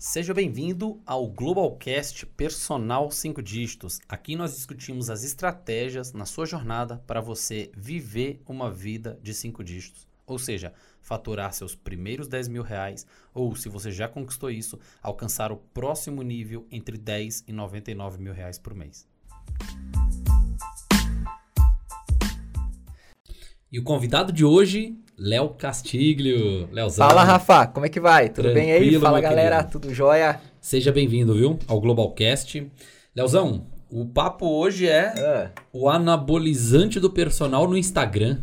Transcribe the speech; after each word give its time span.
Seja 0.00 0.32
bem-vindo 0.32 1.02
ao 1.04 1.26
Globalcast 1.26 2.24
Personal 2.24 3.10
5 3.10 3.42
Dígitos. 3.42 3.98
Aqui 4.08 4.36
nós 4.36 4.54
discutimos 4.54 5.10
as 5.10 5.24
estratégias 5.24 6.12
na 6.12 6.24
sua 6.24 6.46
jornada 6.46 7.02
para 7.04 7.20
você 7.20 7.72
viver 7.76 8.40
uma 8.46 8.70
vida 8.70 9.18
de 9.20 9.34
5 9.34 9.64
dígitos. 9.64 10.06
Ou 10.24 10.38
seja, 10.38 10.72
faturar 11.02 11.52
seus 11.52 11.74
primeiros 11.74 12.28
10 12.28 12.46
mil 12.46 12.62
reais, 12.62 13.04
ou 13.34 13.56
se 13.56 13.68
você 13.68 13.90
já 13.90 14.06
conquistou 14.06 14.52
isso, 14.52 14.78
alcançar 15.02 15.50
o 15.50 15.56
próximo 15.56 16.22
nível 16.22 16.64
entre 16.70 16.96
10 16.96 17.42
e 17.48 17.52
99 17.52 18.22
mil 18.22 18.32
reais 18.32 18.56
por 18.56 18.76
mês. 18.76 19.04
E 23.70 23.78
o 23.78 23.82
convidado 23.82 24.32
de 24.32 24.44
hoje, 24.44 24.94
Léo 25.18 25.50
Castiglio. 25.50 26.68
Léozão. 26.72 27.06
Fala, 27.06 27.22
Rafa, 27.24 27.66
como 27.66 27.84
é 27.86 27.88
que 27.88 28.00
vai? 28.00 28.28
Tudo 28.30 28.52
bem 28.54 28.72
aí? 28.72 28.78
Tranquilo, 28.80 29.02
Fala, 29.02 29.20
galera, 29.20 29.56
querido. 29.56 29.72
tudo 29.72 29.94
jóia? 29.94 30.40
Seja 30.60 30.90
bem-vindo, 30.90 31.34
viu, 31.34 31.58
ao 31.68 31.80
Globalcast. 31.80 32.66
Léozão, 33.14 33.66
o 33.90 34.06
papo 34.06 34.46
hoje 34.46 34.88
é 34.88 35.08
Ah, 35.18 35.50
o 35.72 35.88
anabolizante 35.88 36.98
do 36.98 37.10
personal 37.10 37.68
no 37.68 37.76
Instagram. 37.76 38.38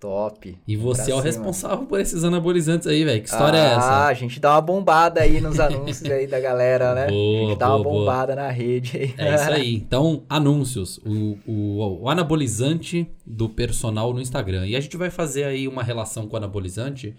Top. 0.00 0.56
E 0.66 0.76
você 0.76 1.12
é 1.12 1.14
o 1.14 1.20
responsável 1.20 1.84
por 1.84 2.00
esses 2.00 2.24
anabolizantes 2.24 2.88
aí, 2.88 3.04
velho. 3.04 3.22
Que 3.22 3.28
história 3.28 3.58
é 3.58 3.74
ah, 3.74 3.76
essa? 3.76 4.06
a 4.06 4.14
gente 4.14 4.40
dá 4.40 4.54
uma 4.54 4.62
bombada 4.62 5.20
aí 5.20 5.40
nos 5.40 5.60
anúncios 5.60 6.10
aí 6.10 6.26
da 6.26 6.40
galera, 6.40 6.94
né? 6.94 7.06
Boa, 7.08 7.44
a 7.44 7.48
gente 7.48 7.58
dá 7.58 7.66
boa, 7.66 7.76
uma 7.76 7.84
boa. 7.84 7.98
bombada 7.98 8.34
na 8.34 8.48
rede 8.50 8.96
aí. 8.96 9.14
É 9.18 9.34
isso 9.34 9.50
aí. 9.50 9.70
Então, 9.90 10.22
anúncios. 10.28 10.98
O, 11.04 11.36
o, 11.46 12.02
o 12.02 12.08
anabolizante 12.08 13.06
do 13.26 13.48
personal 13.48 14.14
no 14.14 14.20
Instagram. 14.20 14.66
E 14.66 14.74
a 14.74 14.80
gente 14.80 14.96
vai 14.96 15.10
fazer 15.10 15.44
aí 15.44 15.68
uma 15.68 15.82
relação 15.82 16.26
com 16.26 16.34
o 16.34 16.36
anabolizante, 16.38 17.14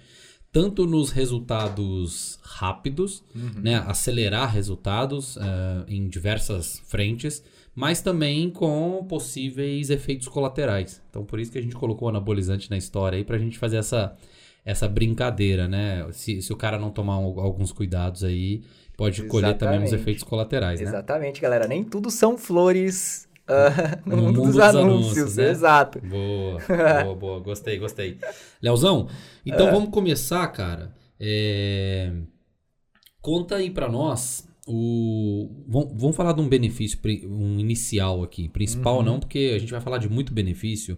tanto 0.51 0.87
nos 0.87 1.11
resultados 1.11 2.39
rápidos, 2.41 3.23
né? 3.61 3.83
Acelerar 3.85 4.51
resultados 4.51 5.37
eh, 5.37 5.83
em 5.87 6.07
diversas 6.07 6.81
frentes, 6.87 7.43
mas 7.75 8.01
também 8.01 8.49
com 8.49 9.05
possíveis 9.07 9.89
efeitos 9.89 10.27
colaterais. 10.27 11.01
Então, 11.09 11.23
por 11.25 11.39
isso 11.39 11.51
que 11.51 11.57
a 11.57 11.61
gente 11.61 11.75
colocou 11.75 12.07
o 12.07 12.09
anabolizante 12.09 12.69
na 12.69 12.77
história 12.77 13.17
aí, 13.17 13.23
pra 13.23 13.37
gente 13.37 13.57
fazer 13.57 13.77
essa, 13.77 14.15
essa 14.65 14.87
brincadeira, 14.87 15.67
né? 15.67 16.05
Se, 16.11 16.41
se 16.41 16.51
o 16.53 16.57
cara 16.57 16.77
não 16.77 16.91
tomar 16.91 17.13
al- 17.15 17.39
alguns 17.39 17.71
cuidados 17.71 18.23
aí, 18.23 18.61
pode 18.97 19.23
colher 19.23 19.57
também 19.57 19.77
Exatamente. 19.77 19.95
efeitos 19.95 20.23
colaterais, 20.23 20.81
né? 20.81 20.87
Exatamente, 20.89 21.39
galera. 21.41 21.67
Nem 21.67 21.83
tudo 21.83 22.11
são 22.11 22.37
flores 22.37 23.27
ah, 23.47 23.99
no, 24.05 24.17
No 24.17 24.23
mundo, 24.23 24.39
mundo 24.41 24.51
dos, 24.51 24.55
dos 24.55 24.75
anúncios. 24.75 25.35
anúncios, 25.35 25.35
né? 25.37 25.49
Exato. 25.49 25.99
Boa, 26.01 26.59
boa, 27.03 27.15
boa. 27.15 27.39
Gostei, 27.39 27.77
gostei. 27.79 28.17
Leozão, 28.61 29.07
então 29.45 29.67
É. 29.67 29.71
vamos 29.71 29.89
começar, 29.89 30.47
cara. 30.49 30.93
É, 31.19 32.11
Conta 33.21 33.55
aí 33.57 33.69
pra 33.69 33.87
nós 33.89 34.47
o. 34.71 35.49
Vamos, 35.67 36.15
falar 36.15 36.33
de 36.33 36.41
um 36.41 36.47
benefício, 36.47 36.97
um 37.25 37.59
inicial 37.59 38.23
aqui. 38.23 38.47
Principal 38.47 38.97
Uhum. 38.97 39.03
não, 39.03 39.19
porque 39.19 39.53
a 39.55 39.59
gente 39.59 39.71
vai 39.71 39.81
falar 39.81 39.97
de 39.97 40.09
muito 40.09 40.33
benefício. 40.33 40.97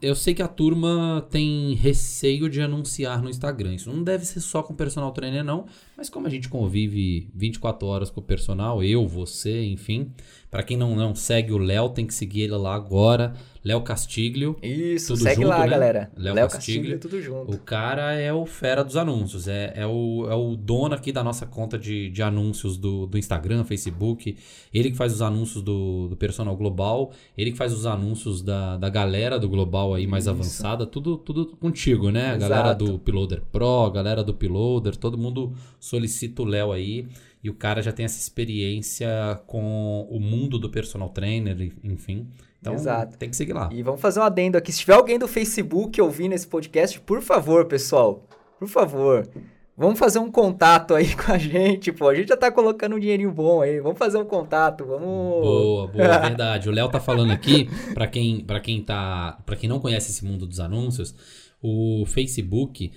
Eu 0.00 0.14
sei 0.14 0.34
que 0.34 0.42
a 0.42 0.48
turma 0.48 1.26
tem 1.30 1.74
receio 1.74 2.48
de 2.48 2.60
anunciar 2.60 3.22
no 3.22 3.30
Instagram. 3.30 3.74
Isso 3.74 3.92
não 3.92 4.02
deve 4.02 4.24
ser 4.24 4.40
só 4.40 4.62
com 4.62 4.74
personal 4.74 5.12
trainer, 5.12 5.44
não. 5.44 5.66
Mas 5.96 6.08
como 6.08 6.26
a 6.26 6.30
gente 6.30 6.48
convive 6.48 7.28
24 7.34 7.86
horas 7.86 8.10
com 8.10 8.20
o 8.20 8.22
personal, 8.22 8.82
eu, 8.82 9.06
você, 9.06 9.64
enfim. 9.64 10.10
Pra 10.50 10.62
quem 10.62 10.76
não, 10.76 10.94
não 10.94 11.14
segue 11.14 11.52
o 11.52 11.58
Léo, 11.58 11.88
tem 11.88 12.06
que 12.06 12.14
seguir 12.14 12.42
ele 12.42 12.56
lá 12.56 12.74
agora. 12.74 13.34
Léo 13.64 13.80
Castiglio. 13.80 14.56
Isso, 14.62 15.14
Tudo 15.14 15.22
segue 15.22 15.36
junto, 15.36 15.48
lá, 15.48 15.60
né? 15.60 15.68
galera. 15.68 16.12
Léo 16.16 16.34
Castilho. 16.48 16.80
Castilho, 16.82 16.98
tudo 17.00 17.20
junto. 17.20 17.52
O 17.52 17.58
cara 17.58 18.12
é 18.12 18.32
o 18.32 18.44
fera 18.44 18.84
dos 18.84 18.96
anúncios, 18.96 19.48
é, 19.48 19.72
é, 19.74 19.86
o, 19.86 20.26
é 20.30 20.34
o 20.34 20.54
dono 20.54 20.94
aqui 20.94 21.10
da 21.10 21.24
nossa 21.24 21.46
conta 21.46 21.78
de, 21.78 22.10
de 22.10 22.22
anúncios 22.22 22.76
do, 22.76 23.06
do 23.06 23.16
Instagram, 23.16 23.64
Facebook. 23.64 24.36
Ele 24.72 24.90
que 24.90 24.96
faz 24.96 25.14
os 25.14 25.22
anúncios 25.22 25.62
do, 25.62 26.08
do 26.08 26.16
Personal 26.16 26.54
Global, 26.56 27.10
ele 27.38 27.52
que 27.52 27.56
faz 27.56 27.72
os 27.72 27.86
anúncios 27.86 28.42
da, 28.42 28.76
da 28.76 28.90
galera 28.90 29.38
do 29.40 29.48
Global 29.48 29.73
aí 29.94 30.06
mais 30.06 30.24
Isso. 30.24 30.30
avançada, 30.30 30.86
tudo, 30.86 31.16
tudo 31.16 31.56
contigo, 31.56 32.10
né? 32.10 32.30
A 32.30 32.36
galera 32.36 32.68
Exato. 32.68 32.84
do 32.84 32.98
Piloader 32.98 33.42
Pro, 33.50 33.84
a 33.84 33.90
galera 33.90 34.22
do 34.22 34.32
Piloader, 34.32 34.96
todo 34.96 35.18
mundo 35.18 35.52
solicita 35.80 36.42
o 36.42 36.44
Léo 36.44 36.72
aí. 36.72 37.08
E 37.42 37.50
o 37.50 37.54
cara 37.54 37.82
já 37.82 37.92
tem 37.92 38.06
essa 38.06 38.18
experiência 38.18 39.08
com 39.46 40.06
o 40.10 40.18
mundo 40.18 40.58
do 40.58 40.70
personal 40.70 41.10
trainer, 41.10 41.72
enfim. 41.82 42.26
Então 42.58 42.72
Exato. 42.72 43.18
tem 43.18 43.28
que 43.28 43.36
seguir 43.36 43.52
lá. 43.52 43.68
E 43.70 43.82
vamos 43.82 44.00
fazer 44.00 44.20
um 44.20 44.22
adendo 44.22 44.56
aqui. 44.56 44.72
Se 44.72 44.80
tiver 44.80 44.94
alguém 44.94 45.18
do 45.18 45.28
Facebook 45.28 46.00
ouvindo 46.00 46.32
esse 46.32 46.46
podcast, 46.46 46.98
por 47.00 47.20
favor, 47.20 47.66
pessoal, 47.66 48.26
por 48.58 48.68
favor, 48.68 49.28
vamos 49.76 49.98
fazer 49.98 50.18
um 50.18 50.30
contato 50.30 50.94
aí 50.94 51.14
com 51.16 51.32
a 51.32 51.38
gente, 51.38 51.92
pô. 51.92 52.08
A 52.08 52.14
gente 52.14 52.28
já 52.28 52.36
tá 52.36 52.50
colocando 52.50 52.96
um 52.96 52.98
dinheirinho 52.98 53.32
bom 53.32 53.62
aí. 53.62 53.80
Vamos 53.80 53.98
fazer 53.98 54.18
um 54.18 54.24
contato, 54.24 54.84
vamos. 54.84 55.02
Boa, 55.02 55.86
boa, 55.88 56.18
verdade. 56.18 56.68
O 56.68 56.72
Léo 56.72 56.88
tá 56.88 57.00
falando 57.00 57.32
aqui, 57.32 57.68
pra 57.92 58.06
quem, 58.06 58.40
pra 58.44 58.60
quem 58.60 58.82
tá, 58.82 59.38
para 59.44 59.56
quem 59.56 59.68
não 59.68 59.80
conhece 59.80 60.10
esse 60.10 60.24
mundo 60.24 60.46
dos 60.46 60.60
anúncios, 60.60 61.14
o 61.62 62.04
Facebook, 62.06 62.92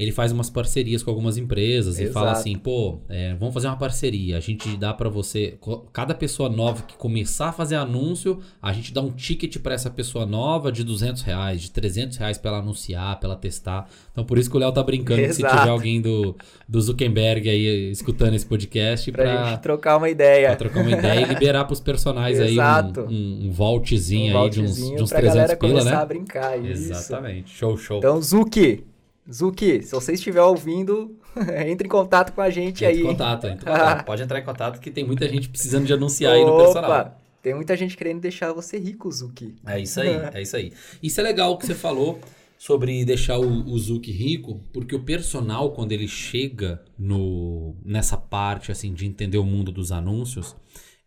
ele 0.00 0.12
faz 0.12 0.32
umas 0.32 0.48
parcerias 0.48 1.02
com 1.02 1.10
algumas 1.10 1.36
empresas 1.36 1.98
e 1.98 2.04
Exato. 2.04 2.14
fala 2.14 2.32
assim, 2.32 2.56
pô, 2.56 3.00
é, 3.06 3.34
vamos 3.34 3.52
fazer 3.52 3.66
uma 3.66 3.76
parceria. 3.76 4.38
A 4.38 4.40
gente 4.40 4.74
dá 4.78 4.94
pra 4.94 5.10
você, 5.10 5.58
cada 5.92 6.14
pessoa 6.14 6.48
nova 6.48 6.82
que 6.84 6.96
começar 6.96 7.48
a 7.48 7.52
fazer 7.52 7.76
anúncio, 7.76 8.40
a 8.62 8.72
gente 8.72 8.94
dá 8.94 9.02
um 9.02 9.10
ticket 9.10 9.58
pra 9.58 9.74
essa 9.74 9.90
pessoa 9.90 10.24
nova 10.24 10.72
de 10.72 10.82
200 10.84 11.20
reais, 11.20 11.60
de 11.60 11.70
300 11.70 12.16
reais 12.16 12.38
pra 12.38 12.50
ela 12.50 12.60
anunciar, 12.60 13.20
pra 13.20 13.28
ela 13.28 13.36
testar. 13.36 13.90
Então 14.10 14.24
por 14.24 14.38
isso 14.38 14.48
que 14.48 14.56
o 14.56 14.58
Léo 14.58 14.72
tá 14.72 14.82
brincando 14.82 15.20
que 15.20 15.34
se 15.34 15.42
tiver 15.42 15.68
alguém 15.68 16.00
do, 16.00 16.34
do 16.66 16.80
Zuckerberg 16.80 17.50
aí 17.50 17.90
escutando 17.90 18.32
esse 18.32 18.46
podcast 18.46 19.10
gente 19.10 19.58
trocar 19.60 19.98
uma 19.98 20.08
ideia. 20.08 20.48
Pra 20.48 20.56
trocar 20.56 20.80
uma 20.80 20.92
ideia 20.92 21.20
e 21.20 21.24
liberar 21.26 21.66
pros 21.66 21.78
personagens 21.78 22.40
aí 22.40 22.58
um, 22.58 23.02
um, 23.02 23.48
um 23.48 23.50
vaultzinho 23.50 24.34
um 24.34 24.42
aí 24.44 24.48
de 24.48 24.62
uns, 24.62 24.76
de 24.76 25.02
uns 25.02 25.10
pra 25.10 25.18
300 25.18 25.36
galera 25.36 25.56
pila, 25.58 25.72
começar 25.72 25.90
né? 25.90 26.02
a 26.02 26.06
brincar. 26.06 26.58
Isso. 26.58 26.90
Exatamente. 26.90 27.50
Show, 27.50 27.76
show. 27.76 27.98
Então, 27.98 28.22
Zuki, 28.22 28.84
Zuki, 29.30 29.82
se 29.82 29.92
você 29.92 30.12
estiver 30.12 30.42
ouvindo, 30.42 31.16
entre 31.66 31.86
em 31.86 31.90
contato 31.90 32.32
com 32.32 32.40
a 32.40 32.50
gente 32.50 32.84
aí. 32.84 33.00
em 33.00 33.06
contato, 33.06 33.46
entra 33.46 33.70
em 33.70 33.74
contato. 33.74 34.04
Pode 34.04 34.22
entrar 34.22 34.38
em 34.38 34.44
contato 34.44 34.80
que 34.80 34.90
tem 34.90 35.04
muita 35.04 35.28
gente 35.28 35.48
precisando 35.48 35.86
de 35.86 35.92
anunciar 35.92 36.34
aí 36.34 36.44
no 36.44 36.56
personal. 36.56 37.18
tem 37.42 37.54
muita 37.54 37.76
gente 37.76 37.96
querendo 37.96 38.20
deixar 38.20 38.52
você 38.52 38.78
rico, 38.78 39.10
Zuki. 39.10 39.54
É 39.66 39.78
isso 39.78 40.00
aí, 40.00 40.10
é 40.34 40.42
isso 40.42 40.56
aí. 40.56 40.72
Isso 41.02 41.20
é 41.20 41.22
legal 41.22 41.56
que 41.58 41.66
você 41.66 41.74
falou 41.74 42.20
sobre 42.58 43.04
deixar 43.06 43.38
o, 43.38 43.70
o 43.70 43.78
Zuki 43.78 44.12
rico, 44.12 44.60
porque 44.72 44.94
o 44.94 45.02
personal, 45.02 45.72
quando 45.72 45.92
ele 45.92 46.06
chega 46.06 46.82
no, 46.98 47.74
nessa 47.82 48.18
parte 48.18 48.70
assim 48.70 48.92
de 48.92 49.06
entender 49.06 49.38
o 49.38 49.44
mundo 49.44 49.72
dos 49.72 49.90
anúncios, 49.90 50.54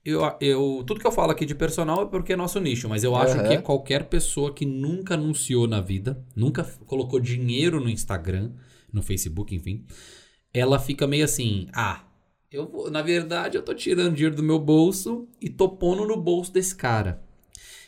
eu, 0.05 0.21
eu, 0.41 0.83
tudo 0.85 0.99
que 0.99 1.07
eu 1.07 1.11
falo 1.11 1.31
aqui 1.31 1.45
de 1.45 1.55
personal 1.55 2.03
é 2.03 2.05
porque 2.05 2.33
é 2.33 2.35
nosso 2.35 2.59
nicho, 2.59 2.89
mas 2.89 3.03
eu 3.03 3.15
acho 3.15 3.37
Aham. 3.37 3.47
que 3.47 3.57
qualquer 3.59 4.05
pessoa 4.09 4.53
que 4.53 4.65
nunca 4.65 5.13
anunciou 5.13 5.65
na 5.65 5.79
vida, 5.79 6.21
nunca 6.35 6.63
colocou 6.85 7.19
dinheiro 7.19 7.79
no 7.79 7.89
Instagram, 7.89 8.51
no 8.91 9.01
Facebook, 9.01 9.55
enfim, 9.55 9.85
ela 10.53 10.77
fica 10.77 11.07
meio 11.07 11.23
assim, 11.23 11.67
ah, 11.73 12.03
eu 12.51 12.67
vou, 12.67 12.91
na 12.91 13.01
verdade 13.01 13.57
eu 13.57 13.63
tô 13.63 13.73
tirando 13.73 14.13
dinheiro 14.13 14.35
do 14.35 14.43
meu 14.43 14.59
bolso 14.59 15.27
e 15.41 15.49
tô 15.49 15.69
pondo 15.69 16.05
no 16.05 16.17
bolso 16.17 16.51
desse 16.51 16.75
cara. 16.75 17.22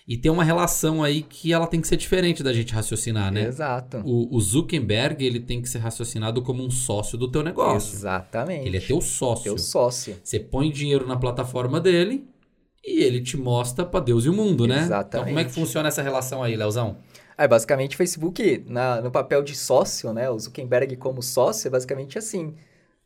E 0.07 0.15
tem 0.17 0.31
uma 0.31 0.43
relação 0.43 1.01
aí 1.03 1.23
que 1.23 1.51
ela 1.51 1.65
tem 1.65 1.81
que 1.81 1.87
ser 1.87 1.97
diferente 1.97 2.43
da 2.43 2.53
gente 2.53 2.71
raciocinar, 2.73 3.31
né? 3.31 3.45
Exato. 3.47 4.03
O, 4.05 4.35
o 4.35 4.39
Zuckerberg, 4.39 5.25
ele 5.25 5.39
tem 5.39 5.61
que 5.61 5.67
ser 5.67 5.79
raciocinado 5.79 6.43
como 6.43 6.63
um 6.63 6.69
sócio 6.69 7.17
do 7.17 7.29
teu 7.31 7.41
negócio. 7.41 7.95
Exatamente. 7.95 8.67
Ele 8.67 8.77
é 8.77 8.79
teu 8.79 9.01
sócio. 9.01 9.43
Teu 9.45 9.57
sócio. 9.57 10.15
Você 10.23 10.39
põe 10.39 10.69
dinheiro 10.69 11.07
na 11.07 11.17
plataforma 11.17 11.81
dele 11.81 12.23
e 12.85 13.01
ele 13.03 13.19
te 13.19 13.35
mostra 13.35 13.83
pra 13.83 13.99
Deus 13.99 14.25
e 14.25 14.29
o 14.29 14.33
mundo, 14.33 14.67
né? 14.67 14.81
Exatamente. 14.81 15.07
Então 15.07 15.25
como 15.25 15.39
é 15.39 15.43
que 15.43 15.51
funciona 15.51 15.87
essa 15.87 16.03
relação 16.03 16.43
aí, 16.43 16.55
Leozão? 16.55 16.97
É, 17.35 17.47
basicamente, 17.47 17.95
o 17.95 17.97
Facebook, 17.97 18.63
na- 18.67 19.01
no 19.01 19.09
papel 19.09 19.41
de 19.41 19.55
sócio, 19.55 20.13
né? 20.13 20.29
O 20.29 20.37
Zuckerberg 20.37 20.95
como 20.97 21.21
sócio, 21.23 21.67
é 21.67 21.71
basicamente 21.71 22.17
assim. 22.17 22.53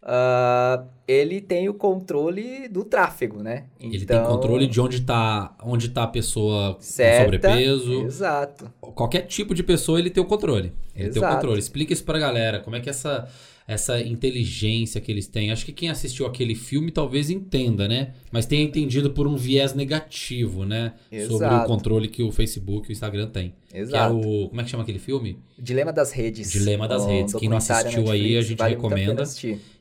Ah, 0.01 0.85
ele 1.07 1.41
tem 1.41 1.67
o 1.67 1.73
controle 1.73 2.67
do 2.69 2.85
tráfego, 2.85 3.43
né? 3.43 3.65
Ele 3.79 4.05
tem 4.05 4.23
controle 4.23 4.65
de 4.67 4.79
onde 4.79 5.01
tá, 5.01 5.55
onde 5.63 5.89
tá 5.89 6.03
a 6.03 6.07
pessoa 6.07 6.75
com 6.75 6.81
Certa, 6.81 7.23
sobrepeso. 7.23 8.03
Exato. 8.03 8.71
Qualquer 8.79 9.21
tipo 9.23 9.53
de 9.53 9.63
pessoa, 9.63 9.99
ele 9.99 10.09
tem 10.09 10.23
o 10.23 10.25
controle. 10.25 10.71
Ele 10.95 11.09
tem 11.09 11.21
o 11.21 11.25
Exato. 11.25 11.35
controle. 11.35 11.59
Explica 11.59 11.91
isso 11.93 12.03
pra 12.03 12.17
galera. 12.17 12.59
Como 12.59 12.75
é 12.75 12.79
que 12.79 12.89
essa, 12.89 13.27
essa 13.67 13.99
inteligência 13.99 15.01
que 15.01 15.11
eles 15.11 15.27
têm. 15.27 15.51
Acho 15.51 15.65
que 15.65 15.73
quem 15.73 15.89
assistiu 15.89 16.25
aquele 16.25 16.55
filme 16.55 16.91
talvez 16.91 17.29
entenda, 17.29 17.87
né? 17.87 18.13
Mas 18.31 18.45
tenha 18.45 18.63
entendido 18.63 19.11
por 19.11 19.27
um 19.27 19.35
viés 19.35 19.73
negativo, 19.73 20.63
né? 20.65 20.93
Sobre 21.27 21.45
o 21.45 21.47
Exato. 21.49 21.67
controle 21.67 22.07
que 22.07 22.23
o 22.23 22.31
Facebook 22.31 22.87
e 22.87 22.91
o 22.91 22.93
Instagram 22.93 23.27
têm. 23.27 23.53
Que 23.69 23.77
é 23.77 23.81
Exato. 23.81 24.15
o. 24.15 24.49
Como 24.49 24.61
é 24.61 24.63
que 24.63 24.69
chama 24.69 24.83
aquele 24.83 24.99
filme? 24.99 25.37
Dilema 25.61 25.91
das 25.91 26.11
Redes. 26.11 26.51
Dilema 26.51 26.87
das 26.87 27.05
Redes. 27.05 27.33
Quem 27.35 27.49
não 27.49 27.57
assistiu 27.57 28.09
aí, 28.09 28.35
Netflix, 28.35 28.37
a 28.37 28.41
gente 28.41 28.57
vale 28.57 28.75
recomenda. 28.75 29.23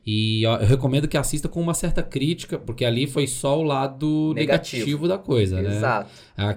E 0.05 0.43
eu 0.43 0.57
recomendo 0.57 1.07
que 1.07 1.17
assista 1.17 1.47
com 1.47 1.61
uma 1.61 1.73
certa 1.73 2.01
crítica, 2.01 2.57
porque 2.57 2.83
ali 2.83 3.05
foi 3.05 3.27
só 3.27 3.59
o 3.59 3.63
lado 3.63 4.33
negativo, 4.33 4.79
Negativo. 4.79 5.07
da 5.07 5.17
coisa, 5.17 5.61
né? 5.61 5.77
Exato. 5.77 6.09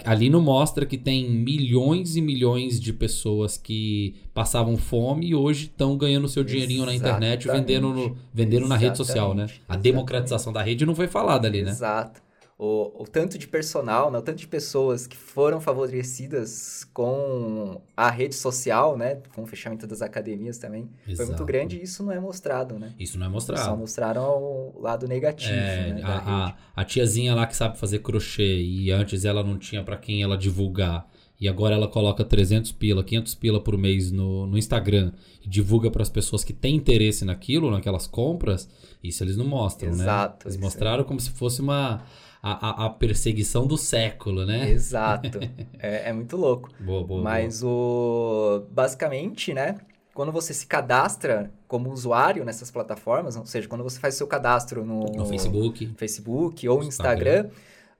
Ali 0.04 0.30
não 0.30 0.40
mostra 0.40 0.86
que 0.86 0.96
tem 0.96 1.28
milhões 1.28 2.16
e 2.16 2.22
milhões 2.22 2.80
de 2.80 2.92
pessoas 2.92 3.56
que 3.56 4.14
passavam 4.32 4.76
fome 4.76 5.26
e 5.26 5.34
hoje 5.34 5.64
estão 5.64 5.96
ganhando 5.96 6.28
seu 6.28 6.42
dinheirinho 6.42 6.86
na 6.86 6.94
internet 6.94 7.46
vendendo, 7.46 7.92
no, 7.92 8.16
vendendo 8.32 8.66
na 8.66 8.76
rede 8.76 8.96
social, 8.96 9.34
né? 9.34 9.42
A 9.42 9.46
Exatamente. 9.46 9.82
democratização 9.82 10.52
da 10.52 10.62
rede 10.62 10.86
não 10.86 10.94
foi 10.94 11.06
falada 11.08 11.46
ali, 11.46 11.62
né? 11.62 11.70
Exato. 11.70 12.22
O, 12.64 13.02
o 13.02 13.04
tanto 13.08 13.36
de 13.36 13.48
personal, 13.48 14.08
né, 14.08 14.18
o 14.18 14.22
tanto 14.22 14.38
de 14.38 14.46
pessoas 14.46 15.04
que 15.04 15.16
foram 15.16 15.60
favorecidas 15.60 16.84
com 16.94 17.80
a 17.96 18.08
rede 18.08 18.36
social, 18.36 18.96
né, 18.96 19.20
com 19.34 19.42
o 19.42 19.46
fechamento 19.48 19.84
das 19.84 20.00
academias 20.00 20.58
também, 20.58 20.88
foi 21.04 21.16
muito 21.16 21.22
Exato. 21.30 21.44
grande 21.44 21.76
e 21.78 21.82
isso 21.82 22.04
não 22.04 22.12
é 22.12 22.20
mostrado, 22.20 22.78
né? 22.78 22.92
Isso 23.00 23.18
não 23.18 23.26
é 23.26 23.28
Só 23.28 23.32
mostrado. 23.34 23.76
mostraram 23.76 24.22
o 24.22 24.80
lado 24.80 25.08
negativo, 25.08 25.50
É, 25.52 25.92
né, 25.94 26.02
a, 26.04 26.46
a, 26.46 26.56
a 26.76 26.84
tiazinha 26.84 27.34
lá 27.34 27.48
que 27.48 27.56
sabe 27.56 27.76
fazer 27.78 27.98
crochê 27.98 28.60
e 28.60 28.92
antes 28.92 29.24
ela 29.24 29.42
não 29.42 29.58
tinha 29.58 29.82
pra 29.82 29.96
quem 29.96 30.22
ela 30.22 30.38
divulgar. 30.38 31.10
E 31.40 31.48
agora 31.48 31.74
ela 31.74 31.88
coloca 31.88 32.24
300 32.24 32.70
pila, 32.70 33.02
500 33.02 33.34
pila 33.34 33.60
por 33.60 33.76
mês 33.76 34.12
no, 34.12 34.46
no 34.46 34.56
Instagram 34.56 35.10
e 35.44 35.48
divulga 35.48 35.90
para 35.90 36.02
as 36.02 36.08
pessoas 36.08 36.44
que 36.44 36.52
têm 36.52 36.76
interesse 36.76 37.24
naquilo, 37.24 37.68
naquelas 37.72 38.06
compras. 38.06 38.68
Isso 39.02 39.24
eles 39.24 39.36
não 39.36 39.46
mostram, 39.46 39.90
Exato, 39.90 40.34
né? 40.34 40.38
Eles 40.44 40.54
isso 40.54 40.62
mostraram 40.62 41.02
como 41.02 41.18
se 41.18 41.30
fosse 41.30 41.60
uma 41.60 42.04
a, 42.42 42.84
a, 42.84 42.86
a 42.86 42.90
perseguição 42.90 43.66
do 43.66 43.78
século, 43.78 44.44
né? 44.44 44.70
Exato. 44.70 45.38
é, 45.78 46.08
é 46.08 46.12
muito 46.12 46.36
louco. 46.36 46.70
Boa, 46.80 47.04
boa, 47.04 47.22
Mas 47.22 47.62
o 47.62 48.66
basicamente, 48.70 49.54
né, 49.54 49.78
quando 50.12 50.32
você 50.32 50.52
se 50.52 50.66
cadastra 50.66 51.52
como 51.68 51.90
usuário 51.90 52.44
nessas 52.44 52.70
plataformas, 52.70 53.36
ou 53.36 53.46
seja, 53.46 53.68
quando 53.68 53.84
você 53.84 54.00
faz 54.00 54.16
seu 54.16 54.26
cadastro 54.26 54.84
no, 54.84 55.00
boa. 55.00 55.16
No 55.18 55.26
Facebook. 55.26 55.94
Facebook 55.96 56.68
ou 56.68 56.82
Instagram. 56.82 57.30
Instagram, 57.30 57.50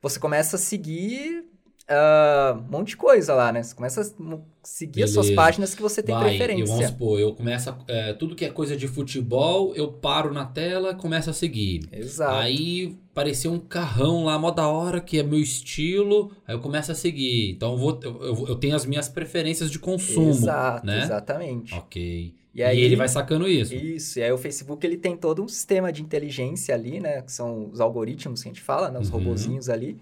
você 0.01 0.19
começa 0.19 0.57
a 0.57 0.59
seguir 0.59 1.45
ah, 1.93 2.59
um 2.59 2.71
monte 2.71 2.89
de 2.89 2.97
coisa 2.97 3.35
lá, 3.35 3.53
né? 3.53 3.63
Você 3.63 3.75
começa 3.75 4.01
a 4.01 4.05
seguir 4.63 5.03
as 5.03 5.11
suas 5.11 5.27
Beleza. 5.27 5.43
páginas 5.43 5.75
que 5.75 5.83
você 5.83 6.03
tem 6.03 6.15
Vai, 6.15 6.23
eu, 6.25 6.29
vamos 6.39 6.47
preferência. 6.47 6.89
supor, 6.89 7.21
eu 7.21 7.35
começo 7.35 7.71
a, 7.71 7.79
é, 7.89 8.13
tudo 8.15 8.35
que 8.35 8.45
é 8.45 8.51
coisa 8.51 8.77
de 8.77 8.87
futebol, 8.89 9.75
eu 9.75 9.93
paro 9.93 10.33
na 10.33 10.45
tela, 10.45 10.95
começo 10.95 11.31
a 11.31 11.33
seguir. 11.33 11.83
Exato. 11.93 12.35
Aí 12.35 12.97
apareceu 13.13 13.53
um 13.53 13.59
carrão 13.59 14.25
lá, 14.25 14.39
mó 14.39 14.51
da 14.51 14.67
hora, 14.69 15.01
que 15.01 15.19
é 15.19 15.23
meu 15.23 15.39
estilo, 15.41 16.31
aí 16.47 16.55
eu 16.55 16.61
começo 16.61 16.91
a 16.93 16.95
seguir. 16.95 17.51
Então 17.51 17.73
eu, 17.73 17.79
vou, 17.79 18.01
eu, 18.03 18.47
eu- 18.49 18.57
tenho 18.57 18.75
as 18.77 18.87
minhas 18.87 19.09
preferências 19.09 19.71
de 19.71 19.79
consumo, 19.79 20.31
Exato, 20.31 20.87
né? 20.87 21.03
exatamente. 21.03 21.75
Ok. 21.75 22.35
E 22.55 22.61
E, 22.61 22.63
aí- 22.63 22.81
ele 22.81 22.97
vai 22.97 23.09
sacando 23.09 23.49
isso. 23.49 23.75
Isso, 23.75 24.19
e 24.19 24.23
aí 24.23 24.31
o 24.31 24.37
Facebook 24.39 24.87
ele 24.87 24.97
tem 24.99 25.17
todo 25.17 25.43
um 25.43 25.49
sistema 25.49 25.91
de 25.91 26.03
inteligência 26.03 26.75
ali, 26.75 27.01
né? 27.01 27.23
Que 27.23 27.33
são 27.33 27.71
os 27.73 27.81
algoritmos 27.81 28.43
que 28.43 28.49
a 28.49 28.53
gente 28.53 28.61
fala, 28.61 28.91
né? 28.91 28.99
Os 29.01 29.09
Uhum. 29.09 29.19
robozinhos 29.19 29.69
ali. 29.71 29.97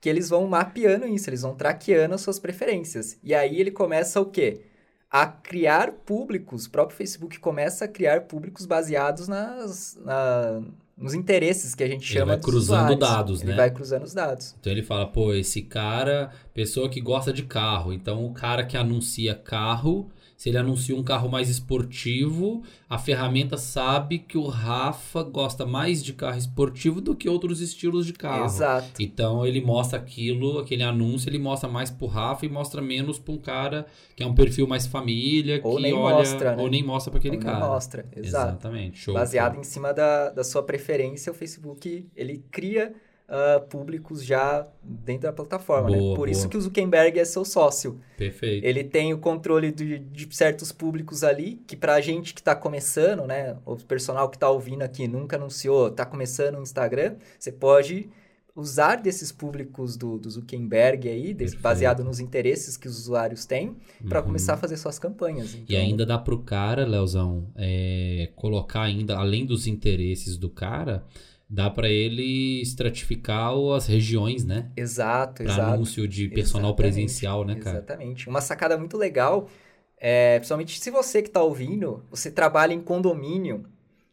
Que 0.00 0.08
eles 0.08 0.28
vão 0.30 0.46
mapeando 0.46 1.06
isso, 1.06 1.28
eles 1.30 1.42
vão 1.42 1.54
traqueando 1.54 2.14
as 2.14 2.20
suas 2.22 2.38
preferências. 2.38 3.18
E 3.22 3.34
aí 3.34 3.60
ele 3.60 3.70
começa 3.70 4.20
o 4.20 4.26
quê? 4.26 4.62
A 5.10 5.26
criar 5.26 5.92
públicos, 5.92 6.66
o 6.66 6.70
próprio 6.70 6.96
Facebook 6.96 7.38
começa 7.40 7.84
a 7.84 7.88
criar 7.88 8.22
públicos 8.22 8.64
baseados 8.66 9.28
nas, 9.28 9.96
na- 9.96 10.62
nos 11.00 11.14
interesses 11.14 11.74
que 11.74 11.82
a 11.82 11.88
gente 11.88 12.04
Ele 12.04 12.18
chama 12.20 12.26
vai 12.26 12.36
dos 12.36 12.44
cruzando 12.44 12.96
dados, 12.96 13.40
ele 13.42 13.50
né? 13.52 13.56
vai 13.56 13.70
cruzando 13.70 14.04
os 14.04 14.12
dados. 14.14 14.54
Então 14.60 14.72
ele 14.72 14.82
fala, 14.82 15.06
pô, 15.06 15.32
esse 15.32 15.62
cara, 15.62 16.30
pessoa 16.54 16.88
que 16.88 17.00
gosta 17.00 17.32
de 17.32 17.42
carro. 17.44 17.92
Então 17.92 18.24
o 18.26 18.32
cara 18.32 18.64
que 18.64 18.76
anuncia 18.76 19.34
carro, 19.34 20.10
se 20.36 20.48
ele 20.48 20.58
anuncia 20.58 20.96
um 20.96 21.02
carro 21.02 21.28
mais 21.28 21.48
esportivo, 21.90 22.62
a 22.88 22.98
ferramenta 22.98 23.56
sabe 23.56 24.18
que 24.18 24.38
o 24.38 24.46
Rafa 24.46 25.22
gosta 25.22 25.66
mais 25.66 26.02
de 26.02 26.12
carro 26.12 26.38
esportivo 26.38 27.00
do 27.00 27.14
que 27.14 27.28
outros 27.28 27.60
estilos 27.60 28.06
de 28.06 28.12
carro. 28.12 28.44
Exato. 28.44 29.02
Então 29.02 29.44
ele 29.46 29.60
mostra 29.60 29.98
aquilo, 29.98 30.58
aquele 30.58 30.82
anúncio, 30.82 31.28
ele 31.28 31.38
mostra 31.38 31.68
mais 31.68 31.90
pro 31.90 32.06
Rafa 32.06 32.46
e 32.46 32.48
mostra 32.48 32.80
menos 32.80 33.18
pra 33.18 33.32
um 33.34 33.38
cara 33.38 33.86
que 34.16 34.22
é 34.22 34.26
um 34.26 34.34
perfil 34.34 34.66
mais 34.66 34.86
família, 34.86 35.60
Ou 35.62 35.76
que 35.76 35.82
nem 35.82 35.92
olha, 35.94 36.16
mostra, 36.16 36.56
né? 36.56 36.62
ou 36.62 36.68
nem 36.70 36.82
mostra 36.82 37.10
pra 37.10 37.18
aquele 37.18 37.36
Não 37.36 37.42
cara. 37.44 37.66
Mostra, 37.66 38.04
exato. 38.16 38.48
Exatamente, 38.52 38.98
show. 38.98 39.14
Baseado 39.14 39.52
show. 39.52 39.60
em 39.60 39.64
cima 39.64 39.92
da, 39.92 40.30
da 40.30 40.44
sua 40.44 40.62
preferência, 40.62 40.89
o 41.30 41.34
Facebook 41.34 42.06
ele 42.16 42.44
cria 42.50 42.94
ah, 43.32 43.60
públicos 43.60 44.24
já 44.24 44.66
dentro 44.82 45.22
da 45.22 45.32
plataforma, 45.32 45.88
né? 45.88 45.98
Boa, 45.98 46.16
Por 46.16 46.26
boa. 46.26 46.30
isso 46.30 46.48
que 46.48 46.56
o 46.56 46.60
Zuckerberg 46.60 47.16
é 47.16 47.24
seu 47.24 47.44
sócio. 47.44 48.00
Perfeito. 48.16 48.66
Ele 48.66 48.82
tem 48.82 49.14
o 49.14 49.18
controle 49.18 49.70
de, 49.70 50.00
de 50.00 50.34
certos 50.34 50.72
públicos 50.72 51.22
ali, 51.22 51.62
que 51.64 51.76
pra 51.76 52.00
gente 52.00 52.34
que 52.34 52.42
tá 52.42 52.56
começando, 52.56 53.24
né? 53.28 53.56
O 53.64 53.76
personal 53.76 54.28
que 54.28 54.36
tá 54.36 54.50
ouvindo 54.50 54.82
aqui 54.82 55.06
nunca 55.06 55.36
anunciou, 55.36 55.92
tá 55.92 56.04
começando 56.04 56.56
no 56.56 56.62
Instagram, 56.62 57.14
você 57.38 57.52
pode 57.52 58.10
usar 58.60 58.96
desses 58.96 59.32
públicos 59.32 59.96
do, 59.96 60.18
do 60.18 60.30
Zuckerberg 60.30 61.08
aí, 61.08 61.34
desse- 61.34 61.56
baseado 61.56 62.04
nos 62.04 62.20
interesses 62.20 62.76
que 62.76 62.86
os 62.88 62.98
usuários 62.98 63.44
têm, 63.46 63.76
para 64.08 64.20
Uhum. 64.20 64.26
começar 64.26 64.54
a 64.54 64.56
fazer 64.56 64.76
suas 64.76 64.98
campanhas. 64.98 65.54
E 65.54 65.56
Então, 65.56 65.80
ainda 65.80 66.04
dá 66.06 66.18
pro 66.18 66.42
cara, 66.42 66.84
Leozão, 66.86 67.46
é, 67.56 68.30
colocar 68.36 68.82
ainda, 68.82 69.16
além 69.16 69.46
dos 69.46 69.66
interesses 69.66 70.36
do 70.36 70.50
cara, 70.50 71.04
dá 71.48 71.68
pra 71.70 71.88
ele 71.88 72.60
estratificar 72.60 73.56
o- 73.56 73.72
as 73.74 73.86
regiões, 73.86 74.44
né? 74.44 74.70
Exato, 74.76 75.42
Pra 75.42 75.54
exato. 75.54 75.74
anúncio 75.74 76.06
de 76.08 76.28
personal 76.28 76.70
Exatamente, 76.70 76.76
presencial, 76.76 77.44
né, 77.44 77.54
cara? 77.56 77.78
Exatamente. 77.78 78.28
Uma 78.28 78.40
sacada 78.40 78.78
muito 78.78 78.96
legal, 78.96 79.48
é, 79.98 80.38
principalmente 80.38 80.80
se 80.80 80.90
você 80.90 81.22
que 81.22 81.28
está 81.28 81.42
ouvindo, 81.42 82.02
você 82.10 82.30
trabalha 82.30 82.72
em 82.72 82.80
condomínio 82.80 83.66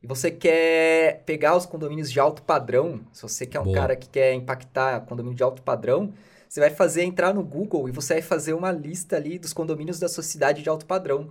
e 0.07 0.09
você 0.09 0.31
quer 0.31 1.23
pegar 1.25 1.55
os 1.55 1.65
condomínios 1.65 2.09
de 2.11 2.19
alto 2.19 2.41
padrão, 2.41 3.01
se 3.11 3.21
você 3.21 3.45
quer 3.45 3.59
um 3.59 3.65
Boa. 3.65 3.75
cara 3.75 3.95
que 3.95 4.07
quer 4.07 4.33
impactar 4.33 5.01
condomínio 5.01 5.35
de 5.35 5.43
alto 5.43 5.61
padrão, 5.61 6.13
você 6.47 6.61
vai 6.61 6.69
fazer 6.69 7.03
entrar 7.03 7.33
no 7.33 7.43
Google 7.43 7.89
e 7.89 7.91
você 7.91 8.13
vai 8.15 8.21
fazer 8.21 8.53
uma 8.53 8.71
lista 8.71 9.17
ali 9.17 9.37
dos 9.37 9.51
condomínios 9.51 9.99
da 9.99 10.07
sua 10.07 10.23
cidade 10.23 10.63
de 10.63 10.69
alto 10.69 10.85
padrão. 10.85 11.29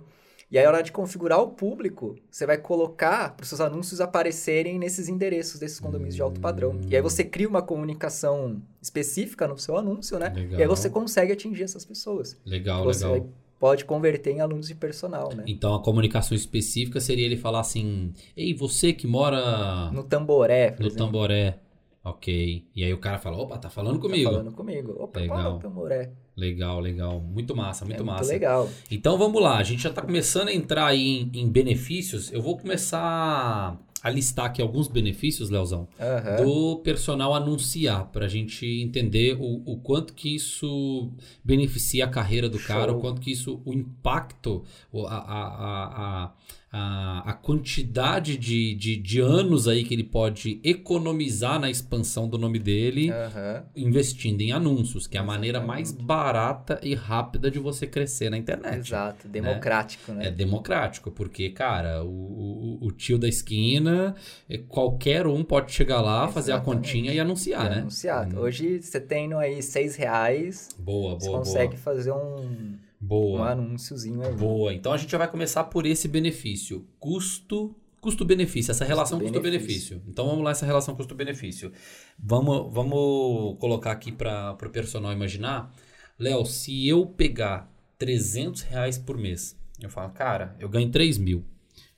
E 0.49 0.57
aí, 0.57 0.63
na 0.63 0.71
hora 0.71 0.83
de 0.83 0.93
configurar 0.93 1.41
o 1.41 1.49
público, 1.49 2.15
você 2.31 2.45
vai 2.45 2.57
colocar 2.57 3.35
para 3.35 3.43
os 3.43 3.49
seus 3.49 3.59
anúncios 3.59 3.99
aparecerem 3.99 4.79
nesses 4.79 5.09
endereços 5.09 5.59
desses 5.59 5.77
condomínios 5.77 6.15
de 6.15 6.21
alto 6.21 6.39
padrão. 6.39 6.79
E 6.87 6.95
aí 6.95 7.01
você 7.01 7.21
cria 7.23 7.49
uma 7.49 7.61
comunicação 7.61 8.61
específica 8.81 9.45
no 9.45 9.57
seu 9.57 9.75
anúncio, 9.75 10.17
né? 10.17 10.29
Legal. 10.29 10.59
E 10.59 10.63
aí 10.63 10.67
você 10.67 10.89
consegue 10.89 11.33
atingir 11.33 11.63
essas 11.63 11.83
pessoas. 11.83 12.37
Legal, 12.45 12.83
você 12.85 13.05
legal. 13.05 13.21
vai- 13.21 13.29
pode 13.59 13.85
converter 13.85 14.31
em 14.31 14.41
alunos 14.41 14.67
de 14.67 14.75
personal, 14.75 15.29
né? 15.35 15.43
Então 15.47 15.73
a 15.75 15.81
comunicação 15.81 16.35
específica 16.35 16.99
seria 16.99 17.25
ele 17.25 17.37
falar 17.37 17.61
assim: 17.61 18.13
Ei, 18.35 18.53
você 18.53 18.93
que 18.93 19.07
mora 19.07 19.89
No 19.91 20.03
Tamboré, 20.03 20.75
no 20.79 20.85
exemplo. 20.87 21.05
Tamboré. 21.05 21.59
Ok. 22.03 22.63
E 22.73 22.83
aí 22.85 22.93
o 22.93 22.99
cara 22.99 23.17
fala: 23.17 23.37
opa, 23.37 23.57
tá 23.57 23.69
falando 23.69 23.95
Tá 23.95 24.01
comigo. 24.01 24.29
falando 24.31 24.51
comigo. 24.53 24.95
Opa, 24.97 25.19
Legal. 25.19 25.59
Tamboré? 25.59 26.11
Legal, 26.37 26.79
legal. 26.79 27.19
Muito 27.19 27.55
massa, 27.55 27.83
muito 27.83 28.01
é 28.01 28.05
massa. 28.05 28.21
muito 28.21 28.31
legal. 28.31 28.69
Então 28.91 29.17
vamos 29.17 29.41
lá, 29.41 29.57
a 29.57 29.63
gente 29.63 29.81
já 29.81 29.89
está 29.89 30.01
começando 30.01 30.47
a 30.49 30.53
entrar 30.53 30.85
aí 30.85 31.29
em, 31.33 31.41
em 31.41 31.49
benefícios. 31.49 32.31
Eu 32.31 32.41
vou 32.41 32.57
começar 32.57 33.77
a 34.03 34.09
listar 34.09 34.45
aqui 34.45 34.61
alguns 34.61 34.87
benefícios, 34.87 35.49
Leozão, 35.49 35.87
Aham. 35.99 36.43
do 36.43 36.77
personal 36.77 37.33
anunciar, 37.33 38.05
para 38.11 38.25
a 38.25 38.29
gente 38.29 38.65
entender 38.65 39.35
o, 39.39 39.63
o 39.65 39.77
quanto 39.77 40.13
que 40.13 40.35
isso 40.35 41.11
beneficia 41.43 42.05
a 42.05 42.07
carreira 42.07 42.47
do 42.47 42.59
cara, 42.59 42.91
Show. 42.91 42.97
o 42.97 43.01
quanto 43.01 43.21
que 43.21 43.31
isso, 43.31 43.61
o 43.65 43.73
impacto, 43.73 44.63
a, 44.93 45.17
a, 45.17 46.25
a, 46.25 46.31
a, 46.69 47.31
a, 47.31 47.33
quantidade 47.33 48.37
de, 48.37 48.75
de, 48.75 48.97
de 48.97 49.19
anos 49.21 49.67
aí 49.69 49.85
que 49.85 49.93
ele 49.93 50.03
pode 50.03 50.59
economizar 50.63 51.59
na 51.59 51.69
expansão 51.69 52.27
do 52.27 52.37
nome 52.37 52.59
dele 52.59 53.09
Aham. 53.09 53.63
investindo 53.75 54.41
em 54.41 54.51
anúncios, 54.51 55.07
que 55.07 55.15
é 55.17 55.19
a 55.19 55.23
maneira 55.23 55.61
mais 55.61 55.89
Exatamente. 55.89 56.05
barata 56.07 56.79
e 56.83 56.93
rápida 56.93 57.49
de 57.49 57.57
você 57.57 57.87
crescer 57.87 58.29
na 58.29 58.37
internet. 58.37 58.79
Exato. 58.79 59.27
Democrático, 59.29 60.11
É 60.11 60.15
né? 60.15 60.31
democrático, 60.31 61.09
porque, 61.09 61.49
cara, 61.51 62.03
o, 62.03 62.77
o, 62.81 62.87
o 62.87 62.91
tio 62.91 63.17
da 63.17 63.29
esquina, 63.29 64.13
é, 64.49 64.57
qualquer 64.57 65.25
um 65.25 65.43
pode 65.45 65.71
chegar 65.71 66.01
lá, 66.01 66.27
fazer 66.27 66.51
a 66.51 66.55
Exatamente. 66.55 66.81
continha 66.85 67.13
e 67.13 67.19
anunciar, 67.19 67.65
E 67.65 67.69
né? 67.69 67.77
Anunciado. 67.77 68.35
Hum. 68.35 68.41
Hoje, 68.41 68.81
você 68.81 68.99
tendo 68.99 69.37
aí 69.37 69.63
seis 69.63 69.95
reais, 69.95 70.69
Boa, 70.77 71.15
você 71.17 71.27
boa, 71.27 71.39
consegue 71.39 71.77
fazer 71.77 72.11
um, 72.11 72.75
boa. 72.99 73.41
um 73.41 73.43
anúnciozinho 73.43 74.21
aí. 74.23 74.33
boa. 74.33 74.73
Então 74.73 74.91
a 74.91 74.97
gente 74.97 75.11
já 75.11 75.17
vai 75.17 75.29
começar 75.29 75.63
por 75.65 75.85
esse 75.85 76.07
benefício. 76.07 76.87
Custo. 76.99 77.75
Custo-benefício, 77.99 78.71
essa 78.71 78.85
relação 78.85 79.19
Custo-benefício. 79.19 79.97
custo-benefício. 79.97 80.03
Então 80.07 80.27
vamos 80.27 80.43
lá, 80.43 80.51
essa 80.51 80.65
relação 80.65 80.95
custo-benefício. 80.95 81.71
Vamos, 82.17 82.71
vamos 82.71 83.57
colocar 83.59 83.91
aqui 83.91 84.11
para 84.11 84.53
o 84.53 84.69
personal 84.69 85.11
imaginar. 85.11 85.73
Léo, 86.17 86.45
se 86.45 86.87
eu 86.87 87.07
pegar 87.07 87.69
300 87.97 88.61
reais 88.61 88.97
por 88.99 89.17
mês, 89.17 89.57
eu 89.81 89.89
falo, 89.89 90.11
cara, 90.11 90.55
eu 90.59 90.69
ganho 90.69 90.89
3 90.91 91.17
mil. 91.17 91.43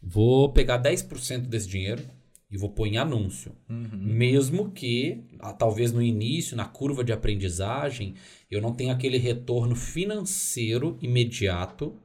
Vou 0.01 0.51
pegar 0.51 0.81
10% 0.81 1.41
desse 1.47 1.67
dinheiro 1.67 2.03
e 2.51 2.57
vou 2.57 2.69
pôr 2.69 2.87
em 2.87 2.97
anúncio. 2.97 3.51
Uhum. 3.69 3.89
Mesmo 3.93 4.71
que, 4.71 5.23
talvez 5.57 5.91
no 5.91 6.01
início, 6.01 6.57
na 6.57 6.65
curva 6.65 7.03
de 7.03 7.13
aprendizagem, 7.13 8.15
eu 8.49 8.61
não 8.61 8.73
tenha 8.73 8.93
aquele 8.93 9.17
retorno 9.17 9.75
financeiro 9.75 10.97
imediato, 11.01 11.95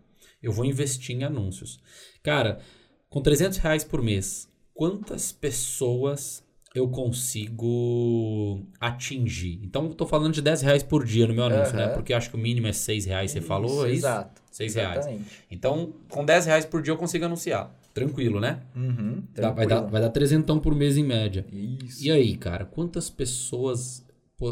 eu 0.42 0.52
vou 0.52 0.64
investir 0.64 1.16
em 1.16 1.24
anúncios. 1.24 1.80
Cara, 2.22 2.60
com 3.08 3.22
300 3.22 3.58
reais 3.58 3.84
por 3.84 4.02
mês, 4.02 4.48
quantas 4.74 5.32
pessoas 5.32 6.44
eu 6.74 6.88
consigo 6.88 8.66
atingir. 8.80 9.60
Então, 9.62 9.88
tô 9.92 10.04
falando 10.04 10.34
de 10.34 10.42
10 10.42 10.62
reais 10.62 10.82
por 10.82 11.04
dia 11.04 11.24
no 11.26 11.32
meu 11.32 11.44
anúncio, 11.44 11.76
né? 11.76 11.84
Aham. 11.84 11.94
Porque 11.94 12.12
eu 12.12 12.16
acho 12.16 12.28
que 12.28 12.34
o 12.34 12.38
mínimo 12.38 12.66
é 12.66 12.72
6 12.72 13.04
reais, 13.04 13.30
você 13.30 13.40
falou, 13.40 13.86
é 13.86 13.90
isso? 13.90 14.00
Exato. 14.00 14.42
6 14.50 14.74
reais. 14.74 14.98
Exatamente. 14.98 15.30
Então, 15.48 15.94
com 16.08 16.24
10 16.24 16.46
reais 16.46 16.64
por 16.64 16.82
dia 16.82 16.92
eu 16.92 16.98
consigo 16.98 17.24
anunciar. 17.24 17.72
Tranquilo, 17.94 18.40
né? 18.40 18.60
Uhum, 18.74 19.22
Dá- 19.34 19.50
vai, 19.50 19.66
dar, 19.66 19.76
tranquilo. 19.76 19.92
vai 19.92 20.00
dar 20.02 20.10
trezentão 20.10 20.58
por 20.58 20.74
mês 20.74 20.96
em 20.96 21.04
média. 21.04 21.46
Isso. 21.52 22.04
E 22.04 22.10
aí, 22.10 22.36
cara, 22.36 22.64
quantas 22.64 23.08
pessoas 23.08 24.04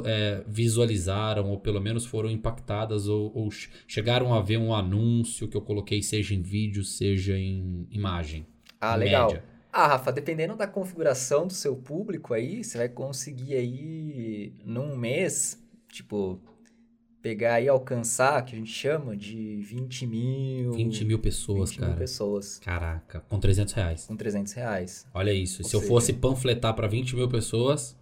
é, 0.06 0.42
visualizaram 0.46 1.50
ou 1.50 1.58
pelo 1.58 1.80
menos 1.80 2.06
foram 2.06 2.30
impactadas 2.30 3.08
ou, 3.08 3.32
ou 3.34 3.50
che- 3.50 3.68
chegaram 3.87 4.32
a 4.32 4.40
ver 4.40 4.56
um 4.58 4.75
anúncio 4.75 5.49
que 5.49 5.56
eu 5.56 5.61
coloquei, 5.61 6.02
seja 6.02 6.34
em 6.34 6.40
vídeo, 6.42 6.84
seja 6.84 7.37
em 7.37 7.87
imagem? 7.90 8.46
Ah, 8.80 8.96
em 8.96 9.00
legal. 9.00 9.26
média? 9.28 9.44
Ah, 9.72 9.87
Rafa, 9.88 10.12
dependendo 10.12 10.54
da 10.54 10.66
configuração 10.66 11.46
do 11.46 11.52
seu 11.52 11.75
público 11.75 12.34
aí, 12.34 12.62
você 12.62 12.78
vai 12.78 12.88
conseguir 12.88 13.54
aí 13.54 14.52
num 14.64 14.96
mês, 14.96 15.58
tipo, 15.90 16.38
pegar 17.23 17.61
e 17.61 17.69
alcançar, 17.69 18.45
que 18.45 18.55
a 18.55 18.59
gente 18.59 18.73
chama 18.73 19.17
de 19.17 19.57
20 19.62 20.07
mil. 20.07 20.73
20 20.73 21.05
mil 21.05 21.19
pessoas, 21.19 21.71
20 21.71 21.79
mil 21.79 21.87
cara. 21.88 21.99
pessoas 22.00 22.59
Caraca, 22.59 23.21
com 23.29 23.38
300 23.38 23.73
reais. 23.75 24.05
com 24.07 24.17
300 24.17 24.52
reais. 24.55 25.07
Olha 25.14 25.33
isso. 25.33 25.62
Ou 25.62 25.69
Se 25.69 25.76
eu 25.76 25.81
seja- 25.81 25.93
fosse 25.93 26.12
panfletar 26.12 26.75
para 26.75 26.88
20 26.88 27.14
mil 27.14 27.29
pessoas, 27.29 27.97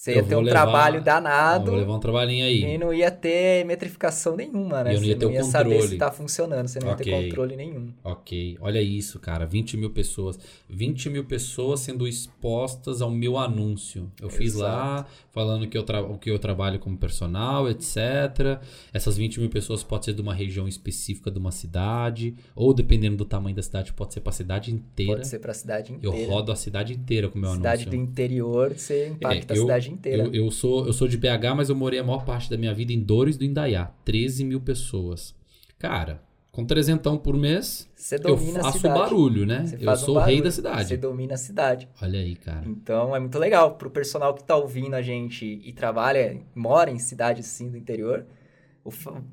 Você 0.00 0.12
Eu 0.12 0.16
ia 0.16 0.22
ter 0.22 0.30
vou 0.30 0.38
um 0.38 0.44
levar- 0.46 0.62
trabalho 0.62 0.96
eu 0.96 1.02
danado 1.02 1.66
vou 1.66 1.74
levar 1.78 1.94
um 1.94 2.00
trabalhinho 2.00 2.46
aí. 2.46 2.64
e 2.64 2.78
não 2.78 2.90
ia 2.90 3.10
ter 3.10 3.66
metrificação 3.66 4.34
nenhuma, 4.34 4.82
né? 4.82 4.94
Eu 4.94 4.98
não 4.98 5.06
ia 5.06 5.12
você 5.12 5.18
ter 5.18 5.24
não 5.26 5.32
o 5.32 5.34
ia 5.34 5.44
saber 5.44 5.70
controle. 5.72 5.88
se 5.90 5.96
tá 5.98 6.10
funcionando, 6.10 6.68
você 6.68 6.80
não 6.80 6.88
ia 6.88 6.94
Ok. 6.94 7.04
ter 7.04 7.24
controle 7.28 7.54
nenhum. 7.54 7.92
Ok, 8.02 8.56
olha 8.62 8.80
isso, 8.80 9.18
cara. 9.18 9.44
20 9.44 9.76
mil 9.76 9.90
pessoas. 9.90 10.38
20 10.70 11.10
mil 11.10 11.22
pessoas 11.26 11.80
sendo 11.80 12.08
expostas 12.08 13.02
ao 13.02 13.10
meu 13.10 13.36
anúncio. 13.36 14.10
Eu 14.22 14.30
fiz 14.30 14.54
lá 14.54 15.04
falando 15.32 15.66
que 15.68 15.76
eu, 15.76 15.82
tra 15.82 16.02
que 16.18 16.30
eu 16.30 16.38
trabalho 16.38 16.78
como 16.78 16.96
personal, 16.96 17.68
etc. 17.68 18.58
Essas 18.94 19.18
20 19.18 19.38
mil 19.38 19.50
pessoas 19.50 19.82
pode 19.82 20.06
ser 20.06 20.14
de 20.14 20.22
uma 20.22 20.32
região 20.32 20.66
específica 20.66 21.30
de 21.30 21.38
uma 21.38 21.50
cidade, 21.52 22.34
ou 22.56 22.72
dependendo 22.72 23.18
do 23.18 23.26
tamanho 23.26 23.54
da 23.54 23.62
cidade, 23.62 23.92
pode 23.92 24.14
ser 24.14 24.20
para 24.20 24.30
a 24.30 24.32
cidade 24.32 24.72
inteira. 24.72 25.16
Pode 25.16 25.28
ser 25.28 25.40
pra 25.40 25.52
cidade 25.52 25.92
Eu 26.00 26.10
inteira. 26.14 26.32
rodo 26.32 26.50
a 26.52 26.56
cidade 26.56 26.94
inteira 26.94 27.28
com 27.28 27.36
o 27.36 27.40
meu 27.42 27.50
cidade 27.50 27.82
anúncio. 27.82 27.90
do 27.90 27.96
interior, 28.10 28.72
você 28.74 29.08
impacta 29.08 29.52
É, 29.52 29.56
a 29.58 29.60
cidade 29.60 29.89
inteira. 29.90 30.24
Eu, 30.24 30.34
eu 30.46 30.50
sou, 30.50 30.86
eu 30.86 30.92
sou 30.92 31.06
de 31.08 31.16
BH, 31.16 31.54
mas 31.56 31.68
eu 31.68 31.76
morei 31.76 31.98
a 31.98 32.04
maior 32.04 32.24
parte 32.24 32.48
da 32.50 32.56
minha 32.56 32.72
vida 32.74 32.92
em 32.92 33.00
Dores 33.00 33.36
do 33.36 33.44
Indaiá. 33.44 33.90
13 34.04 34.44
mil 34.44 34.60
pessoas. 34.60 35.34
Cara, 35.78 36.22
com 36.52 36.64
trezentão 36.64 37.16
por 37.16 37.36
mês, 37.36 37.88
Você 37.94 38.16
eu 38.16 38.20
domina 38.36 38.60
a 38.60 38.62
faço 38.64 38.78
cidade. 38.78 38.98
barulho, 38.98 39.46
né? 39.46 39.64
Eu 39.80 39.92
um 39.92 39.96
sou 39.96 40.16
o 40.16 40.20
rei 40.20 40.42
da 40.42 40.50
cidade. 40.50 40.88
Você 40.88 40.96
domina 40.96 41.34
a 41.34 41.38
cidade. 41.38 41.88
Olha 42.02 42.18
aí, 42.18 42.34
cara. 42.34 42.62
Então 42.66 43.14
é 43.14 43.20
muito 43.20 43.38
legal 43.38 43.76
pro 43.76 43.90
personal 43.90 44.34
que 44.34 44.42
tá 44.42 44.56
ouvindo 44.56 44.94
a 44.94 45.02
gente 45.02 45.60
e 45.64 45.72
trabalha, 45.72 46.40
mora 46.54 46.90
em 46.90 46.98
cidades 46.98 47.46
sim 47.46 47.70
do 47.70 47.76
interior. 47.76 48.26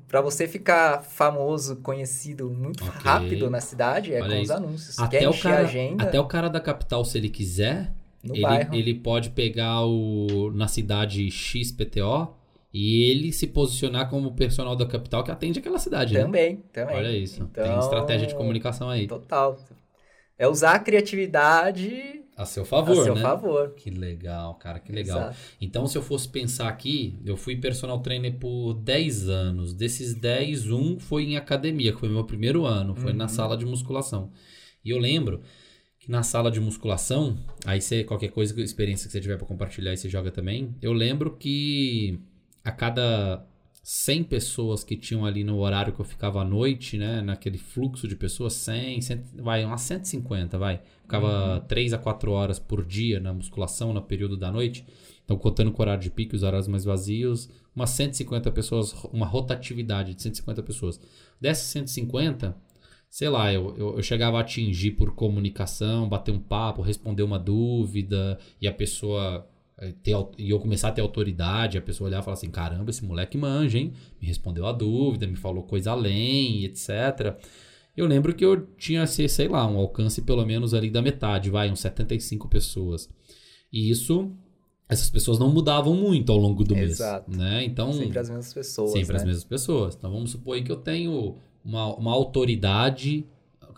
Pra 0.06 0.20
você 0.20 0.46
ficar 0.46 1.02
famoso, 1.02 1.76
conhecido 1.76 2.50
muito 2.50 2.84
Ok. 2.84 3.00
rápido 3.02 3.50
na 3.50 3.60
cidade 3.60 4.12
é 4.14 4.22
Olha 4.22 4.36
com 4.36 4.42
os 4.42 4.50
anúncios. 4.50 4.98
Até 4.98 5.20
Quer 5.20 5.28
o, 5.28 5.38
cara, 5.38 5.56
a 5.56 5.60
agenda 5.60 6.04
até 6.04 6.20
o 6.20 6.26
cara 6.26 6.48
da 6.48 6.60
capital, 6.60 7.04
se 7.04 7.16
ele 7.18 7.30
quiser, 7.30 7.90
no 8.22 8.34
ele, 8.34 8.42
bairro. 8.42 8.74
ele 8.74 8.94
pode 8.94 9.30
pegar 9.30 9.84
o 9.86 10.50
na 10.54 10.68
cidade 10.68 11.30
XPTO 11.30 12.34
e 12.72 13.04
ele 13.10 13.32
se 13.32 13.46
posicionar 13.46 14.10
como 14.10 14.34
personal 14.34 14.76
da 14.76 14.86
capital 14.86 15.24
que 15.24 15.30
atende 15.30 15.58
aquela 15.58 15.78
cidade, 15.78 16.14
né? 16.14 16.20
Também, 16.22 16.56
também. 16.72 16.96
Olha 16.96 17.16
isso. 17.16 17.46
Tem 17.46 17.64
Então, 17.64 17.78
estratégia 17.78 18.26
de 18.26 18.34
comunicação 18.34 18.90
aí. 18.90 19.06
Total. 19.06 19.58
É 20.38 20.46
usar 20.46 20.72
a 20.74 20.78
criatividade 20.78 22.22
A 22.36 22.44
seu 22.44 22.62
a 22.62 22.66
favor, 22.66 23.02
seu 23.04 23.14
né? 23.14 23.22
favor. 23.22 23.74
Que 23.74 23.90
legal, 23.90 24.54
cara, 24.54 24.78
que 24.78 24.92
legal. 24.92 25.18
Exato. 25.18 25.36
Então, 25.60 25.86
se 25.86 25.98
eu 25.98 26.02
fosse 26.02 26.28
pensar 26.28 26.68
aqui, 26.68 27.18
eu 27.24 27.36
fui 27.36 27.56
personal 27.56 27.98
trainer 28.00 28.34
por 28.38 28.74
10 28.74 29.28
anos. 29.28 29.74
Desses 29.74 30.14
10, 30.14 30.70
um 30.70 31.00
foi 31.00 31.24
em 31.24 31.36
academia, 31.36 31.92
que 31.92 31.98
foi 31.98 32.08
meu 32.08 32.24
primeiro 32.24 32.64
ano, 32.64 32.94
foi 32.94 33.12
na 33.12 33.24
Uhum. 33.24 33.28
sala 33.28 33.56
de 33.56 33.66
musculação. 33.66 34.30
E 34.84 34.90
eu 34.90 34.98
lembro 34.98 35.40
na 36.08 36.22
sala 36.22 36.50
de 36.50 36.58
musculação, 36.58 37.36
aí 37.66 37.82
você, 37.82 38.02
qualquer 38.02 38.28
coisa, 38.28 38.58
experiência 38.62 39.06
que 39.06 39.12
você 39.12 39.20
tiver 39.20 39.36
para 39.36 39.46
compartilhar, 39.46 39.90
aí 39.90 39.96
você 39.96 40.08
joga 40.08 40.30
também. 40.30 40.74
Eu 40.80 40.94
lembro 40.94 41.36
que 41.36 42.18
a 42.64 42.72
cada 42.72 43.46
100 43.82 44.24
pessoas 44.24 44.82
que 44.82 44.96
tinham 44.96 45.26
ali 45.26 45.44
no 45.44 45.58
horário 45.58 45.92
que 45.92 46.00
eu 46.00 46.04
ficava 46.04 46.40
à 46.40 46.44
noite, 46.44 46.96
né, 46.96 47.20
naquele 47.20 47.58
fluxo 47.58 48.08
de 48.08 48.16
pessoas, 48.16 48.54
100, 48.54 49.02
100 49.02 49.24
vai, 49.36 49.64
umas 49.64 49.82
150, 49.82 50.58
vai. 50.58 50.80
Ficava 51.02 51.60
3 51.68 51.92
a 51.92 51.98
4 51.98 52.30
horas 52.32 52.58
por 52.58 52.84
dia 52.84 53.20
na 53.20 53.32
musculação, 53.34 53.92
no 53.92 54.00
período 54.00 54.36
da 54.36 54.50
noite. 54.50 54.86
Então, 55.24 55.36
contando 55.36 55.70
com 55.72 55.82
o 55.82 55.84
horário 55.84 56.02
de 56.02 56.10
pico, 56.10 56.34
os 56.34 56.42
horários 56.42 56.68
mais 56.68 56.84
vazios, 56.84 57.50
umas 57.76 57.90
150 57.90 58.50
pessoas, 58.50 58.92
uma 59.12 59.26
rotatividade 59.26 60.14
de 60.14 60.22
150 60.22 60.62
pessoas. 60.62 61.00
Dessas 61.38 61.66
150, 61.66 62.56
sei 63.10 63.28
lá, 63.28 63.52
eu, 63.52 63.74
eu, 63.76 63.96
eu 63.96 64.02
chegava 64.02 64.38
a 64.38 64.40
atingir 64.40 64.92
por 64.92 65.14
comunicação, 65.14 66.08
bater 66.08 66.32
um 66.32 66.38
papo, 66.38 66.82
responder 66.82 67.22
uma 67.22 67.38
dúvida, 67.38 68.38
e 68.60 68.68
a 68.68 68.72
pessoa. 68.72 69.46
eh, 69.80 69.92
Ter, 70.02 70.14
e 70.38 70.50
eu 70.50 70.58
começar 70.58 70.88
a 70.88 70.92
ter 70.92 71.00
autoridade, 71.00 71.78
a 71.78 71.82
pessoa 71.82 72.08
olhar 72.08 72.20
e 72.20 72.24
falar 72.24 72.34
assim: 72.34 72.50
caramba, 72.50 72.90
esse 72.90 73.04
moleque 73.04 73.38
manja, 73.38 73.78
hein? 73.78 73.92
Me 74.20 74.26
respondeu 74.26 74.66
a 74.66 74.72
dúvida, 74.72 75.26
me 75.26 75.36
falou 75.36 75.62
coisa 75.62 75.92
além, 75.92 76.64
etc. 76.64 77.36
Eu 77.96 78.06
lembro 78.06 78.34
que 78.34 78.44
eu 78.44 78.66
tinha, 78.76 79.06
sei 79.06 79.28
sei 79.28 79.48
lá, 79.48 79.66
um 79.66 79.76
alcance 79.78 80.22
pelo 80.22 80.44
menos 80.46 80.72
ali 80.74 80.88
da 80.90 81.02
metade, 81.02 81.50
vai, 81.50 81.70
uns 81.70 81.80
75 81.80 82.48
pessoas. 82.48 83.08
E 83.72 83.90
isso, 83.90 84.30
essas 84.88 85.10
pessoas 85.10 85.38
não 85.38 85.50
mudavam 85.52 85.94
muito 85.94 86.30
ao 86.32 86.38
longo 86.38 86.62
do 86.64 86.76
Exato. 86.76 87.28
mês, 87.30 87.40
né? 87.40 87.64
Então, 87.64 87.92
Sempre 87.92 88.18
as 88.20 88.28
mesmas 88.30 88.54
pessoas. 88.54 88.92
Sempre 88.92 89.12
né? 89.14 89.16
as 89.18 89.24
mesmas 89.24 89.44
pessoas. 89.44 89.94
Então 89.96 90.10
vamos 90.12 90.30
supor 90.30 90.60
que 90.62 90.70
eu 90.70 90.76
tenho 90.76 91.36
uma, 91.68 91.94
uma 91.96 92.12
autoridade 92.12 93.26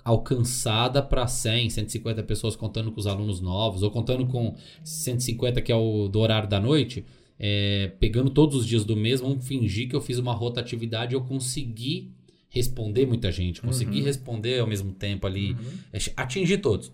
alcançada 0.05 1.03
para 1.03 1.27
100, 1.27 1.71
150 1.71 2.23
pessoas 2.23 2.57
contando 2.57 2.91
com 2.91 3.01
os 3.01 3.07
alunos 3.07 3.41
novos, 3.41 3.83
ou 3.83 3.91
contando 3.91 4.27
com 4.27 4.55
150 4.83 5.61
que 5.61 5.71
é 5.71 5.77
o 5.77 6.09
do 6.09 6.21
horário 6.21 6.49
da 6.49 6.59
noite, 6.61 7.05
é, 7.39 7.93
pegando 7.99 8.31
todos 8.31 8.57
os 8.57 8.67
dias 8.67 8.85
do 8.85 8.97
mês, 8.97 9.21
vamos 9.21 9.47
fingir 9.47 9.89
que 9.89 9.97
eu 9.97 10.01
fiz 10.01 10.19
uma 10.19 10.33
rotatividade 10.33 11.15
e 11.15 11.17
eu 11.17 11.23
consegui 11.23 12.11
responder 12.49 13.07
muita 13.07 13.31
gente, 13.31 13.61
consegui 13.61 13.99
Uhum. 14.01 14.05
responder 14.07 14.59
ao 14.61 14.67
mesmo 14.67 14.93
tempo 14.93 15.27
ali, 15.27 15.53
Uhum. 15.53 15.59
é, 15.93 15.99
atingir 16.17 16.59
todos. 16.59 16.93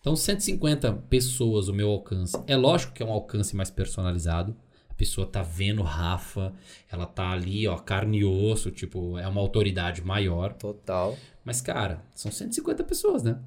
Então, 0.00 0.14
150 0.16 0.92
pessoas 1.10 1.68
o 1.68 1.72
meu 1.74 1.90
alcance. 1.90 2.36
É 2.46 2.56
lógico 2.56 2.92
que 2.92 3.02
é 3.02 3.06
um 3.06 3.10
alcance 3.12 3.56
mais 3.56 3.70
personalizado. 3.70 4.54
Pessoa 4.96 5.26
tá 5.26 5.42
vendo 5.42 5.82
Rafa, 5.82 6.52
ela 6.90 7.06
tá 7.06 7.30
ali, 7.30 7.66
ó, 7.68 7.76
carne 7.76 8.18
e 8.18 8.24
osso, 8.24 8.70
tipo, 8.70 9.18
é 9.18 9.28
uma 9.28 9.40
autoridade 9.40 10.02
maior. 10.02 10.54
Total. 10.54 11.16
Mas, 11.44 11.60
cara, 11.60 12.02
são 12.14 12.32
150 12.32 12.82
pessoas, 12.84 13.22
né? 13.22 13.38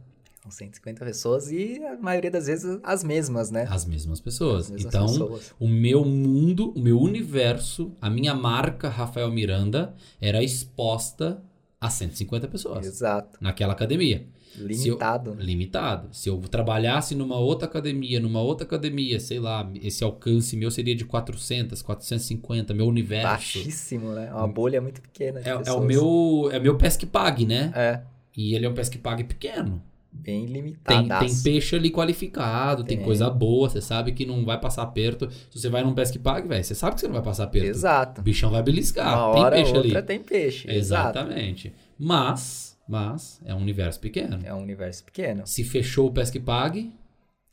São 0.41 0.51
150 0.51 1.03
pessoas 1.03 1.51
e 1.51 1.83
a 1.83 1.97
maioria 1.97 2.31
das 2.31 2.47
vezes 2.47 2.79
as 2.83 3.03
mesmas, 3.03 3.51
né? 3.51 3.67
As 3.69 3.85
mesmas 3.85 4.21
pessoas. 4.21 4.65
As 4.65 4.71
mesmas 4.71 4.93
então, 4.93 5.07
pessoas. 5.07 5.53
o 5.59 5.67
meu 5.67 6.05
mundo, 6.05 6.71
o 6.75 6.79
meu 6.79 6.99
universo, 6.99 7.91
a 8.01 8.09
minha 8.09 8.33
marca 8.33 8.87
Rafael 8.87 9.29
Miranda 9.31 9.93
era 10.21 10.41
exposta 10.41 11.43
a 11.79 11.89
150 11.89 12.47
pessoas 12.47 12.85
Exato. 12.85 13.37
naquela 13.41 13.73
academia. 13.73 14.27
Limitado. 14.57 15.35
Limitado. 15.39 16.07
Se 16.11 16.29
eu 16.29 16.37
trabalhasse 16.39 17.15
numa 17.15 17.37
outra 17.37 17.67
academia, 17.67 18.19
numa 18.19 18.41
outra 18.41 18.65
academia, 18.65 19.19
sei 19.19 19.39
lá, 19.39 19.69
esse 19.81 20.03
alcance 20.03 20.55
meu 20.57 20.71
seria 20.71 20.95
de 20.95 21.05
400, 21.05 21.81
450, 21.81 22.73
meu 22.73 22.87
universo. 22.87 23.27
Baixíssimo, 23.27 24.11
né? 24.11 24.31
Uma 24.33 24.47
bolha 24.47 24.81
muito 24.81 25.01
pequena 25.01 25.39
É, 25.43 25.49
é 25.49 25.71
o 25.71 25.81
meu 25.81 26.49
é 26.51 26.59
meu 26.59 26.77
pesque 26.77 27.05
pague, 27.05 27.45
né? 27.45 27.71
É, 27.75 28.01
E 28.35 28.55
ele 28.55 28.65
é 28.65 28.69
um 28.69 28.73
pesque 28.73 28.97
pague 28.97 29.23
pequeno. 29.23 29.81
bem 30.11 30.45
Tem, 30.45 30.53
limitado. 30.53 31.07
tem 31.25 31.35
peixe 31.43 31.75
ali 31.75 31.91
qualificado, 31.91 32.83
tem. 32.83 32.97
Tem. 32.97 33.05
coisa 33.05 33.29
boa, 33.29 33.69
você 33.69 33.79
sabe 33.81 34.11
que 34.11 34.25
não 34.25 34.43
vai 34.43 34.59
passar 34.59 34.83
aperto. 34.83 35.29
Se 35.49 35.59
você 35.59 35.69
vai 35.69 35.83
num 35.83 35.93
pesque 35.93 36.17
pague, 36.19 36.47
velho, 36.47 36.63
você 36.63 36.75
sabe 36.75 36.95
que 36.95 37.01
você 37.01 37.07
não 37.07 37.13
vai 37.13 37.23
passar 37.23 37.43
aperto. 37.45 37.67
Exato. 37.67 38.21
O 38.21 38.23
bichão 38.23 38.49
vai 38.51 38.63
beliscar. 38.63 39.07
Uma 39.25 39.33
tem 39.33 39.43
hora 39.43 39.55
peixe 39.55 39.71
ou 39.71 39.77
outra 39.77 39.97
ali. 39.99 40.07
tem 40.07 40.19
peixe. 40.19 40.69
Exato. 40.69 41.17
Exatamente. 41.19 41.73
Mas, 41.97 42.68
mas 42.89 43.39
é 43.45 43.53
um 43.53 43.59
universo 43.61 43.99
pequeno. 43.99 44.39
É 44.43 44.53
um 44.53 44.61
universo 44.63 45.03
pequeno. 45.03 45.45
Se 45.45 45.63
fechou 45.63 46.07
o 46.07 46.11
pesque 46.11 46.39
pague, 46.39 46.91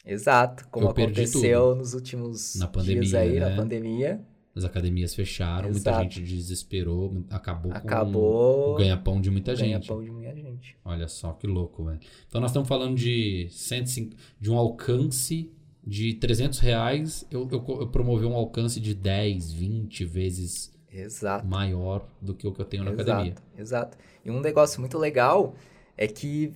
Exato. 0.04 0.68
Como 0.70 0.88
aconteceu 0.88 1.74
nos 1.74 1.92
últimos 1.92 2.54
Na 2.54 2.66
dias 2.66 3.10
pandemia, 3.10 3.18
aí, 3.18 3.40
né? 3.40 3.50
na 3.50 3.56
pandemia. 3.56 4.20
as 4.54 4.64
academias 4.64 5.14
fecharam, 5.14 5.68
muita 5.70 5.90
Exato. 5.90 6.02
gente 6.04 6.22
desesperou, 6.22 7.24
acabou, 7.28 7.72
com 7.72 7.76
Acabou 7.76 8.74
o 8.74 8.76
ganha-pão 8.76 9.20
de 9.20 9.30
muita 9.30 9.52
ganha 9.54 9.76
gente. 9.76 9.88
pão 9.88 10.02
de 10.02 10.10
muita 10.10 10.34
gente. 10.34 10.76
Olha 10.84 11.08
só 11.08 11.32
que 11.32 11.46
louco, 11.48 11.84
velho. 11.84 11.98
Então 12.28 12.40
nós 12.40 12.50
estamos 12.50 12.68
falando 12.68 12.94
de, 12.96 13.48
105, 13.50 14.16
de 14.40 14.50
um 14.50 14.56
alcance 14.56 15.50
de 15.84 16.14
300 16.14 16.60
reais. 16.60 17.26
Eu, 17.28 17.48
eu, 17.50 17.64
eu 17.80 18.28
um 18.28 18.34
alcance 18.34 18.78
de 18.78 18.94
10, 18.94 19.52
20 19.52 20.04
vezes 20.04 20.72
Exato. 20.96 21.46
maior 21.46 22.06
do 22.20 22.34
que 22.34 22.46
o 22.46 22.52
que 22.52 22.60
eu 22.60 22.64
tenho 22.64 22.84
na 22.84 22.92
exato, 22.92 23.10
academia. 23.10 23.34
exato. 23.56 23.98
E 24.24 24.30
um 24.30 24.40
negócio 24.40 24.80
muito 24.80 24.98
legal 24.98 25.54
é 25.96 26.06
que 26.06 26.52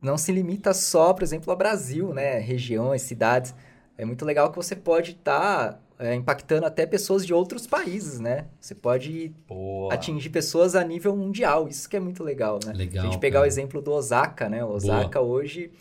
não 0.00 0.16
se 0.16 0.30
limita 0.32 0.72
só, 0.72 1.12
por 1.12 1.22
exemplo, 1.22 1.50
ao 1.50 1.56
Brasil, 1.56 2.14
né? 2.14 2.38
Regiões, 2.38 3.02
cidades. 3.02 3.54
é 3.96 4.04
muito 4.04 4.24
legal 4.24 4.50
que 4.50 4.56
você 4.56 4.76
pode 4.76 5.12
estar 5.12 5.72
tá, 5.72 5.80
é, 5.98 6.14
impactando 6.14 6.64
até 6.64 6.86
pessoas 6.86 7.26
de 7.26 7.34
outros 7.34 7.66
países, 7.66 8.20
né? 8.20 8.46
Você 8.60 8.74
pode 8.74 9.34
Boa. 9.48 9.92
atingir 9.92 10.30
pessoas 10.30 10.76
a 10.76 10.84
nível 10.84 11.16
mundial. 11.16 11.66
Isso 11.68 11.88
que 11.88 11.96
é 11.96 12.00
muito 12.00 12.22
legal, 12.22 12.60
né? 12.64 12.72
Legal, 12.72 12.92
Se 12.92 12.98
a 12.98 13.10
gente 13.10 13.20
pegar 13.20 13.40
cara. 13.40 13.44
o 13.44 13.48
exemplo 13.48 13.82
do 13.82 13.90
Osaka, 13.90 14.48
né? 14.48 14.64
O 14.64 14.68
Osaka 14.68 15.20
hoje, 15.20 15.72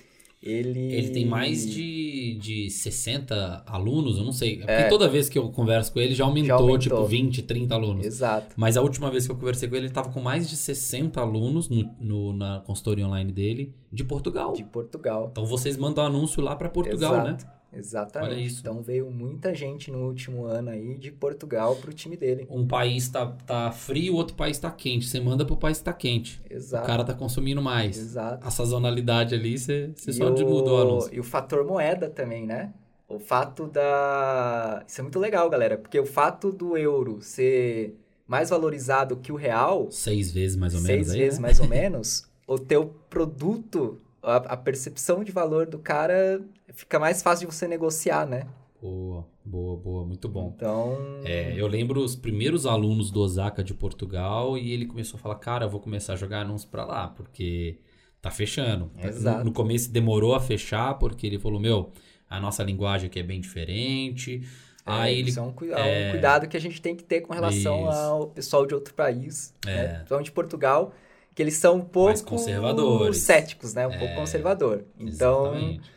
ele... 0.42 0.92
Ele 0.94 1.10
tem 1.12 1.26
mais 1.28 1.64
de, 1.70 1.97
de 2.38 2.70
60 2.70 3.64
alunos, 3.66 4.18
eu 4.18 4.24
não 4.24 4.32
sei. 4.32 4.54
É 4.54 4.58
porque 4.58 4.72
É. 4.72 4.88
toda 4.90 5.08
vez 5.08 5.28
que 5.28 5.38
eu 5.38 5.50
converso 5.50 5.92
com 5.92 6.00
ele 6.00 6.14
já 6.16 6.24
aumentou, 6.26 6.48
Já 6.48 6.54
aumentou. 6.56 6.78
tipo 6.80 7.06
20, 7.06 7.42
30 7.42 7.76
alunos. 7.76 8.06
Exato. 8.06 8.54
Mas 8.56 8.78
a 8.78 8.82
última 8.82 9.10
vez 9.12 9.26
que 9.26 9.32
eu 9.32 9.36
conversei 9.36 9.68
com 9.68 9.76
ele, 9.76 9.88
ele 9.88 9.94
tava 9.94 10.10
com 10.10 10.22
mais 10.22 10.50
de 10.50 10.56
60 10.56 11.20
alunos 11.20 11.68
no, 11.70 11.90
no- 12.00 12.34
na 12.34 12.62
consultoria 12.66 13.06
online 13.08 13.32
dele 13.32 13.74
de 13.92 14.04
Portugal. 14.04 14.54
De 14.54 14.64
Portugal. 14.64 15.30
Então 15.32 15.46
vocês 15.46 15.76
mandam 15.78 16.06
anúncio 16.06 16.42
lá 16.42 16.56
pra 16.56 16.70
Portugal, 16.70 17.14
Exato. 17.14 17.46
né? 17.46 17.52
Exatamente. 17.74 18.60
Então 18.60 18.82
veio 18.82 19.10
muita 19.12 19.54
gente 19.54 19.92
no 19.92 20.08
último 20.08 20.46
ano 20.46 20.70
aí 20.70 20.98
de 20.98 21.12
Portugal 21.12 21.76
pro 21.76 21.94
time 21.94 22.16
dele. 22.16 22.48
Um 22.50 22.68
país 22.68 23.10
tá, 23.10 23.26
tá 23.46 23.72
frio, 23.72 24.14
o 24.14 24.18
outro 24.18 24.36
país 24.36 24.58
tá 24.58 24.72
quente. 24.72 25.08
Você 25.08 25.20
manda 25.20 25.46
pro 25.46 25.58
país 25.58 25.80
que 25.80 25.84
tá 25.86 25.94
quente. 25.94 26.42
Exato. 26.50 26.84
O 26.84 26.88
cara 26.88 27.04
tá 27.04 27.14
consumindo 27.14 27.62
mais. 27.62 27.98
Exato. 27.98 28.48
A 28.48 28.52
sazonalidade 28.52 29.36
ali, 29.36 29.58
você, 29.58 29.92
você 29.96 30.14
só 30.14 30.26
o 30.26 30.78
anúncio. 30.78 31.14
E 31.14 31.20
o 31.20 31.24
fator 31.24 31.66
moeda 31.66 32.10
também, 32.10 32.46
né? 32.46 32.74
O 33.08 33.20
fato 33.20 33.68
da. 33.68 34.84
Isso 34.86 35.00
é 35.00 35.04
muito 35.04 35.20
legal, 35.20 35.50
galera, 35.50 35.78
porque 35.78 36.00
o 36.00 36.06
fato 36.06 36.52
do 36.52 36.78
euro 36.78 37.22
ser 37.22 37.98
mais 38.28 38.50
valorizado 38.50 39.16
que 39.16 39.32
o 39.32 39.36
real, 39.36 39.90
Seis 39.90 40.32
vezes 40.32 40.58
mais 40.58 40.74
ou 40.74 40.82
seis 40.82 40.92
menos 40.92 41.12
aí, 41.12 41.20
vezes 41.20 41.40
né? 41.40 41.44
mais 41.44 41.60
ou 41.62 41.68
menos, 41.68 42.28
o 42.46 42.60
teu 42.60 42.94
produto, 43.10 43.98
a, 44.28 44.36
a 44.38 44.58
percepção 44.58 45.24
de 45.24 45.32
valor 45.32 45.66
do 45.66 45.80
cara 45.80 46.42
fica 46.74 47.00
mais 47.00 47.22
fácil 47.22 47.48
de 47.48 47.56
você 47.56 47.68
negociar, 47.68 48.26
né? 48.26 48.46
Boa, 48.82 49.26
boa, 49.44 49.76
boa. 49.78 50.06
Muito 50.06 50.30
bom. 50.30 50.54
Então. 50.56 50.98
É, 51.26 51.54
eu 51.56 51.68
lembro 51.68 52.02
os 52.02 52.16
primeiros 52.16 52.66
alunos 52.66 53.10
do 53.10 53.22
Osaka 53.22 53.64
de 53.64 53.74
Portugal 53.74 54.58
e 54.58 54.72
ele 54.72 54.86
começou 54.86 55.18
a 55.18 55.22
falar, 55.22 55.36
cara, 55.36 55.66
eu 55.66 55.70
vou 55.70 55.80
começar 55.80 56.14
a 56.14 56.16
jogar 56.16 56.42
anúncios 56.42 56.70
pra 56.70 56.86
lá, 56.86 57.08
porque 57.08 57.80
tá 58.22 58.30
fechando. 58.30 58.92
Exato. 59.02 59.40
No, 59.40 59.46
no 59.46 59.52
começo 59.52 59.92
demorou 59.92 60.36
a 60.36 60.40
fechar, 60.40 60.94
porque 61.00 61.26
ele 61.26 61.40
falou, 61.40 61.60
meu, 61.60 61.92
a 62.30 62.40
nossa 62.40 62.64
linguagem 62.64 63.08
aqui 63.08 63.20
é 63.20 63.24
bem 63.24 63.42
diferente. 63.42 64.42
É, 64.86 64.92
Aí 64.92 65.20
ele 65.20 65.30
isso 65.30 65.40
é 65.40 65.44
um, 65.44 65.54
é 65.72 65.76
um 65.76 65.86
é. 65.86 66.12
cuidado 66.12 66.48
que 66.48 66.56
a 66.56 66.62
gente 66.62 66.82
tem 66.82 66.96
que 66.96 67.04
ter 67.04 67.22
com 67.22 67.34
relação 67.34 67.90
Isso. 67.90 68.00
ao 68.00 68.28
pessoal 68.28 68.66
de 68.66 68.74
outro 68.74 68.94
país, 68.94 69.54
É. 69.66 69.76
né? 69.76 69.94
Principalmente 69.96 70.26
de 70.28 70.32
Portugal, 70.32 70.94
que 71.38 71.44
eles 71.44 71.54
são 71.54 71.76
um 71.76 71.82
pouco 71.82 72.24
conservadores. 72.24 73.18
céticos, 73.20 73.76
né? 73.76 73.86
Um 73.86 73.92
É, 73.92 74.00
pouco 74.00 74.16
conservador. 74.16 74.84
Então, 75.00 75.46
Exatamente. 75.54 75.92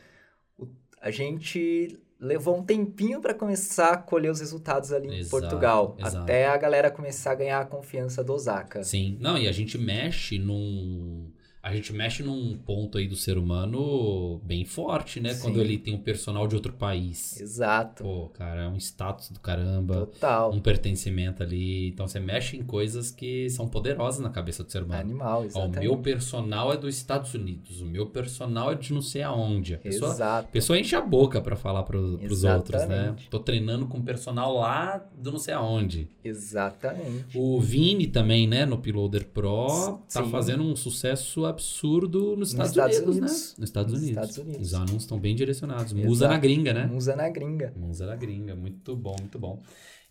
a 1.01 1.11
gente 1.11 1.99
levou 2.21 2.59
um 2.59 2.63
tempinho 2.63 3.23
para 3.23 3.33
começar 3.33 3.93
a 3.93 3.97
colher 3.97 4.31
os 4.31 4.39
resultados 4.41 4.93
ali 4.93 5.09
em 5.09 5.19
Exato, 5.21 5.31
Portugal, 5.31 5.97
exato. 5.99 6.19
até 6.19 6.47
a 6.47 6.55
galera 6.59 6.91
começar 6.91 7.31
a 7.33 7.35
ganhar 7.35 7.59
a 7.59 7.65
confiança 7.65 8.23
do 8.23 8.35
Osaka. 8.35 8.85
Sim. 8.85 9.17
Não, 9.19 9.39
e 9.39 9.49
a 9.49 9.53
gente 9.53 9.79
mexe 9.79 10.39
num. 10.39 11.33
A 11.63 11.75
gente 11.75 11.93
mexe 11.93 12.23
num 12.23 12.57
ponto 12.57 12.97
aí 12.97 13.07
do 13.07 13.17
ser 13.17 13.37
humano 13.37 14.41
bem 14.45 14.65
forte, 14.65 15.21
né? 15.21 15.35
Sim. 15.35 15.43
Quando 15.43 15.61
ele 15.61 15.77
tem 15.77 15.95
um 15.95 15.99
personal 16.01 16.49
de 16.49 16.55
outro 16.55 16.73
país. 16.73 17.39
Exato. 17.39 18.03
Pô, 18.03 18.29
cara, 18.29 18.63
é 18.63 18.69
um 18.69 18.77
status 18.77 19.29
do 19.31 19.39
caramba. 19.41 20.07
Total. 20.07 20.51
um 20.53 20.61
pertencimento 20.61 21.43
ali. 21.43 21.89
Então 21.89 22.09
você 22.09 22.19
mexe 22.19 22.57
em 22.57 22.63
coisas 22.63 23.11
que 23.11 23.51
são 23.51 23.69
poderosas 23.69 24.21
na 24.21 24.31
cabeça 24.31 24.65
do 24.65 24.73
ser 24.73 24.83
humano. 24.83 25.01
Animal, 25.01 25.39
Ó, 25.39 25.43
o 25.43 25.47
exatamente. 25.47 25.81
meu 25.81 25.97
personal 25.99 26.73
é 26.73 26.77
dos 26.79 26.97
Estados 26.97 27.35
Unidos, 27.35 27.81
o 27.83 27.87
meu 27.87 28.07
personal 28.07 28.73
é 28.73 28.75
de 28.75 28.93
não 28.95 29.03
sei 29.03 29.23
aonde. 29.23 29.75
A 29.75 29.79
pessoa, 29.79 30.11
a 30.11 30.15
Exato. 30.15 30.49
pessoa 30.51 30.79
enche 30.79 30.97
a 30.97 31.01
boca 31.03 31.41
pra 31.43 31.57
falar 31.57 31.83
pro, 31.83 32.17
pros 32.19 32.43
outros, 32.43 32.81
né? 32.87 32.97
Exatamente. 32.97 33.29
Tô 33.29 33.39
treinando 33.39 33.87
com 33.87 34.01
personal 34.01 34.55
lá 34.55 35.05
do 35.19 35.31
não 35.33 35.39
sei 35.39 35.53
aonde. 35.55 36.09
Exatamente. 36.25 37.37
O 37.37 37.61
Vini 37.61 38.07
também, 38.07 38.47
né, 38.47 38.65
no 38.65 38.79
Piloader 38.79 39.27
Pro, 39.29 39.67
tá 40.13 40.25
Sim. 40.25 40.31
fazendo 40.31 40.63
um 40.63 40.75
sucesso 40.75 41.45
absurdo 41.51 42.37
nos 42.37 42.51
Estados, 42.51 42.71
Estados 42.73 42.97
Unidos, 42.99 43.17
Unidos. 43.17 43.31
né? 43.31 43.55
Nos 43.59 43.69
Estados 43.69 43.93
Nos 43.93 44.03
Unidos. 44.03 44.23
Estados 44.23 44.39
Unidos. 44.39 44.67
Os 44.69 44.75
anúncios 44.75 45.03
estão 45.03 45.19
bem 45.19 45.35
direcionados. 45.35 45.93
Exato. 45.93 46.07
Musa 46.09 46.29
na 46.29 46.39
gringa, 46.39 46.73
né? 46.73 46.87
Musa 46.87 47.15
na 47.17 47.29
gringa. 47.29 47.73
Monza 47.77 48.07
da 48.07 48.17
gringa, 48.17 48.55
muito 48.57 48.97
bom, 48.97 49.17
muito 49.21 49.39
bom. 49.39 49.61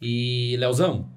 E, 0.02 0.56
Leozão, 0.58 1.10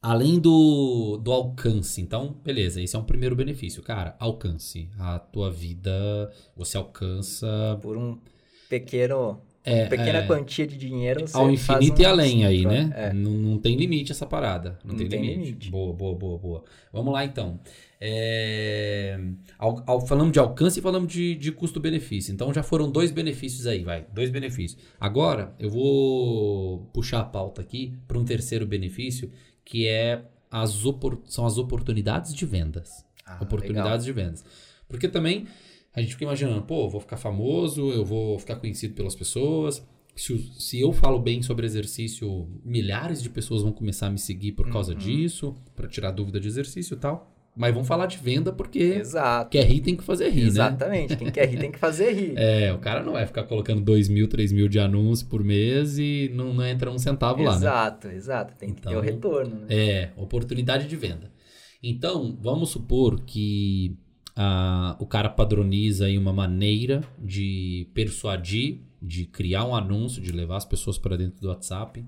além 0.00 0.38
do, 0.38 1.16
do 1.22 1.32
alcance, 1.32 2.00
então, 2.00 2.36
beleza, 2.44 2.80
esse 2.82 2.94
é 2.94 2.98
um 2.98 3.04
primeiro 3.04 3.34
benefício. 3.36 3.82
Cara, 3.82 4.16
alcance. 4.18 4.88
A 4.98 5.18
tua 5.18 5.50
vida, 5.50 6.30
você 6.56 6.76
alcança 6.76 7.78
Por 7.80 7.96
um 7.96 8.18
pequeno, 8.68 9.40
É, 9.64 9.86
pequena 9.86 10.18
é. 10.20 10.26
quantia 10.26 10.66
de 10.66 10.76
dinheiro. 10.76 11.26
você 11.26 11.36
ao 11.36 11.50
infinito 11.50 11.98
um 11.98 12.02
e 12.02 12.04
além 12.06 12.44
aí, 12.46 12.64
né? 12.64 12.90
É. 12.94 13.12
Não, 13.12 13.30
não 13.32 13.58
tem 13.58 13.76
limite 13.76 14.10
essa 14.12 14.26
parada. 14.26 14.78
Não, 14.84 14.92
Não 14.92 14.98
tem, 14.98 15.08
tem 15.08 15.20
limite. 15.22 15.44
limite. 15.46 15.70
Boa, 15.70 15.92
boa, 15.92 16.14
boa, 16.16 16.38
boa. 16.38 16.64
Vamos 16.92 17.12
lá, 17.12 17.24
então. 17.24 17.60
É, 18.04 19.18
ao- 19.58 19.82
ao- 19.86 20.06
falamos 20.06 20.32
de 20.32 20.38
alcance 20.38 20.78
e 20.80 20.82
falamos 20.82 21.12
de, 21.12 21.34
de 21.36 21.52
custo-benefício. 21.52 22.32
Então 22.32 22.52
já 22.52 22.62
foram 22.62 22.90
dois 22.90 23.10
benefícios 23.10 23.66
aí, 23.66 23.84
vai. 23.84 24.06
Dois 24.12 24.28
benefícios. 24.30 24.80
Agora 25.00 25.54
eu 25.58 25.70
vou 25.70 26.86
puxar 26.92 27.20
a 27.20 27.24
pauta 27.24 27.60
aqui 27.62 27.94
para 28.08 28.18
um 28.18 28.24
terceiro 28.24 28.66
benefício, 28.66 29.30
que 29.64 29.86
é 29.86 30.24
as 30.50 30.82
são 31.26 31.46
as 31.46 31.58
oportunidades 31.58 32.34
de 32.34 32.44
vendas. 32.44 33.04
Ah, 33.24 33.38
oportunidades 33.40 34.04
de 34.04 34.12
vendas. 34.12 34.44
Porque 34.88 35.08
também 35.08 35.46
a 35.94 36.00
gente 36.00 36.12
fica 36.12 36.24
imaginando, 36.24 36.62
pô, 36.62 36.88
vou 36.88 37.00
ficar 37.00 37.16
famoso, 37.16 37.90
eu 37.92 38.04
vou 38.04 38.38
ficar 38.38 38.56
conhecido 38.56 38.94
pelas 38.94 39.14
pessoas. 39.14 39.82
Se, 40.14 40.36
se 40.58 40.78
eu 40.80 40.92
falo 40.92 41.18
bem 41.18 41.40
sobre 41.40 41.64
exercício, 41.64 42.46
milhares 42.64 43.22
de 43.22 43.30
pessoas 43.30 43.62
vão 43.62 43.72
começar 43.72 44.08
a 44.08 44.10
me 44.10 44.18
seguir 44.18 44.52
por 44.52 44.66
Uhum. 44.66 44.72
causa 44.72 44.94
disso, 44.94 45.54
para 45.74 45.88
tirar 45.88 46.10
dúvida 46.10 46.38
de 46.38 46.48
exercício 46.48 46.94
e 46.94 46.98
tal. 46.98 47.31
Mas 47.54 47.74
vamos 47.74 47.86
falar 47.86 48.06
de 48.06 48.16
venda 48.16 48.50
porque 48.50 48.78
Exato. 48.78 49.50
quer 49.50 49.64
rir 49.66 49.80
tem 49.80 49.94
que 49.94 50.02
fazer 50.02 50.30
rir, 50.30 50.42
né? 50.42 50.46
Exatamente. 50.46 51.16
Quem 51.16 51.30
quer 51.30 51.46
rir 51.48 51.58
tem 51.58 51.70
que 51.70 51.78
fazer 51.78 52.12
rir. 52.12 52.32
É, 52.38 52.72
o 52.72 52.78
cara 52.78 53.02
não 53.02 53.12
vai 53.12 53.26
ficar 53.26 53.42
colocando 53.44 53.82
2 53.82 54.08
mil, 54.08 54.26
3 54.26 54.52
mil 54.52 54.68
de 54.68 54.78
anúncio 54.78 55.26
por 55.26 55.44
mês 55.44 55.98
e 55.98 56.30
não, 56.34 56.54
não 56.54 56.64
entra 56.64 56.90
um 56.90 56.98
centavo 56.98 57.42
lá, 57.42 57.50
né? 57.50 57.56
exato, 57.58 58.08
exato. 58.08 58.54
Tem 58.56 58.72
que 58.72 58.80
ter 58.80 58.88
o 58.88 58.92
Então, 58.92 59.02
retorno. 59.02 59.54
Né? 59.60 59.66
É, 59.68 60.10
oportunidade 60.16 60.88
de 60.88 60.96
venda. 60.96 61.30
Então, 61.82 62.38
vamos 62.40 62.70
supor 62.70 63.20
que 63.20 63.98
ah, 64.34 64.96
o 64.98 65.06
cara 65.06 65.28
padroniza 65.28 66.06
aí 66.06 66.16
uma 66.16 66.32
maneira 66.32 67.02
de 67.18 67.86
persuadir, 67.92 68.80
de 69.00 69.26
criar 69.26 69.64
um 69.66 69.74
anúncio, 69.74 70.22
de 70.22 70.32
levar 70.32 70.56
as 70.56 70.64
pessoas 70.64 70.96
para 70.96 71.16
dentro 71.16 71.40
do 71.40 71.48
WhatsApp. 71.48 72.02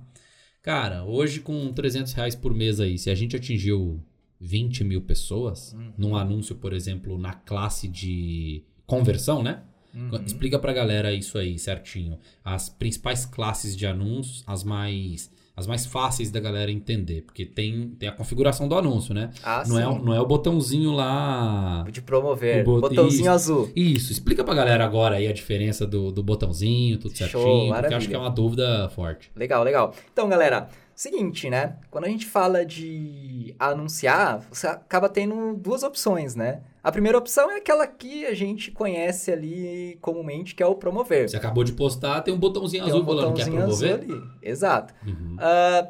Cara, 0.63 1.05
hoje 1.05 1.41
com 1.41 1.71
300 1.73 2.13
reais 2.15 2.35
por 2.35 2.55
mês 2.55 2.81
aí, 2.81 2.97
se 2.97 3.11
a 3.11 3.15
gente 3.15 3.37
atingiu 3.37 4.01
20 4.45 4.85
mil 4.85 5.01
pessoas, 5.01 5.75
num 5.97 6.15
anúncio, 6.17 6.55
por 6.55 6.73
exemplo, 6.73 7.17
na 7.19 7.33
classe 7.33 7.89
de 7.89 8.63
conversão, 8.87 9.43
né? 9.43 9.63
Uhum. 9.95 10.11
Explica 10.27 10.59
pra 10.59 10.73
galera 10.73 11.13
isso 11.15 11.39
aí 11.39 11.59
certinho. 11.59 12.19
As 12.45 12.69
principais 12.69 13.25
classes 13.25 13.77
de 13.77 13.87
anúncios, 13.87 14.43
as 14.47 14.63
mais 14.65 15.33
as 15.57 15.69
mais 15.69 15.87
fáceis 15.87 16.33
da 16.33 16.41
galera 16.41 16.69
entender, 16.69 17.23
porque 17.23 17.47
tem, 17.47 17.91
tem 17.91 18.09
a 18.09 18.13
configuração 18.13 18.67
do 18.67 18.75
anúncio, 18.75 19.15
né? 19.15 19.31
Ah, 19.41 19.63
não, 19.69 19.79
é, 19.79 19.85
sim. 19.85 20.03
não 20.05 20.13
é 20.13 20.21
o 20.21 20.27
botãozinho 20.27 20.91
lá. 20.91 21.85
De 21.93 22.03
promover. 22.03 22.63
O 22.63 22.81
bot- 22.81 22.89
Botãozinho 22.89 23.21
isso. 23.21 23.31
azul. 23.31 23.71
Isso, 23.77 24.11
explica 24.11 24.43
pra 24.43 24.53
galera 24.53 24.85
agora 24.85 25.15
aí 25.15 25.29
a 25.29 25.33
diferença 25.33 25.87
do, 25.87 26.11
do 26.11 26.25
botãozinho, 26.25 26.99
tudo 26.99 27.17
Show, 27.17 27.29
certinho, 27.29 27.43
porque 27.45 27.63
eu 27.67 27.69
maravilha. 27.69 27.97
acho 27.99 28.09
que 28.09 28.15
é 28.17 28.19
uma 28.19 28.31
dúvida 28.31 28.89
forte. 28.97 29.31
Legal, 29.37 29.63
legal. 29.63 29.95
Então, 30.13 30.29
galera, 30.29 30.69
seguinte, 30.95 31.51
né? 31.51 31.77
Quando 31.91 32.05
a 32.05 32.09
gente 32.09 32.27
fala 32.27 32.65
de 32.65 33.55
anunciar, 33.59 34.41
você 34.51 34.67
acaba 34.67 35.09
tendo 35.09 35.55
duas 35.55 35.83
opções, 35.83 36.35
né? 36.35 36.63
A 36.83 36.93
primeira 36.93 37.17
opção 37.17 37.51
é 37.51 37.57
aquela 37.57 37.87
que 37.87 38.27
a 38.27 38.35
gente 38.35 38.71
conhece 38.71 39.33
ali 39.33 39.99
comumente, 40.01 40.55
que 40.55 40.63
é 40.63 40.67
o 40.67 40.75
promover. 40.75 41.29
Você 41.29 41.37
acabou 41.37 41.65
de 41.65 41.73
postar, 41.73 42.21
tem 42.23 42.33
um 42.33 42.39
botãozinho 42.39 42.85
Tem 42.85 42.93
azul 42.93 43.03
um 43.03 43.07
falando 43.07 43.29
botãozinho 43.31 43.63
azul 43.63 43.89
promover? 43.89 44.15
ali. 44.17 44.23
Exato. 44.43 44.95
Uhum. 45.07 45.37
Ah, 45.39 45.89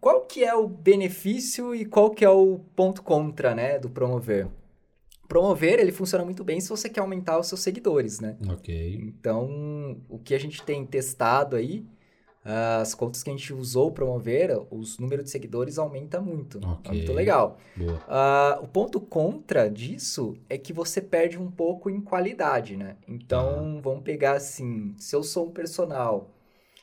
qual 0.00 0.22
que 0.22 0.44
é 0.44 0.54
o 0.54 0.66
benefício 0.68 1.74
e 1.74 1.84
qual 1.84 2.10
que 2.10 2.24
é 2.24 2.30
o 2.30 2.60
ponto 2.74 3.02
contra, 3.02 3.54
né, 3.54 3.78
do 3.78 3.88
promover? 3.88 4.48
Promover, 5.28 5.78
ele 5.78 5.90
funciona 5.92 6.24
muito 6.24 6.44
bem 6.44 6.60
se 6.60 6.68
você 6.68 6.88
quer 6.88 7.00
aumentar 7.00 7.38
os 7.38 7.46
seus 7.46 7.60
seguidores, 7.60 8.20
né? 8.20 8.36
Ok. 8.48 9.00
Então, 9.02 9.96
o 10.08 10.18
que 10.18 10.34
a 10.34 10.38
gente 10.38 10.62
tem 10.62 10.84
testado 10.84 11.56
aí, 11.56 11.84
as 12.44 12.94
contas 12.94 13.22
que 13.22 13.30
a 13.30 13.32
gente 13.32 13.52
usou 13.54 13.90
promover, 13.90 14.50
os 14.70 14.98
números 14.98 15.24
de 15.24 15.30
seguidores 15.30 15.78
aumenta 15.78 16.20
muito. 16.20 16.58
Ok. 16.58 16.90
É 16.90 16.92
muito 16.92 17.12
legal. 17.12 17.56
Ah, 18.06 18.58
o 18.62 18.68
ponto 18.68 19.00
contra 19.00 19.70
disso 19.70 20.34
é 20.48 20.58
que 20.58 20.72
você 20.72 21.00
perde 21.00 21.38
um 21.38 21.50
pouco 21.50 21.88
em 21.88 22.00
qualidade, 22.00 22.76
né? 22.76 22.96
Então, 23.08 23.80
vamos 23.82 24.02
pegar 24.02 24.32
assim, 24.32 24.94
se 24.98 25.16
eu 25.16 25.22
sou 25.22 25.46
um 25.46 25.50
personal 25.50 26.30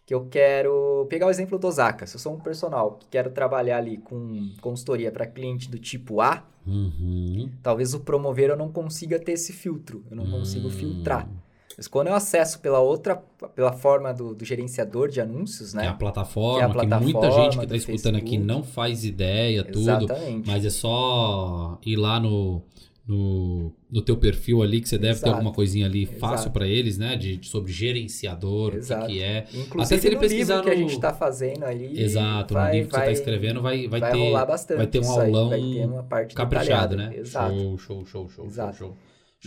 que 0.03 0.13
eu 0.15 0.25
quero 0.27 1.05
pegar 1.09 1.27
o 1.27 1.29
exemplo 1.29 1.59
do 1.59 1.67
Osaka, 1.67 2.07
se 2.07 2.15
eu 2.15 2.19
sou 2.19 2.33
um 2.33 2.39
personal 2.39 2.93
que 2.93 3.07
quero 3.07 3.29
trabalhar 3.29 3.77
ali 3.77 3.97
com 3.97 4.49
consultoria 4.59 5.11
para 5.11 5.27
cliente 5.27 5.69
do 5.69 5.77
tipo 5.77 6.21
A, 6.21 6.43
Uhum. 6.65 7.49
talvez 7.63 7.93
o 7.93 7.99
promover 8.01 8.49
eu 8.49 8.55
não 8.57 8.71
consiga 8.71 9.17
ter 9.19 9.31
esse 9.33 9.51
filtro, 9.53 10.03
eu 10.09 10.15
não 10.15 10.29
consigo 10.29 10.67
Hum. 10.67 10.71
filtrar. 10.71 11.27
Mas 11.77 11.87
quando 11.87 12.07
eu 12.07 12.15
acesso 12.15 12.59
pela 12.59 12.79
outra, 12.79 13.15
pela 13.55 13.71
forma 13.73 14.13
do, 14.13 14.33
do 14.35 14.43
gerenciador 14.45 15.09
de 15.09 15.19
anúncios, 15.21 15.73
né? 15.73 15.81
Que 15.83 15.87
é 15.87 15.91
a 15.91 15.93
plataforma, 15.93 16.67
que, 16.73 16.79
Que 16.87 16.93
é 16.93 16.95
a 16.95 16.99
muita 16.99 17.19
plataforma 17.19 17.43
gente 17.43 17.57
que 17.57 17.63
está 17.65 17.73
do 17.75 17.77
escutando 17.77 18.15
aqui 18.17 18.25
Facebook. 18.37 18.47
não 18.47 18.63
faz 18.63 19.05
ideia, 19.05 19.63
tudo. 19.63 19.79
Exatamente. 19.81 20.47
Mas 20.47 20.65
é 20.65 20.69
só 20.69 21.77
ir 21.85 21.95
lá 21.95 22.19
no, 22.19 22.61
no, 23.07 23.71
no 23.89 24.01
teu 24.01 24.15
perfil 24.17 24.61
ali, 24.61 24.79
que 24.81 24.87
você 24.87 24.97
deve 24.97 25.13
ter 25.15 25.25
Exato. 25.25 25.31
alguma 25.33 25.51
coisinha 25.53 25.85
ali 25.85 26.05
fácil 26.05 26.35
Exato. 26.35 26.51
para 26.51 26.67
eles, 26.67 26.97
né? 26.97 27.15
De, 27.15 27.37
de- 27.37 27.47
sobre 27.47 27.71
gerenciador, 27.71 28.69
o 28.69 28.71
que, 28.71 28.77
Exato. 28.77 29.07
que 29.07 29.21
é. 29.23 29.45
Inclusive 29.53 29.81
Até 29.83 29.97
se 29.97 30.07
ele 30.07 30.15
no 30.15 30.21
pesquisar 30.21 30.55
livro 30.57 30.63
que 30.69 30.71
a 30.71 30.75
no- 30.75 30.81
gente 30.81 30.93
está 30.95 31.13
fazendo 31.13 31.63
ali. 31.65 32.01
Exato, 32.01 32.53
vai, 32.53 32.67
no 32.67 32.73
livro 32.75 32.89
que 32.89 32.95
vai, 32.95 33.05
você 33.07 33.11
está 33.11 33.21
escrevendo 33.21 33.61
vai, 33.61 33.87
vai, 33.87 33.99
vai 33.99 34.11
ter. 34.11 34.75
vai 34.75 34.87
ter 34.87 34.99
um 34.99 35.01
isso 35.01 35.19
aí, 35.19 35.25
aulão 35.27 35.49
vai 35.49 35.59
ter 35.59 35.85
uma 35.85 36.03
parte 36.03 36.35
Caprichado, 36.35 36.95
detalhada. 36.95 37.15
né? 37.15 37.17
Exato. 37.21 37.55
Show, 37.55 37.77
show, 37.77 38.05
show, 38.05 38.29
show, 38.29 38.45
Exato. 38.45 38.77
show, 38.77 38.87
show. 38.89 38.97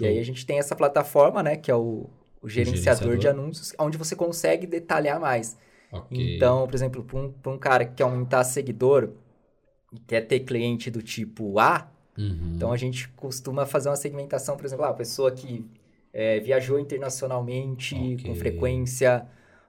E 0.02 0.07
aí 0.07 0.18
a 0.18 0.22
gente 0.24 0.44
tem 0.46 0.59
essa 0.59 0.74
plataforma, 0.76 1.42
né? 1.42 1.57
Que 1.57 1.70
é 1.70 1.74
o, 1.74 2.11
o 2.42 2.48
gerenciador, 2.48 3.16
gerenciador. 3.16 3.16
de 3.16 3.28
anúncios, 3.28 3.72
onde 3.78 3.96
você 3.98 4.16
consegue 4.16 4.66
detalhar 4.66 5.20
mais. 5.20 5.57
Ok. 5.90 6.37
Então, 6.37 6.66
por 6.66 6.74
exemplo, 6.74 7.04
para 7.04 7.18
um, 7.18 7.35
um 7.54 7.59
cara 7.59 7.85
que 7.85 7.94
quer 7.94 8.02
aumentar 8.04 8.42
seguidor 8.44 9.11
e 9.92 9.98
quer 10.00 10.22
ter 10.22 10.40
cliente 10.40 10.90
do 10.90 11.02
tipo 11.02 11.59
A, 11.59 11.90
Uhum. 12.16 12.52
então 12.54 12.72
a 12.72 12.76
gente 12.76 13.09
costuma 13.11 13.66
fazer 13.66 13.88
uma 13.88 13.96
segmentação, 13.96 14.57
por 14.57 14.64
exemplo, 14.64 14.85
ah, 14.85 14.90
a 14.90 14.94
pessoa 14.94 15.33
que 15.33 15.66
é, 16.12 16.38
viajou 16.40 16.78
internacionalmente 16.78 17.96
Ok. 17.96 18.18
com 18.24 18.35
frequência, 18.37 19.26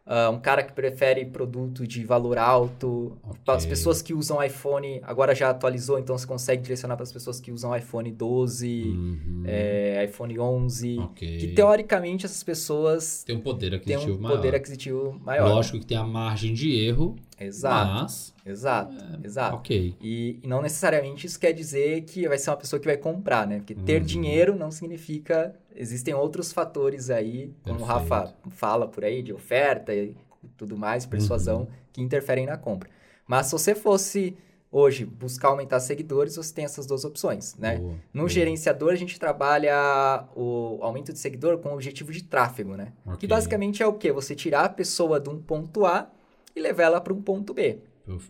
ah, 0.07 0.29
um 0.29 0.39
cara 0.39 0.61
que 0.63 0.71
prefere 0.71 1.25
produto 1.25 1.87
de 1.87 2.03
valor 2.03 2.37
alto, 2.37 3.17
Ok. 3.23 3.39
as 3.55 3.65
pessoas 3.65 4.01
que 4.01 4.13
usam 4.13 4.43
iPhone, 4.43 4.99
agora 5.03 5.33
já 5.33 5.49
atualizou, 5.49 5.97
então 5.97 6.15
você 6.17 6.27
consegue 6.27 6.61
direcionar 6.61 6.95
para 6.95 7.03
as 7.03 7.11
pessoas 7.11 7.39
que 7.39 7.51
usam 7.51 7.75
iPhone 7.75 8.11
12, 8.11 8.83
Uhum. 8.85 9.43
é, 9.45 10.05
iPhone 10.05 10.37
11, 10.39 10.99
Ok. 10.99 11.37
que 11.39 11.47
teoricamente 11.55 12.25
essas 12.25 12.43
pessoas 12.43 13.23
Tem 13.23 13.35
um 13.35 13.41
poder 13.41 13.73
aquisitivo 13.73 14.17
um 14.17 14.21
maior. 14.21 14.35
poder 14.35 14.55
aquisitivo 14.55 15.19
maior. 15.23 15.49
Lógico 15.49 15.79
que 15.79 15.85
tem 15.87 15.97
a 15.97 16.03
margem 16.03 16.53
de 16.53 16.71
erro, 16.85 17.15
Exato, 17.39 18.01
mas. 18.03 18.33
exato, 18.45 18.95
exato. 19.23 19.55
Ok. 19.57 19.95
E, 20.01 20.39
e 20.41 20.47
não 20.47 20.61
necessariamente 20.61 21.27
isso 21.27 21.39
quer 21.39 21.51
dizer 21.51 22.01
que 22.03 22.27
vai 22.27 22.37
ser 22.37 22.49
uma 22.49 22.57
pessoa 22.57 22.79
que 22.79 22.85
vai 22.85 22.97
comprar, 22.97 23.45
né? 23.45 23.57
Porque 23.57 23.75
ter 23.75 23.99
Uhum. 24.01 24.05
dinheiro 24.07 24.55
não 24.55 24.71
significa. 24.71 25.53
Existem 25.75 26.13
outros 26.13 26.53
fatores 26.53 27.09
aí, 27.09 27.53
como 27.63 27.83
o 27.83 27.85
Perfeito. 27.87 28.09
Rafa 28.13 28.33
fala 28.51 28.87
por 28.87 29.03
aí, 29.03 29.21
de 29.21 29.33
oferta 29.33 29.93
e 29.93 30.15
tudo 30.55 30.77
mais, 30.77 31.05
persuasão, 31.05 31.61
Uhum. 31.61 31.67
que 31.91 32.01
interferem 32.01 32.45
na 32.45 32.57
compra. 32.57 32.89
Mas 33.27 33.47
se 33.47 33.51
você 33.51 33.75
fosse 33.75 34.37
hoje 34.71 35.05
buscar 35.05 35.49
aumentar 35.49 35.79
seguidores, 35.79 36.35
você 36.35 36.53
tem 36.53 36.65
essas 36.65 36.85
duas 36.85 37.03
opções, 37.05 37.55
né? 37.57 37.77
Boa, 37.77 37.93
No 38.13 38.21
boa. 38.21 38.29
gerenciador, 38.29 38.91
a 38.91 38.95
gente 38.95 39.19
trabalha 39.19 40.25
o 40.35 40.79
aumento 40.81 41.11
de 41.13 41.19
seguidor 41.19 41.57
com 41.59 41.69
o 41.69 41.73
objetivo 41.73 42.11
de 42.11 42.23
tráfego, 42.23 42.75
né? 42.75 42.91
Ok. 43.05 43.17
Que 43.19 43.27
basicamente 43.27 43.81
é 43.81 43.87
o 43.87 43.93
quê? 43.93 44.11
Você 44.11 44.35
tirar 44.35 44.65
a 44.65 44.69
pessoa 44.69 45.19
de 45.19 45.29
um 45.29 45.41
ponto 45.41 45.85
A 45.85 46.09
e 46.55 46.61
levar 46.61 46.83
ela 46.83 47.01
para 47.01 47.13
um 47.13 47.21
ponto 47.21 47.53
B. 47.53 47.79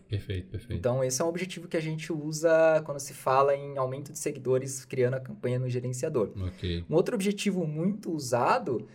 Perfeito, 0.08 0.48
perfeito. 0.48 0.74
Então, 0.78 1.04
esse 1.04 1.20
é 1.20 1.24
um 1.24 1.28
objetivo 1.28 1.68
que 1.68 1.76
a 1.76 1.80
gente 1.80 2.12
usa 2.12 2.82
quando 2.84 2.98
se 2.98 3.12
fala 3.12 3.54
em 3.54 3.76
aumento 3.76 4.10
de 4.10 4.18
seguidores, 4.18 4.84
criando 4.84 5.14
a 5.14 5.20
campanha 5.20 5.58
no 5.58 5.68
gerenciador. 5.68 6.32
ok. 6.34 6.84
Um 6.88 6.94
outro 6.94 7.14
objetivo 7.14 7.66
muito 7.66 8.10
usado 8.10 8.88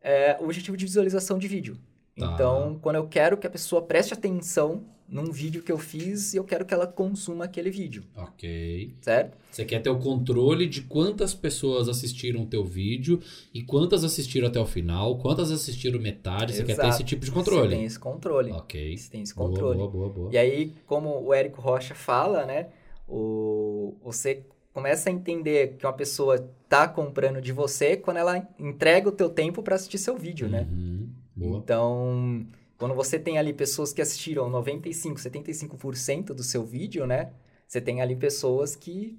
é 0.00 0.36
o 0.40 0.44
objetivo 0.44 0.76
de 0.76 0.86
visualização 0.86 1.38
de 1.38 1.46
vídeo. 1.46 1.76
Tá. 2.16 2.32
Então, 2.32 2.78
quando 2.80 2.96
eu 2.96 3.06
quero 3.06 3.36
que 3.36 3.46
a 3.46 3.50
pessoa 3.50 3.82
preste 3.82 4.14
atenção 4.14 4.84
num 5.08 5.30
vídeo 5.30 5.62
que 5.62 5.70
eu 5.70 5.76
fiz 5.78 6.32
e 6.32 6.38
eu 6.38 6.44
quero 6.44 6.64
que 6.64 6.72
ela 6.72 6.86
consuma 6.86 7.44
aquele 7.44 7.70
vídeo, 7.70 8.02
Ok. 8.16 8.94
certo? 9.00 9.36
Você 9.50 9.64
quer 9.64 9.80
ter 9.82 9.90
o 9.90 9.98
controle 9.98 10.66
de 10.66 10.82
quantas 10.82 11.34
pessoas 11.34 11.88
assistiram 11.88 12.42
o 12.42 12.46
teu 12.46 12.64
vídeo 12.64 13.20
e 13.52 13.62
quantas 13.62 14.04
assistiram 14.04 14.48
até 14.48 14.58
o 14.58 14.64
final, 14.64 15.18
quantas 15.18 15.50
assistiram 15.50 16.00
metade. 16.00 16.54
Você 16.54 16.60
quer 16.64 16.74
ter 16.76 16.82
Exato. 16.82 16.88
esse 16.88 17.04
tipo 17.04 17.20
de 17.24 17.30
Você 17.30 17.34
controle. 17.34 17.76
tem 17.76 17.84
esse 17.84 17.98
controle. 17.98 18.50
Ok. 18.52 18.96
Você 18.96 19.10
tem 19.10 19.22
esse 19.22 19.34
Boa, 19.34 19.48
controle. 19.50 19.78
boa, 19.78 19.90
boa, 19.90 20.08
boa. 20.08 20.30
E 20.32 20.38
aí, 20.38 20.72
como 20.86 21.22
o 21.22 21.34
Érico 21.34 21.60
Rocha 21.60 21.94
fala, 21.94 22.46
né? 22.46 22.68
O, 23.06 23.94
você 24.02 24.42
começa 24.72 25.10
a 25.10 25.12
entender 25.12 25.76
que 25.78 25.84
uma 25.84 25.92
pessoa 25.92 26.48
tá 26.66 26.88
comprando 26.88 27.42
de 27.42 27.52
você 27.52 27.94
quando 27.96 28.16
ela 28.16 28.48
entrega 28.58 29.10
o 29.10 29.12
teu 29.12 29.28
tempo 29.28 29.62
para 29.62 29.74
assistir 29.74 29.98
seu 29.98 30.16
vídeo, 30.16 30.48
né? 30.48 30.66
Uhum. 30.70 31.08
Boa. 31.36 31.58
Então, 31.58 32.46
quando 32.82 32.96
você 32.96 33.16
tem 33.16 33.38
ali 33.38 33.52
pessoas 33.52 33.92
que 33.92 34.02
assistiram 34.02 34.50
95, 34.50 35.20
75% 35.20 36.34
do 36.34 36.42
seu 36.42 36.64
vídeo, 36.64 37.06
né? 37.06 37.30
Você 37.68 37.80
tem 37.80 38.00
ali 38.02 38.16
pessoas 38.16 38.74
que 38.74 39.16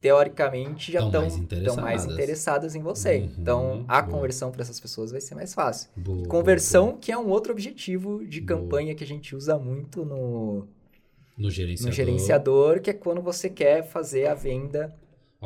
teoricamente 0.00 0.90
já 0.90 0.98
Tão 0.98 1.06
estão 1.08 1.22
mais 1.22 1.36
interessadas. 1.36 1.82
mais 1.82 2.04
interessadas 2.04 2.74
em 2.74 2.82
você. 2.82 3.18
Uhum, 3.18 3.30
então, 3.38 3.84
a 3.86 4.02
boa. 4.02 4.14
conversão 4.16 4.50
para 4.50 4.62
essas 4.62 4.80
pessoas 4.80 5.12
vai 5.12 5.20
ser 5.20 5.36
mais 5.36 5.54
fácil. 5.54 5.88
Boa, 5.96 6.26
Conversão, 6.26 6.86
boa. 6.88 6.98
que 6.98 7.12
é 7.12 7.16
um 7.18 7.28
outro 7.28 7.52
objetivo 7.52 8.26
de 8.26 8.40
campanha 8.40 8.92
que 8.94 9.04
a 9.04 9.06
gente 9.06 9.36
usa 9.36 9.56
muito 9.56 10.04
no, 10.04 10.66
No 11.38 11.48
gerenciador. 11.50 11.90
no 11.90 11.94
gerenciador, 11.96 12.80
que 12.80 12.90
é 12.90 12.92
quando 12.92 13.22
você 13.22 13.48
quer 13.48 13.84
fazer 13.86 14.26
a 14.26 14.34
venda. 14.34 14.92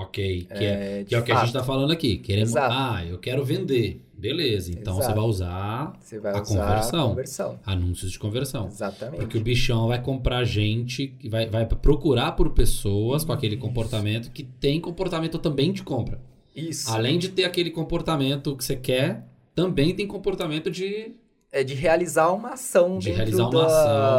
Ok. 0.03 0.47
Que 0.57 0.65
é, 0.65 1.01
é, 1.01 1.05
que, 1.05 1.15
é 1.15 1.19
o 1.19 1.23
que 1.23 1.33
a 1.33 1.37
gente 1.37 1.47
está 1.47 1.63
falando 1.63 1.91
aqui. 1.93 2.17
Queremos. 2.19 2.51
Exato. 2.51 2.75
Ah, 2.77 3.05
eu 3.05 3.19
quero 3.19 3.45
vender. 3.45 4.01
Beleza. 4.17 4.71
Então 4.71 4.95
você 4.95 5.05
Exato. 5.05 5.21
vai 5.21 5.29
usar 5.29 5.99
Você 5.99 6.19
vai 6.19 6.33
A 6.35 6.43
usar 6.43 6.55
conversão. 6.55 7.05
a 7.05 7.09
conversão. 7.09 7.61
anúncios 7.65 8.13
de 8.13 8.19
conversão. 8.19 8.67
Exatamente. 8.67 9.19
Porque 9.21 9.39
o 9.39 9.41
bichão 9.41 9.89
vai 9.89 10.03
comprar 10.03 10.45
gente, 10.45 11.15
vai, 11.29 11.47
vai 11.47 11.65
procurar 11.67 12.33
por 12.33 12.51
pessoas 12.51 13.25
com 13.25 13.33
aquele 13.33 13.57
comportamento 13.57 14.31
que 14.31 14.43
tem 14.45 14.79
comportamento 14.81 15.39
também 15.39 15.73
de 15.73 15.83
compra. 15.83 16.21
Isso. 16.55 16.91
Além 16.91 17.19
de 17.19 17.31
ter 17.31 17.45
aquele 17.45 17.71
comportamento 17.71 18.55
que 18.57 18.65
você 18.65 18.77
quer, 18.77 19.27
também 19.55 19.95
tem 19.95 20.07
comportamento 20.07 20.71
de. 20.71 21.13
É 21.53 21.65
de 21.65 21.75
realizar 21.75 22.31
uma 22.33 22.51
ação 22.51 22.97
De 22.99 23.07
dentro 23.07 23.17
realizar 23.17 23.49
uma 23.49 23.67
da- 23.67 23.67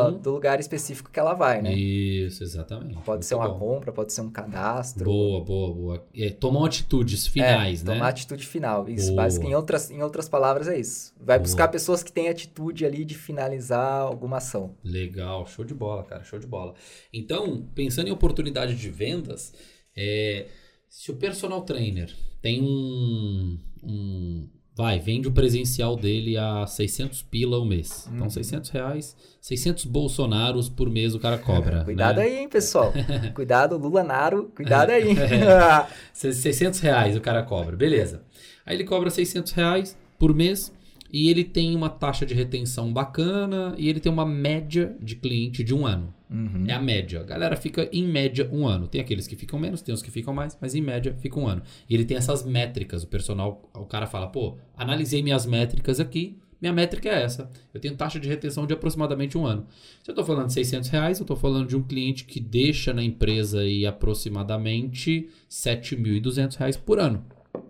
ação. 0.07 0.17
do 0.19 0.31
lugar 0.31 0.59
específico 0.59 1.09
que 1.09 1.17
ela 1.17 1.33
vai, 1.33 1.61
né? 1.61 1.73
Isso, 1.73 2.43
exatamente. 2.43 2.95
Pode 2.95 3.07
Muito 3.09 3.25
ser 3.25 3.35
uma 3.35 3.47
bom. 3.47 3.57
compra, 3.57 3.91
pode 3.93 4.11
ser 4.11 4.19
um 4.19 4.29
cadastro. 4.29 5.05
Boa, 5.05 5.41
boa, 5.41 5.73
boa. 5.73 6.07
É, 6.13 6.29
tomam 6.29 6.65
atitudes 6.65 7.25
finais, 7.27 7.81
é, 7.83 7.85
né? 7.85 7.93
Tomar 7.93 8.09
atitude 8.09 8.45
final. 8.45 8.89
Isso, 8.89 9.11
Boa. 9.11 9.23
basic- 9.23 9.45
em, 9.47 9.55
outras, 9.55 9.89
em 9.89 10.03
outras 10.03 10.27
palavras, 10.27 10.67
é 10.67 10.77
isso. 10.77 11.13
Vai 11.21 11.37
Boa. 11.37 11.43
buscar 11.43 11.69
pessoas 11.69 12.03
que 12.03 12.11
têm 12.11 12.27
atitude 12.27 12.85
ali 12.85 13.05
de 13.05 13.15
finalizar 13.15 14.01
alguma 14.01 14.37
ação. 14.37 14.75
Legal, 14.83 15.45
show 15.47 15.63
de 15.63 15.73
bola, 15.73 16.03
cara, 16.03 16.25
show 16.25 16.37
de 16.37 16.45
bola. 16.47 16.73
Então, 17.13 17.65
pensando 17.73 18.09
em 18.09 18.11
oportunidade 18.11 18.75
de 18.75 18.89
vendas, 18.89 19.53
é, 19.95 20.47
se 20.89 21.09
o 21.11 21.15
personal 21.15 21.61
trainer 21.61 22.13
tem 22.41 22.61
um, 22.61 23.57
um- 23.81 24.49
vai, 24.81 24.99
vende 24.99 25.27
o 25.27 25.31
presencial 25.31 25.95
dele 25.95 26.37
a 26.37 26.65
600 26.67 27.21
pila 27.23 27.57
o 27.59 27.65
mês. 27.65 28.07
Então, 28.11 28.23
Uhum. 28.23 28.29
600 28.29 28.69
reais, 28.71 29.15
600 29.39 29.85
bolsonaros 29.85 30.67
por 30.69 30.89
mês 30.89 31.15
o 31.15 31.19
cara 31.19 31.37
cobra. 31.37 31.83
Cuidado 31.85 32.17
né? 32.17 32.23
aí, 32.23 32.37
hein, 32.39 32.49
pessoal. 32.49 32.93
cuidado, 33.33 33.77
Lula 33.77 34.03
Naro. 34.03 34.51
Cuidado 34.55 34.89
aí. 34.91 35.15
Se- 36.13 36.33
600 36.33 36.79
reais 36.79 37.15
o 37.15 37.21
cara 37.21 37.43
cobra, 37.43 37.75
beleza. 37.75 38.21
Aí 38.65 38.75
ele 38.75 38.83
cobra 38.83 39.09
600 39.09 39.51
reais 39.53 39.97
por 40.19 40.33
mês 40.35 40.71
e 41.11 41.29
ele 41.29 41.43
tem 41.43 41.75
uma 41.75 41.89
taxa 41.89 42.25
de 42.25 42.33
retenção 42.33 42.91
bacana 42.93 43.73
e 43.77 43.89
ele 43.89 43.99
tem 43.99 44.11
uma 44.11 44.25
média 44.25 44.95
de 45.01 45.15
cliente 45.15 45.63
de 45.63 45.73
um 45.73 45.85
ano. 45.85 46.13
Uhum. 46.31 46.65
É 46.67 46.73
a 46.73 46.81
média. 46.81 47.19
A 47.19 47.23
galera 47.23 47.57
fica 47.57 47.89
em 47.91 48.07
média 48.07 48.49
um 48.51 48.65
ano. 48.65 48.87
Tem 48.87 49.01
aqueles 49.01 49.27
que 49.27 49.35
ficam 49.35 49.59
menos, 49.59 49.81
tem 49.81 49.93
os 49.93 50.01
que 50.01 50.09
ficam 50.09 50.33
mais, 50.33 50.57
mas 50.61 50.73
em 50.73 50.81
média 50.81 51.13
fica 51.19 51.37
um 51.37 51.47
ano. 51.47 51.61
E 51.89 51.93
ele 51.93 52.05
tem 52.05 52.15
essas 52.15 52.45
métricas. 52.45 53.03
O 53.03 53.07
personal, 53.07 53.69
o 53.73 53.85
cara 53.85 54.07
fala, 54.07 54.27
pô, 54.27 54.57
analisei 54.75 55.21
minhas 55.21 55.45
métricas 55.45 55.99
aqui. 55.99 56.37
Minha 56.61 56.71
métrica 56.71 57.09
é 57.09 57.23
essa. 57.23 57.49
Eu 57.73 57.81
tenho 57.81 57.95
taxa 57.95 58.19
de 58.19 58.29
retenção 58.29 58.67
de 58.67 58.73
aproximadamente 58.73 59.37
um 59.37 59.45
ano. 59.45 59.65
Se 60.03 60.09
eu 60.09 60.13
estou 60.13 60.23
falando 60.23 60.47
de 60.47 60.53
600 60.53 60.89
reais, 60.89 61.19
eu 61.19 61.23
estou 61.23 61.35
falando 61.35 61.67
de 61.67 61.75
um 61.75 61.81
cliente 61.81 62.23
que 62.23 62.39
deixa 62.39 62.93
na 62.93 63.03
empresa 63.03 63.61
aí 63.61 63.85
aproximadamente 63.85 65.27
7.200 65.49 66.55
reais 66.55 66.77
por 66.77 66.99
ano. 66.99 67.25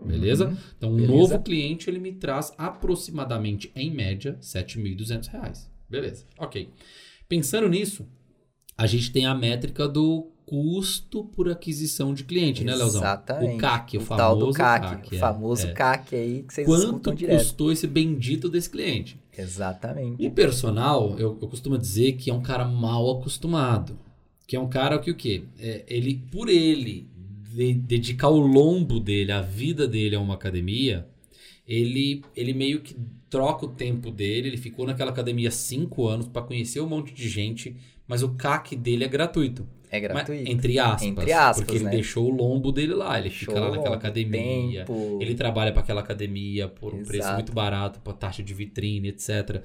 Beleza? 0.06 0.47
Uhum. 0.47 0.58
Então, 0.78 0.91
um 0.91 0.95
Beleza. 0.97 1.13
novo 1.13 1.39
cliente, 1.39 1.89
ele 1.89 2.00
me 2.00 2.12
traz 2.12 2.54
aproximadamente, 2.58 3.71
em 3.76 3.89
média, 3.89 4.38
7.200 4.41 5.28
reais. 5.30 5.71
Beleza, 5.89 6.26
ok. 6.38 6.69
Pensando 7.30 7.69
nisso, 7.69 8.06
a 8.82 8.88
gente 8.88 9.12
tem 9.12 9.26
a 9.28 9.36
métrica 9.36 9.88
do 9.88 10.28
custo 10.44 11.24
por 11.24 11.48
aquisição 11.50 12.13
de 12.13 12.24
cliente, 12.24 12.63
né, 12.63 12.76
Leozão? 12.76 13.02
Exatamente. 13.02 13.56
O 13.56 13.58
CAC, 13.58 13.98
o, 13.98 14.02
o 14.02 14.06
tal 14.06 14.17
famoso 14.17 14.46
do 14.48 14.54
CAC. 14.54 14.88
CAC. 14.88 15.12
o 15.12 15.15
é, 15.15 15.20
famoso 15.20 15.67
é. 15.67 15.72
CAC 15.72 16.15
aí 16.15 16.44
que 16.44 16.54
vocês 16.54 16.67
Quanto 16.67 16.84
escutam 16.84 17.15
direto. 17.15 17.38
custou 17.38 17.72
esse 17.72 17.86
bendito 17.88 18.50
desse 18.50 18.70
cliente? 18.70 19.20
Exatamente. 19.38 20.26
O 20.26 20.32
personal, 20.32 21.15
eu, 21.17 21.38
eu 21.41 21.48
costumo 21.48 21.78
dizer 21.78 22.13
que 22.13 22.30
é 22.30 22.34
um 22.34 22.41
cara 22.41 22.65
mal 22.65 23.20
acostumado. 23.20 23.98
Que 24.48 24.56
é 24.56 24.60
um 24.60 24.67
cara 24.67 24.98
que 25.00 25.12
o 25.12 25.15
quê? 25.15 25.44
É, 25.60 25.86
ele, 25.88 26.22
por 26.32 26.50
ele 26.50 27.08
de- 27.54 27.76
dedicar 27.76 28.30
o 28.30 28.39
lombo 28.39 29.00
dele, 29.00 29.32
a 29.32 29.41
vida 29.41 29.88
dele 29.88 30.15
a 30.15 30.20
uma 30.20 30.34
academia, 30.34 31.08
ele, 31.67 32.24
ele 32.36 32.54
meio 32.54 32.82
que 32.82 32.96
troca 33.30 33.65
o 33.65 33.70
tempo 33.70 34.12
dele. 34.12 34.50
Ele 34.50 34.58
ficou 34.58 34.86
naquela 34.86 35.12
academia 35.12 35.50
cinco 35.50 36.08
anos 36.08 36.28
para 36.28 36.41
conhecer 36.41 36.82
um 36.82 36.89
monte 36.89 37.13
de 37.13 37.30
gente, 37.30 37.78
mas 38.07 38.23
o 38.23 38.29
CAC 38.35 38.75
dele 38.75 39.03
é 39.03 39.07
gratuito. 39.07 39.67
É 39.93 39.99
Mas, 39.99 40.01
gratuito. 40.09 40.49
entre 40.49 40.79
aspas. 40.79 41.01
Entre 41.03 41.33
aspas, 41.33 41.65
Porque 41.65 41.75
ele 41.77 41.83
né? 41.83 41.91
deixou 41.91 42.25
o 42.31 42.33
lombo 42.33 42.71
dele 42.71 42.93
lá. 42.93 43.19
Ele 43.19 43.29
fica 43.29 43.51
lá 43.59 43.67
Show, 43.67 43.75
naquela 43.75 43.95
academia. 43.97 44.85
tempo. 44.85 45.17
Ele 45.21 45.35
trabalha 45.35 45.73
para 45.73 45.81
aquela 45.81 45.99
academia 45.99 46.69
por 46.69 46.93
um 46.93 47.03
preço 47.03 47.23
Exato. 47.23 47.35
muito 47.35 47.51
barato, 47.51 47.99
por 47.99 48.13
taxa 48.13 48.41
de 48.41 48.53
vitrine, 48.53 49.09
etc. 49.09 49.61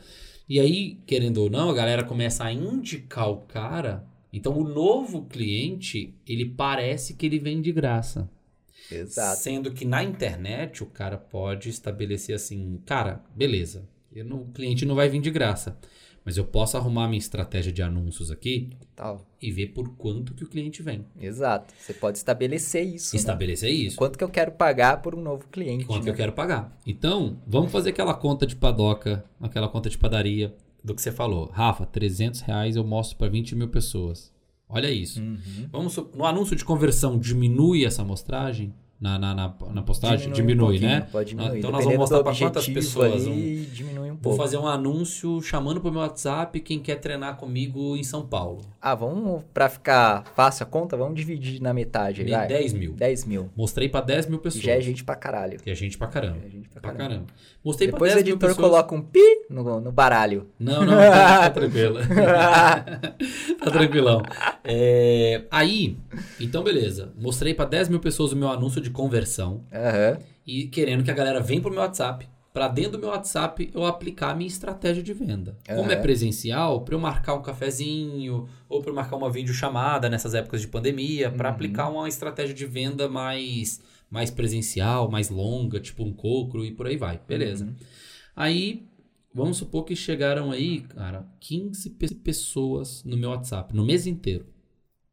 E 0.48 0.58
aí, 0.58 0.98
querendo 1.06 1.38
ou 1.38 1.48
não, 1.48 1.70
a 1.70 1.74
galera 1.74 2.02
começa 2.02 2.42
a 2.44 2.52
indicar 2.52 3.30
o 3.30 3.36
cara. 3.42 4.04
Então, 4.32 4.58
o 4.58 4.66
novo 4.68 5.26
cliente, 5.26 6.12
ele 6.26 6.44
parece 6.44 7.14
que 7.14 7.24
ele 7.24 7.38
vem 7.38 7.60
de 7.60 7.70
graça. 7.70 8.28
Exato. 8.90 9.40
Sendo 9.40 9.72
que 9.72 9.84
na 9.84 10.02
internet 10.02 10.82
o 10.82 10.86
cara 10.86 11.16
pode 11.16 11.68
estabelecer 11.68 12.34
assim, 12.34 12.80
cara, 12.84 13.22
beleza, 13.34 13.88
eu 14.12 14.24
não- 14.24 14.42
o 14.42 14.46
cliente 14.52 14.84
não 14.84 14.94
vai 14.94 15.08
vir 15.08 15.20
de 15.20 15.30
graça, 15.30 15.78
mas 16.26 16.36
eu 16.36 16.44
posso 16.44 16.76
arrumar 16.76 17.06
minha 17.06 17.20
estratégia 17.20 17.72
de 17.72 17.80
anúncios 17.80 18.32
aqui 18.32 18.70
Tal. 18.96 19.24
e 19.40 19.52
ver 19.52 19.68
por 19.68 19.90
quanto 19.90 20.34
que 20.34 20.42
o 20.42 20.48
cliente 20.48 20.82
vem. 20.82 21.06
Exato. 21.20 21.72
Você 21.78 21.94
pode 21.94 22.18
estabelecer 22.18 22.84
isso. 22.84 23.14
né? 23.14 23.20
Estabelecer 23.20 23.70
isso. 23.70 23.96
Quanto 23.96 24.18
que 24.18 24.24
eu 24.24 24.28
quero 24.28 24.50
pagar 24.50 25.02
por 25.02 25.14
um 25.14 25.22
novo 25.22 25.46
cliente. 25.46 25.84
Quanto 25.84 26.00
que 26.00 26.06
né? 26.06 26.10
eu 26.10 26.16
quero 26.16 26.32
pagar. 26.32 26.76
Então, 26.84 27.38
vamos 27.46 27.70
fazer 27.70 27.90
aquela 27.90 28.12
conta 28.12 28.44
de 28.44 28.56
padoca, 28.56 29.24
aquela 29.40 29.68
conta 29.68 29.88
de 29.88 29.96
padaria 29.96 30.52
do 30.82 30.96
que 30.96 31.00
você 31.00 31.12
falou. 31.12 31.46
Rafa, 31.46 31.86
300 31.86 32.40
reais 32.40 32.74
eu 32.74 32.82
mostro 32.82 33.16
para 33.16 33.28
20 33.28 33.54
mil 33.54 33.68
pessoas. 33.68 34.32
Olha 34.68 34.90
isso. 34.90 35.20
Uhum. 35.20 35.68
Vamos, 35.70 35.96
no 35.96 36.26
anúncio 36.26 36.56
de 36.56 36.64
conversão, 36.64 37.16
diminui 37.16 37.84
essa 37.84 38.02
amostragem 38.02 38.74
na, 39.00 39.18
na, 39.18 39.34
na, 39.34 39.54
na 39.74 39.82
postagem? 39.82 40.32
Diminui, 40.32 40.64
um 40.64 40.68
pouquinho, 40.70 40.90
né? 40.90 41.00
Pode 41.12 41.28
diminuir. 41.30 41.58
Então 41.58 41.70
nós 41.70 41.84
vamos 41.84 41.98
Dependendo 41.98 42.00
mostrar 42.00 42.22
para 42.24 42.38
quantas 42.38 42.68
pessoas. 42.68 43.26
Ali, 43.26 43.66
diminui 43.72 44.06
um 44.10 44.14
Vou 44.14 44.16
pouco. 44.22 44.38
fazer 44.38 44.56
um 44.56 44.66
anúncio 44.66 45.42
chamando 45.42 45.80
pro 45.80 45.90
meu 45.92 46.00
WhatsApp 46.00 46.58
quem 46.60 46.78
quer 46.80 46.96
treinar 46.96 47.36
comigo 47.36 47.94
em 47.96 48.02
São 48.02 48.24
Paulo. 48.26 48.62
Ah, 48.80 48.94
vamos, 48.94 49.42
pra 49.52 49.68
ficar 49.68 50.24
fácil 50.34 50.62
a 50.64 50.66
conta, 50.66 50.96
vamos 50.96 51.14
dividir 51.16 51.60
na 51.60 51.74
metade. 51.74 52.24
Me- 52.24 52.30
vai. 52.30 52.48
10 52.48 52.72
mil. 52.72 52.92
10 52.94 53.24
mil. 53.26 53.50
Mostrei 53.54 53.88
pra 53.88 54.00
10 54.00 54.26
mil 54.28 54.38
pessoas. 54.38 54.64
já 54.64 54.72
é 54.72 54.80
gente 54.80 55.04
pra 55.04 55.14
caralho. 55.14 55.58
Que 55.60 55.70
é 55.70 55.74
gente 55.74 55.98
pra 55.98 56.06
caramba. 56.06 56.38
É 56.46 56.48
gente 56.48 56.68
pra 56.68 56.80
Pra 56.80 56.92
caramba. 56.92 57.08
caramba. 57.10 57.26
Mostrei 57.64 57.88
Depois 57.90 58.12
o 58.12 58.14
pra 58.14 58.22
10 58.22 58.24
mil 58.26 58.34
editor 58.36 58.48
pessoas. 58.50 58.70
coloca 58.70 58.94
um 58.94 59.02
pi 59.02 59.46
no, 59.50 59.80
no 59.80 59.92
baralho. 59.92 60.46
Não, 60.58 60.84
não, 60.86 60.96
tá, 60.96 61.38
tá 61.40 61.50
tranquilo. 61.60 61.98
tá 63.60 63.70
tranquilão. 63.70 64.22
É, 64.64 65.42
aí, 65.50 65.96
então 66.40 66.62
beleza. 66.62 67.12
Mostrei 67.18 67.54
pra 67.54 67.64
10 67.64 67.88
mil 67.88 68.00
pessoas 68.00 68.32
o 68.32 68.36
meu 68.36 68.48
anúncio 68.48 68.80
de 68.88 68.90
conversão 68.94 69.64
Aham. 69.72 70.18
e 70.46 70.66
querendo 70.68 71.02
que 71.04 71.10
a 71.10 71.14
galera 71.14 71.40
venha 71.40 71.60
pro 71.60 71.70
meu 71.70 71.80
WhatsApp. 71.80 72.28
Pra 72.52 72.68
dentro 72.68 72.92
do 72.92 72.98
meu 72.98 73.10
WhatsApp 73.10 73.70
eu 73.74 73.84
aplicar 73.84 74.30
a 74.30 74.34
minha 74.34 74.48
estratégia 74.48 75.02
de 75.02 75.12
venda. 75.12 75.58
Como 75.68 75.92
é 75.92 75.96
presencial, 75.96 76.80
pra 76.80 76.94
eu 76.94 76.98
marcar 76.98 77.34
um 77.34 77.42
cafezinho 77.42 78.48
ou 78.66 78.82
eu 78.86 78.94
marcar 78.94 79.16
uma 79.16 79.30
videochamada 79.30 80.08
nessas 80.08 80.32
épocas 80.32 80.62
de 80.62 80.68
pandemia, 80.68 81.30
pra 81.30 81.50
Uhum. 81.50 81.54
aplicar 81.54 81.88
uma 81.90 82.08
estratégia 82.08 82.54
de 82.54 82.64
venda 82.64 83.08
mais 83.08 83.80
mais 84.08 84.30
presencial, 84.30 85.10
mais 85.10 85.28
longa, 85.28 85.80
tipo 85.80 86.02
um 86.04 86.12
cocro 86.12 86.64
e 86.64 86.70
por 86.70 86.86
aí 86.86 86.96
vai. 86.96 87.20
Beleza. 87.28 87.64
Uhum. 87.66 87.74
Aí, 88.34 88.86
vamos 89.34 89.56
supor 89.58 89.84
que 89.84 89.96
chegaram 89.96 90.50
aí, 90.52 90.80
cara, 90.80 91.26
15 91.40 91.90
pe- 91.90 92.14
pessoas 92.14 93.02
no 93.04 93.16
meu 93.16 93.30
WhatsApp, 93.30 93.74
no 93.74 93.84
mês 93.84 94.06
inteiro. 94.06 94.46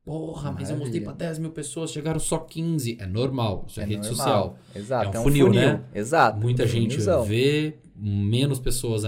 Porra, 0.06 0.52
mas 0.52 0.70
eu 0.70 0.76
mostrei 0.76 1.00
Maravilha. 1.00 1.18
pra 1.18 1.28
10 1.28 1.39
mil 1.39 1.52
pessoas, 1.52 1.92
chegaram 1.92 2.20
só 2.20 2.38
15. 2.38 2.98
É 3.00 3.06
normal, 3.06 3.66
isso 3.68 3.80
é, 3.80 3.86
rede 3.86 4.02
normal. 4.02 4.16
social. 4.16 4.60
Exato. 4.76 5.18
É 5.18 5.20
um 5.20 5.24
funil, 5.24 5.54
né? 5.54 5.82
Exato. 5.96 6.39
Muita 6.39 6.63
um 6.63 6.68
gente 6.68 6.92
funilzão. 6.92 7.24
vê, 7.24 7.78
menos 7.96 8.60
pessoas 8.60 9.04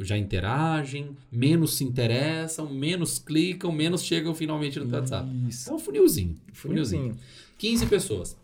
já 0.00 0.16
interagem, 0.16 1.14
menos 1.30 1.76
se 1.76 1.84
interessam, 1.84 2.72
menos 2.72 3.18
clicam, 3.18 3.70
menos 3.70 4.02
chegam 4.02 4.34
finalmente 4.34 4.78
no 4.78 4.86
teu 4.88 4.98
WhatsApp. 4.98 5.28
Isso. 5.46 5.64
Então, 5.64 5.76
um 5.76 5.78
funilzinho. 5.78 6.40
Funilzinho. 6.54 7.02
Funilzinho. 7.02 7.18
15 7.58 7.86
pessoas. 7.86 8.36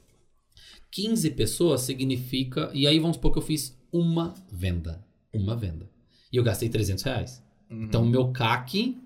15 0.90 1.30
pessoas 1.30 1.80
significa. 1.80 2.70
E 2.74 2.86
aí 2.86 2.98
vamos 2.98 3.16
supor 3.16 3.32
que 3.32 3.38
eu 3.38 3.42
fiz 3.42 3.74
uma 3.90 4.34
venda. 4.52 5.02
Uma 5.32 5.56
venda. 5.56 5.88
E 6.30 6.36
eu 6.36 6.42
gastei 6.44 6.68
300 6.68 7.04
reais. 7.04 7.42
Uhum. 7.70 7.84
Então, 7.84 8.02
o 8.02 8.06
meu 8.06 8.28
CAC. 8.32 8.98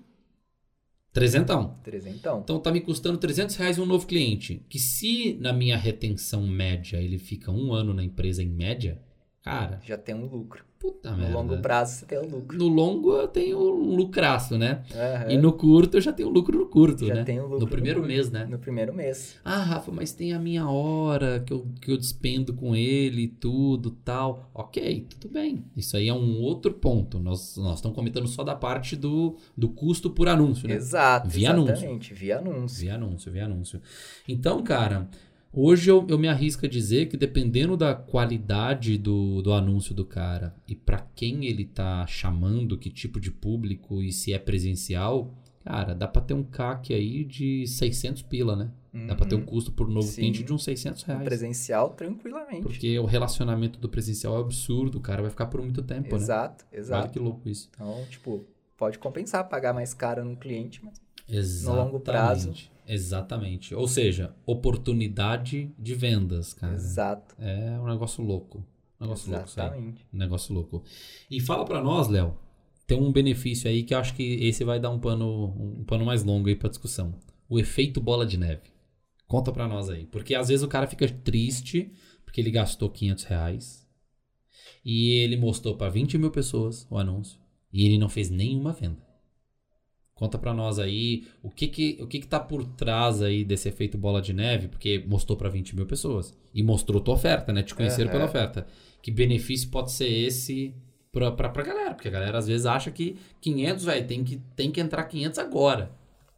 Trezentão. 1.13 1.77
Trezentão. 1.83 2.39
Então 2.41 2.59
tá 2.59 2.71
me 2.71 2.79
custando 2.79 3.17
300 3.17 3.55
reais 3.57 3.77
um 3.77 3.85
novo 3.85 4.07
cliente. 4.07 4.65
Que 4.69 4.79
se 4.79 5.37
na 5.41 5.51
minha 5.51 5.75
retenção 5.75 6.47
média 6.47 6.97
ele 6.97 7.17
fica 7.17 7.51
um 7.51 7.73
ano 7.73 7.93
na 7.93 8.03
empresa 8.03 8.41
em 8.41 8.49
média, 8.49 9.01
cara, 9.43 9.79
Já 9.85 9.97
tem 9.97 10.15
um 10.15 10.25
lucro. 10.25 10.63
puta 10.79 11.11
No 11.11 11.17
merda. 11.17 11.33
longo 11.33 11.57
prazo 11.61 11.93
você 11.99 12.05
tem 12.07 12.17
um 12.19 12.27
lucro. 12.27 12.57
No 12.57 12.67
longo 12.67 13.13
eu 13.13 13.27
tenho 13.27 13.57
um 13.59 13.95
lucraço, 13.95 14.57
né? 14.57 14.81
Aham. 14.95 15.31
E 15.31 15.37
no 15.37 15.53
curto 15.53 15.97
eu 15.97 16.01
já 16.01 16.11
tenho 16.11 16.27
lucro 16.29 16.57
no 16.57 16.65
curto, 16.65 17.05
Já 17.05 17.13
né? 17.15 17.23
tem 17.23 17.39
um 17.39 17.43
lucro 17.43 17.59
no 17.59 17.67
primeiro 17.67 17.99
curto. 17.99 18.11
mês, 18.13 18.31
né? 18.31 18.45
No 18.45 18.57
primeiro 18.57 18.91
mês. 18.93 19.35
Ah, 19.45 19.57
Rafa, 19.61 19.91
mas 19.91 20.11
tem 20.11 20.33
a 20.33 20.39
minha 20.39 20.67
hora 20.67 21.39
que 21.39 21.53
eu, 21.53 21.67
que 21.79 21.91
eu 21.91 21.97
despendo 21.97 22.53
com 22.53 22.75
ele 22.75 23.23
e 23.23 23.27
tudo 23.27 23.91
tal. 23.91 24.49
Ok, 24.55 25.05
tudo 25.19 25.31
bem. 25.31 25.63
Isso 25.77 25.95
aí 25.95 26.07
é 26.07 26.13
um 26.13 26.41
outro 26.41 26.73
ponto. 26.73 27.19
Nós, 27.19 27.57
nós 27.57 27.75
estamos 27.75 27.95
comentando 27.95 28.27
só 28.27 28.43
da 28.43 28.55
parte 28.55 28.95
do, 28.95 29.35
do 29.55 29.69
custo 29.69 30.09
por 30.09 30.27
anúncio, 30.27 30.67
né? 30.67 30.73
Exato. 30.75 31.29
Via 31.29 31.51
anúncio. 31.51 31.73
exatamente. 31.73 32.13
Via 32.13 32.37
anúncio. 32.39 32.79
Via 32.79 32.95
anúncio, 32.95 33.31
via 33.31 33.45
anúncio. 33.45 33.81
Então, 34.27 34.63
cara, 34.63 35.07
hoje 35.53 35.89
eu, 35.89 36.05
eu 36.09 36.17
me 36.17 36.27
arrisco 36.27 36.65
a 36.65 36.69
dizer 36.69 37.07
que 37.07 37.17
dependendo 37.17 37.75
da 37.77 37.93
qualidade 37.93 38.97
do, 38.97 39.41
do 39.41 39.53
anúncio 39.53 39.93
do 39.93 40.05
cara 40.05 40.55
e 40.67 40.75
para 40.75 40.99
quem 41.15 41.45
ele 41.45 41.65
tá 41.65 42.05
chamando, 42.07 42.77
que 42.77 42.89
tipo 42.89 43.19
de 43.19 43.31
público 43.31 44.01
e 44.01 44.11
se 44.11 44.33
é 44.33 44.39
presencial, 44.39 45.33
cara, 45.63 45.93
dá 45.93 46.07
pra 46.07 46.21
ter 46.21 46.33
um 46.33 46.43
CAC 46.43 46.93
aí 46.93 47.23
de 47.23 47.65
600 47.67 48.21
pila, 48.23 48.55
né? 48.55 48.71
Dá 49.07 49.15
pra 49.15 49.25
ter 49.25 49.35
um 49.35 49.39
Uhum. 49.39 49.45
custo 49.45 49.71
por 49.71 49.87
novo 49.87 50.05
Sim. 50.07 50.15
cliente 50.15 50.43
de 50.43 50.51
uns 50.51 50.65
600 50.65 51.03
No 51.05 51.13
reais. 51.13 51.23
presencial, 51.23 51.91
tranquilamente. 51.91 52.61
Porque 52.63 52.99
o 52.99 53.05
relacionamento 53.05 53.79
do 53.79 53.87
presencial 53.87 54.35
é 54.37 54.41
absurdo, 54.41 54.97
o 54.97 55.01
cara 55.01 55.21
vai 55.21 55.31
ficar 55.31 55.45
por 55.45 55.61
muito 55.61 55.81
tempo, 55.81 56.09
né? 56.13 56.21
Exato, 56.21 56.65
Olha 56.69 56.79
exato. 56.79 57.09
que 57.09 57.17
louco 57.17 57.47
isso. 57.47 57.69
Então, 57.73 58.05
tipo, 58.09 58.45
pode 58.75 58.99
compensar 58.99 59.47
pagar 59.47 59.73
mais 59.73 59.93
caro 59.93 60.25
no 60.25 60.35
cliente, 60.35 60.83
mas 60.83 60.99
Exatamente. 61.29 61.85
longo 61.85 61.99
prazo. 62.01 62.53
Exatamente. 62.87 63.73
Ou 63.73 63.87
seja, 63.87 64.35
oportunidade 64.45 65.71
de 65.77 65.95
vendas, 65.95 66.53
cara. 66.53 66.73
exato. 66.73 67.35
É 67.39 67.79
um 67.79 67.87
negócio 67.87 68.23
louco. 68.23 68.65
Um 68.99 69.05
negócio 69.05 69.31
louco 69.31 69.47
isso 69.47 69.59
aí. 69.59 69.67
Exatamente. 69.67 70.05
Um 70.13 70.17
negócio 70.17 70.53
louco. 70.53 70.83
E 71.29 71.39
fala 71.39 71.65
pra 71.65 71.81
nós, 71.81 72.07
Léo, 72.07 72.37
tem 72.85 72.99
um 72.99 73.11
benefício 73.11 73.69
aí 73.69 73.83
que 73.83 73.93
eu 73.93 73.97
acho 73.99 74.13
que 74.13 74.23
esse 74.45 74.63
vai 74.63 74.79
dar 74.79 74.89
um 74.89 74.99
pano, 74.99 75.45
um 75.79 75.83
pano 75.83 76.05
mais 76.05 76.23
longo 76.23 76.49
aí 76.49 76.55
pra 76.55 76.69
discussão. 76.69 77.13
O 77.49 77.59
efeito 77.59 78.01
bola 78.01 78.25
de 78.25 78.37
neve. 78.37 78.71
Conta 79.27 79.51
pra 79.51 79.67
nós 79.67 79.89
aí. 79.89 80.05
Porque 80.05 80.35
às 80.35 80.49
vezes 80.49 80.63
o 80.63 80.67
cara 80.67 80.87
fica 80.87 81.07
triste 81.07 81.91
porque 82.25 82.41
ele 82.41 82.51
gastou 82.51 82.89
500 82.89 83.23
reais 83.23 83.87
e 84.83 85.11
ele 85.19 85.37
mostrou 85.37 85.75
pra 85.75 85.89
20 85.89 86.17
mil 86.17 86.31
pessoas 86.31 86.85
o 86.89 86.97
anúncio 86.97 87.39
e 87.71 87.85
ele 87.85 87.97
não 87.97 88.09
fez 88.09 88.29
nenhuma 88.29 88.73
venda. 88.73 89.10
Conta 90.21 90.37
pra 90.37 90.53
nós 90.53 90.77
aí 90.77 91.25
o 91.41 91.49
que 91.49 91.67
que, 91.67 91.97
o 91.99 92.05
que 92.05 92.19
que 92.19 92.27
tá 92.27 92.39
por 92.39 92.63
trás 92.63 93.23
aí 93.23 93.43
desse 93.43 93.67
efeito 93.67 93.97
bola 93.97 94.21
de 94.21 94.33
neve, 94.33 94.67
porque 94.67 95.03
mostrou 95.07 95.35
pra 95.35 95.49
20 95.49 95.75
mil 95.75 95.87
pessoas 95.87 96.31
e 96.53 96.61
mostrou 96.61 97.01
tua 97.01 97.15
oferta, 97.15 97.51
né? 97.51 97.63
Te 97.63 97.73
conheceram 97.73 98.07
Aham. 98.07 98.19
pela 98.19 98.25
oferta. 98.25 98.67
Que 99.01 99.09
benefício 99.09 99.71
pode 99.71 99.91
ser 99.91 100.07
esse 100.07 100.75
pra, 101.11 101.31
pra, 101.31 101.49
pra 101.49 101.63
galera? 101.63 101.95
Porque 101.95 102.07
a 102.07 102.11
galera 102.11 102.37
às 102.37 102.45
vezes 102.45 102.67
acha 102.67 102.91
que 102.91 103.17
500, 103.41 103.83
velho, 103.83 104.05
tem 104.07 104.23
que, 104.23 104.37
tem 104.55 104.69
que 104.69 104.79
entrar 104.79 105.05
500 105.05 105.39
agora. 105.39 105.91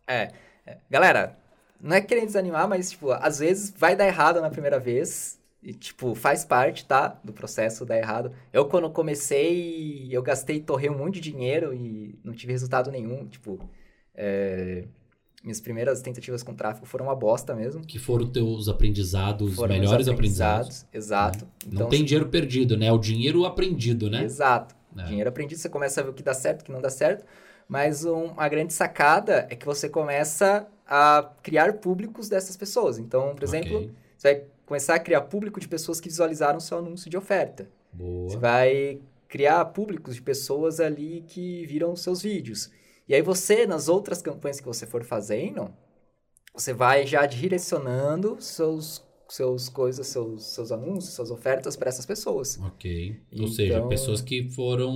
É, 0.08 0.32
é. 0.65 0.78
Galera, 0.89 1.38
não 1.82 1.98
é 1.98 2.00
querendo 2.00 2.28
desanimar, 2.28 2.69
mas, 2.69 2.91
tipo, 2.91 3.12
às 3.12 3.39
vezes 3.39 3.74
vai 3.78 3.98
dar 3.98 4.08
errado 4.08 4.39
na 4.39 4.50
primeira 4.50 4.80
vez. 4.80 5.38
E, 5.63 5.73
tipo, 5.73 6.13
faz 6.13 6.43
parte, 6.43 6.86
tá? 6.86 7.19
Do 7.23 7.32
processo 7.32 7.86
dar 7.86 7.97
errado. 7.97 8.32
Eu, 8.52 8.65
quando 8.65 8.89
comecei, 8.89 10.10
eu 10.12 10.21
gastei, 10.21 10.60
torrei 10.60 10.89
um 10.89 10.97
monte 10.97 11.15
de 11.21 11.32
dinheiro 11.32 11.73
e 11.73 12.19
não 12.23 12.34
tive 12.34 12.52
resultado 12.52 12.91
nenhum. 12.91 13.26
Tipo, 13.28 13.58
é, 14.13 14.86
minhas 15.43 15.62
primeiras 15.62 16.02
tentativas 16.02 16.43
com 16.43 16.54
tráfego 16.54 16.86
foram 16.86 17.06
uma 17.06 17.15
bosta 17.15 17.56
mesmo. 17.56 17.82
Que 17.86 17.97
foram 17.97 18.28
teus 18.28 18.67
aprendizados, 18.67 19.52
os 19.52 19.56
Foram 19.56 19.73
melhores 19.73 20.08
aprendizados. 20.08 20.86
Exato. 20.93 21.47
Não 21.65 21.73
Então, 21.73 21.89
tem 21.89 22.04
dinheiro 22.04 22.28
perdido, 22.30 22.78
né? 22.78 22.88
É 22.88 22.91
o 22.91 22.97
dinheiro 22.97 23.45
aprendido, 23.45 24.10
né? 24.10 24.23
Exato. 24.23 24.76
É. 24.97 25.04
Dinheiro 25.04 25.30
aprendido, 25.30 25.60
você 25.60 25.69
começa 25.69 26.02
a 26.02 26.04
ver 26.04 26.10
o 26.10 26.13
que 26.13 26.23
dá 26.23 26.34
certo, 26.34 26.62
o 26.62 26.65
que 26.65 26.71
não 26.71 26.82
dá 26.82 26.89
certo. 26.89 27.26
Mas 27.67 28.04
um- 28.06 28.26
uma 28.26 28.47
grande 28.49 28.73
sacada 28.73 29.47
é 29.49 29.56
que 29.56 29.65
você 29.65 29.88
começa 29.89 30.67
a 30.86 31.32
criar 31.41 31.73
públicos 31.73 32.28
dessas 32.30 32.56
pessoas. 32.58 32.99
Então, 32.99 33.34
por 33.34 33.43
exemplo, 33.43 33.78
Ok. 33.78 33.91
você 34.17 34.34
vai 34.34 34.43
começar 34.73 34.95
a 34.95 34.99
criar 34.99 35.21
público 35.21 35.59
de 35.59 35.67
pessoas 35.67 36.01
que 36.01 36.09
visualizaram 36.09 36.59
seu 36.59 36.79
anúncio 36.79 37.07
de 37.07 37.15
oferta. 37.15 37.69
Você 37.93 37.97
Boa. 38.03 38.39
vai 38.39 38.99
criar 39.27 39.63
públicos 39.65 40.15
de 40.15 40.21
pessoas 40.23 40.79
ali 40.79 41.23
que 41.27 41.63
viram 41.67 41.93
os 41.93 42.01
seus 42.01 42.23
vídeos. 42.23 42.71
E 43.07 43.13
aí 43.13 43.21
você, 43.21 43.67
nas 43.67 43.88
outras 43.88 44.19
campanhas 44.19 44.59
que 44.59 44.65
você 44.65 44.88
for 44.88 45.03
fazendo, 45.03 45.71
você 46.55 46.73
vai 46.73 47.05
já 47.05 47.23
direcionando 47.27 48.38
seus 48.41 49.05
seus 49.29 49.67
coisas, 49.69 50.05
seus, 50.07 50.43
seus 50.53 50.71
anúncios, 50.71 51.13
suas 51.15 51.31
ofertas 51.31 51.75
para 51.75 51.89
essas 51.89 52.05
pessoas. 52.05 52.59
Ok. 52.59 53.21
Ou 53.31 53.38
Então- 53.43 53.47
seja, 53.47 53.88
pessoas 53.88 54.21
que 54.21 54.49
foram 54.49 54.93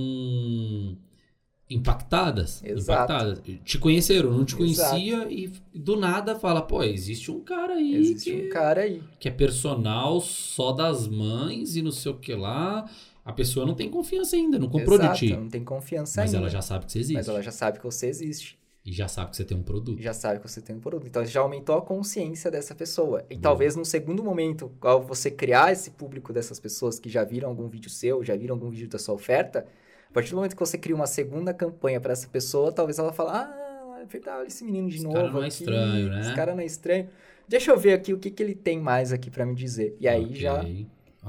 impactadas. 1.70 2.62
Exato. 2.64 3.12
Impactadas. 3.12 3.42
Te 3.64 3.78
conheceram, 3.78 4.30
não 4.30 4.44
te 4.44 4.54
Exato. 4.60 4.90
conhecia 4.90 5.26
e 5.30 5.52
do 5.74 5.96
nada 5.96 6.34
fala, 6.38 6.62
pô, 6.62 6.82
existe 6.82 7.30
um 7.30 7.40
cara 7.40 7.74
aí 7.74 7.94
Existe 7.94 8.30
que, 8.30 8.46
um 8.46 8.48
cara 8.48 8.80
aí. 8.82 9.02
que 9.18 9.28
é 9.28 9.30
personal 9.30 10.20
só 10.20 10.72
das 10.72 11.06
mães 11.06 11.76
e 11.76 11.82
não 11.82 11.90
sei 11.92 12.12
o 12.12 12.16
que 12.18 12.34
lá. 12.34 12.88
A 13.24 13.32
pessoa 13.32 13.66
não 13.66 13.74
tem 13.74 13.90
confiança 13.90 14.36
ainda, 14.36 14.58
não 14.58 14.68
comprou 14.68 14.98
Exato, 14.98 15.20
de 15.20 15.28
ti. 15.28 15.36
não 15.36 15.48
tem 15.48 15.62
confiança 15.62 16.22
Mas 16.22 16.30
ainda. 16.30 16.44
ela 16.44 16.48
já 16.50 16.62
sabe 16.62 16.86
que 16.86 16.92
você 16.92 16.98
existe. 17.00 17.14
Mas 17.14 17.28
ela 17.28 17.42
já 17.42 17.52
sabe 17.52 17.78
que 17.78 17.84
você 17.84 18.06
existe. 18.06 18.58
E 18.86 18.90
já 18.92 19.06
sabe 19.06 19.30
que 19.32 19.36
você 19.36 19.44
tem 19.44 19.54
um 19.58 19.62
produto. 19.62 20.00
Já 20.00 20.14
sabe 20.14 20.40
que 20.40 20.48
você 20.48 20.62
tem 20.62 20.74
um 20.74 20.80
produto. 20.80 21.06
Então 21.08 21.22
já 21.26 21.40
aumentou 21.40 21.76
a 21.76 21.82
consciência 21.82 22.50
dessa 22.50 22.74
pessoa. 22.74 23.22
E 23.28 23.34
Boa. 23.34 23.42
talvez 23.42 23.76
num 23.76 23.84
segundo 23.84 24.24
momento, 24.24 24.72
ao 24.80 25.02
você 25.02 25.30
criar 25.30 25.70
esse 25.72 25.90
público 25.90 26.32
dessas 26.32 26.58
pessoas 26.58 26.98
que 26.98 27.10
já 27.10 27.22
viram 27.22 27.50
algum 27.50 27.68
vídeo 27.68 27.90
seu, 27.90 28.24
já 28.24 28.34
viram 28.34 28.54
algum 28.54 28.70
vídeo 28.70 28.88
da 28.88 28.98
sua 28.98 29.14
oferta, 29.14 29.66
a 30.08 30.12
partir 30.12 30.30
do 30.30 30.36
momento 30.36 30.54
que 30.54 30.60
você 30.60 30.78
cria 30.78 30.94
uma 30.96 31.06
segunda 31.06 31.52
campanha 31.54 32.00
para 32.00 32.12
essa 32.12 32.28
pessoa, 32.28 32.72
talvez 32.72 32.98
ela 32.98 33.12
fale: 33.12 33.30
Ah, 33.30 33.98
é 34.02 34.04
verdade, 34.06 34.38
olha 34.40 34.46
esse 34.48 34.64
menino 34.64 34.88
de 34.88 34.96
Esse 34.96 35.04
novo. 35.04 35.16
cara 35.16 35.30
não 35.30 35.42
é 35.42 35.46
aqui, 35.46 35.54
estranho, 35.54 36.08
né? 36.08 36.20
Esse 36.20 36.34
cara 36.34 36.54
não 36.54 36.60
é 36.60 36.66
estranho. 36.66 37.08
Deixa 37.46 37.70
eu 37.70 37.78
ver 37.78 37.92
aqui 37.94 38.12
o 38.12 38.18
que, 38.18 38.30
que 38.30 38.42
ele 38.42 38.54
tem 38.54 38.78
mais 38.80 39.12
aqui 39.12 39.30
para 39.30 39.44
me 39.46 39.54
dizer. 39.54 39.96
E 39.98 40.06
aí 40.08 40.24
Ok, 40.24 40.36
já. 40.36 40.64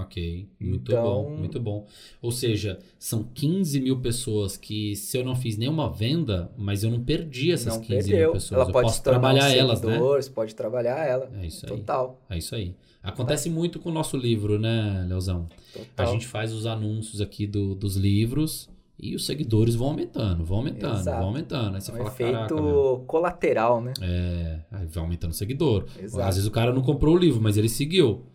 Ok, 0.01 0.47
muito 0.59 0.91
Então- 0.91 1.03
bom, 1.03 1.29
muito 1.37 1.59
bom. 1.59 1.85
Ou 2.21 2.31
seja, 2.31 2.79
são 2.97 3.23
15 3.33 3.79
mil 3.81 3.99
pessoas 3.99 4.55
que, 4.55 4.95
se 4.95 5.17
eu 5.17 5.25
não 5.25 5.35
fiz 5.35 5.57
nenhuma 5.57 5.89
venda, 5.89 6.51
mas 6.57 6.83
eu 6.83 6.89
não 6.91 7.03
perdi 7.03 7.51
essas 7.51 7.73
não 7.75 7.81
15 7.81 8.09
perdeu. 8.09 8.17
mil 8.27 8.31
pessoas. 8.33 8.59
Ela 8.61 8.69
eu 8.69 8.73
pode 8.73 8.87
posso 8.87 9.03
trabalhar 9.03 9.43
um 9.49 9.53
elas, 9.53 9.81
né? 9.81 9.99
pode 10.33 10.55
trabalhar 10.55 11.05
ela. 11.05 11.29
É 11.41 11.45
isso 11.45 11.65
aí. 11.65 11.71
Total. 11.71 12.21
É 12.29 12.37
isso 12.37 12.55
aí. 12.55 12.75
Acontece 13.03 13.49
muito 13.49 13.79
com 13.79 13.89
o 13.89 13.93
nosso 13.93 14.17
livro, 14.17 14.59
né, 14.59 15.05
Leozão? 15.07 15.47
A 15.75 15.79
Total. 15.79 16.07
gente 16.13 16.27
faz 16.27 16.53
os 16.53 16.65
anúncios 16.65 17.21
aqui 17.21 17.47
do- 17.47 17.73
dos 17.73 17.95
livros 17.95 18.69
e 19.01 19.15
os 19.15 19.25
seguidores 19.25 19.73
vão 19.75 19.87
aumentando, 19.89 20.43
vão 20.43 20.57
aumentando, 20.57 20.99
Exato. 20.99 21.17
vão 21.17 21.27
aumentando. 21.27 21.75
Aí 21.75 21.81
você 21.81 21.91
É 21.91 21.93
um 21.93 21.97
fala, 21.97 22.09
efeito 22.09 23.03
colateral, 23.07 23.81
né? 23.81 23.93
é, 24.01 24.59
aí 24.71 24.85
vai 24.85 25.03
aumentando 25.03 25.31
o 25.31 25.33
seguidor. 25.35 25.85
Exato. 26.01 26.23
Às 26.27 26.35
vezes 26.35 26.47
o 26.47 26.51
cara 26.51 26.73
não 26.73 26.81
comprou 26.81 27.15
o 27.15 27.17
livro, 27.17 27.41
mas 27.41 27.55
ele 27.57 27.69
seguiu. 27.69 28.25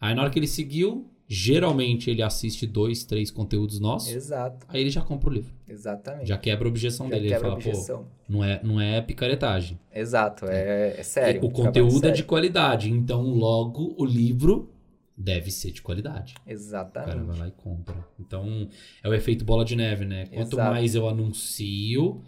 Aí 0.00 0.14
na 0.14 0.22
hora 0.22 0.30
que 0.30 0.38
ele 0.38 0.46
seguiu, 0.48 1.06
geralmente 1.26 2.10
ele 2.10 2.22
assiste 2.22 2.66
dois, 2.66 3.04
três 3.04 3.30
conteúdos 3.30 3.80
nossos, 3.80 4.12
Exato. 4.12 4.66
aí 4.68 4.80
ele 4.80 4.90
já 4.90 5.00
compra 5.00 5.30
o 5.30 5.32
livro. 5.32 5.52
Exatamente. 5.68 6.28
Já 6.28 6.36
quebra 6.36 6.68
a 6.68 6.70
objeção 6.70 7.06
Já 7.06 7.14
dele. 7.14 7.26
Ele 7.26 7.34
quebra 7.34 7.48
a 7.48 7.50
fala, 7.52 7.62
pô, 7.62 7.68
objeção. 7.70 8.06
não 8.28 8.44
é, 8.44 8.60
não 8.62 8.80
é 8.80 9.00
picaretagem. 9.00 9.78
Exato, 9.92 10.46
é, 10.46 10.94
é 10.98 11.02
sério. 11.02 11.42
o 11.42 11.46
um 11.46 11.48
trabalho 11.48 11.66
conteúdo 11.66 12.06
é 12.06 12.10
de 12.10 12.16
sério. 12.16 12.24
qualidade, 12.26 12.90
então 12.90 13.22
logo 13.22 13.94
o 13.98 14.04
livro 14.04 14.70
deve 15.16 15.50
ser 15.50 15.70
de 15.70 15.80
qualidade. 15.80 16.32
O 16.32 16.34
cara 16.34 16.44
vai 16.44 16.54
Exatamente. 16.54 17.38
lá 17.38 17.48
e 17.48 17.52
compra. 17.52 18.08
Então, 18.18 18.68
é 19.02 19.08
o 19.08 19.14
efeito 19.14 19.44
bola 19.44 19.64
de 19.64 19.76
neve, 19.76 20.04
né? 20.04 20.26
Quanto 20.26 20.56
Exato. 20.56 20.70
mais 20.70 20.94
eu 20.94 21.08
anuncio, 21.08 22.20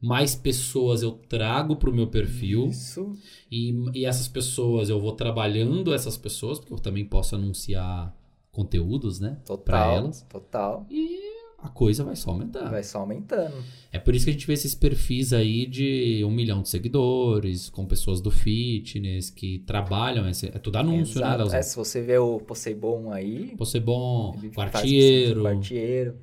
mais 0.00 0.34
pessoas 0.34 1.02
eu 1.02 1.12
trago 1.12 1.76
pro 1.76 1.94
meu 1.94 2.08
perfil. 2.08 2.66
Isso. 2.66 3.16
E, 3.50 3.72
e 3.94 4.04
essas 4.04 4.26
pessoas, 4.26 4.88
eu 4.88 5.00
vou 5.00 5.12
trabalhando 5.12 5.94
essas 5.94 6.16
pessoas, 6.16 6.58
porque 6.58 6.74
eu 6.74 6.78
também 6.78 7.04
posso 7.04 7.36
anunciar 7.36 8.12
conteúdos, 8.52 9.18
né? 9.18 9.38
Pra 9.44 9.56
Total. 9.56 9.96
elas. 9.96 10.22
Total. 10.28 10.86
E 10.90 11.32
a 11.58 11.68
coisa 11.68 12.04
vai 12.04 12.16
só 12.16 12.30
aumentar. 12.30 12.68
Vai 12.68 12.82
só 12.82 12.98
aumentando. 12.98 13.54
É 13.90 13.98
por 13.98 14.14
isso 14.14 14.24
que 14.26 14.30
a 14.30 14.32
gente 14.32 14.46
vê 14.46 14.52
esses 14.52 14.74
perfis 14.74 15.32
aí 15.32 15.64
de 15.64 16.24
um 16.24 16.30
milhão 16.30 16.60
de 16.60 16.68
seguidores, 16.68 17.70
com 17.70 17.86
pessoas 17.86 18.20
do 18.20 18.30
fitness, 18.30 19.30
que 19.30 19.60
trabalham. 19.60 20.28
Esse, 20.28 20.48
é 20.48 20.58
tudo 20.58 20.76
anúncio, 20.76 21.20
né, 21.20 21.26
Exato. 21.26 21.38
Leozão? 21.38 21.58
É, 21.58 21.62
se 21.62 21.76
você 21.76 22.02
vê 22.02 22.18
o 22.18 22.40
Poseidon 22.40 23.10
aí, 23.10 23.54
faz 23.56 23.72
quartieiro, 24.54 25.42
quartieiro, 25.42 26.16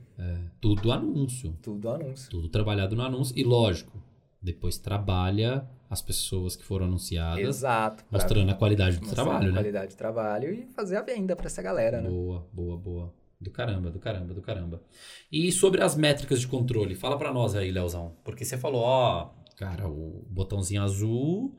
tudo 0.59 0.91
anúncio. 0.91 1.57
tudo 1.61 1.89
anúncio. 1.89 2.29
Tudo 2.29 2.49
trabalhado 2.49 2.95
no 2.95 3.01
anúncio. 3.01 3.33
E 3.37 3.43
lógico, 3.43 3.97
depois 4.41 4.77
trabalha 4.77 5.65
as 5.89 6.02
pessoas 6.02 6.56
que 6.56 6.63
foram 6.63 6.86
anunciadas, 6.86 7.43
Exato. 7.43 8.06
mostrando 8.12 8.52
a 8.52 8.54
qualidade 8.54 8.99
do 8.99 9.10
trabalho, 9.10 9.45
a 9.45 9.47
né? 9.47 9.54
qualidade 9.54 9.91
de 9.91 9.97
trabalho 9.97 10.54
e 10.54 10.67
fazer 10.73 10.97
a 10.97 11.02
venda 11.02 11.36
pra 11.36 11.47
essa 11.47 11.62
galera, 11.62 11.99
né? 11.99 12.10
Boa, 12.10 12.47
boa, 12.54 12.78
boa. 12.78 13.13
Do 13.41 13.49
caramba, 13.49 13.89
do 13.89 13.99
caramba, 13.99 14.34
do 14.34 14.41
caramba. 14.41 14.84
E 15.32 15.52
sobre 15.52 15.82
as 15.82 15.95
métricas 15.95 16.41
de 16.41 16.47
controle, 16.47 16.93
fala 16.93 17.17
pra 17.17 17.34
nós 17.34 17.56
aí, 17.56 17.71
Leozão. 17.71 18.15
Porque 18.23 18.45
você 18.45 18.58
falou, 18.58 18.82
ó, 18.82 19.32
cara, 19.56 19.88
o 19.88 20.25
botãozinho 20.30 20.84
azul, 20.84 21.58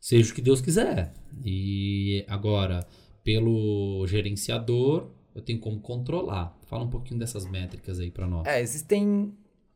seja 0.00 0.32
o 0.32 0.34
que 0.34 0.40
Deus 0.40 0.60
quiser. 0.60 1.12
E 1.44 2.24
agora, 2.28 2.84
pelo 3.22 4.06
gerenciador, 4.06 5.10
eu 5.34 5.42
tenho 5.42 5.60
como 5.60 5.80
controlar. 5.80 6.58
Fala 6.66 6.84
um 6.84 6.90
pouquinho 6.90 7.20
dessas 7.20 7.48
métricas 7.48 8.00
aí 8.00 8.10
pra 8.10 8.26
nós. 8.26 8.46
É, 8.46 8.60
existem 8.60 9.32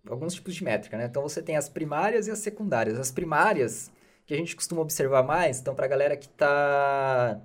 alguns 0.08 0.34
tipos 0.34 0.54
de 0.54 0.64
métrica, 0.64 0.96
né? 0.96 1.06
Então 1.06 1.22
você 1.22 1.42
tem 1.42 1.56
as 1.56 1.68
primárias 1.68 2.26
e 2.26 2.30
as 2.30 2.38
secundárias. 2.38 2.98
As 2.98 3.10
primárias, 3.10 3.90
que 4.26 4.34
a 4.34 4.36
gente 4.36 4.56
costuma 4.56 4.80
observar 4.80 5.22
mais, 5.22 5.60
então 5.60 5.74
pra 5.74 5.86
galera 5.86 6.16
que 6.16 6.28
tá 6.28 7.40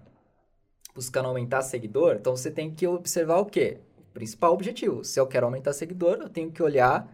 buscando 0.96 1.28
aumentar 1.28 1.62
seguidor, 1.62 2.18
então 2.20 2.36
você 2.36 2.50
tem 2.50 2.72
que 2.72 2.88
observar 2.88 3.38
o 3.38 3.46
quê? 3.46 3.78
O 3.98 4.14
principal 4.14 4.54
objetivo. 4.54 5.04
Se 5.04 5.20
eu 5.20 5.28
quero 5.28 5.46
aumentar 5.46 5.74
seguidor, 5.74 6.18
eu 6.22 6.30
tenho 6.30 6.52
que 6.52 6.64
olhar 6.64 7.08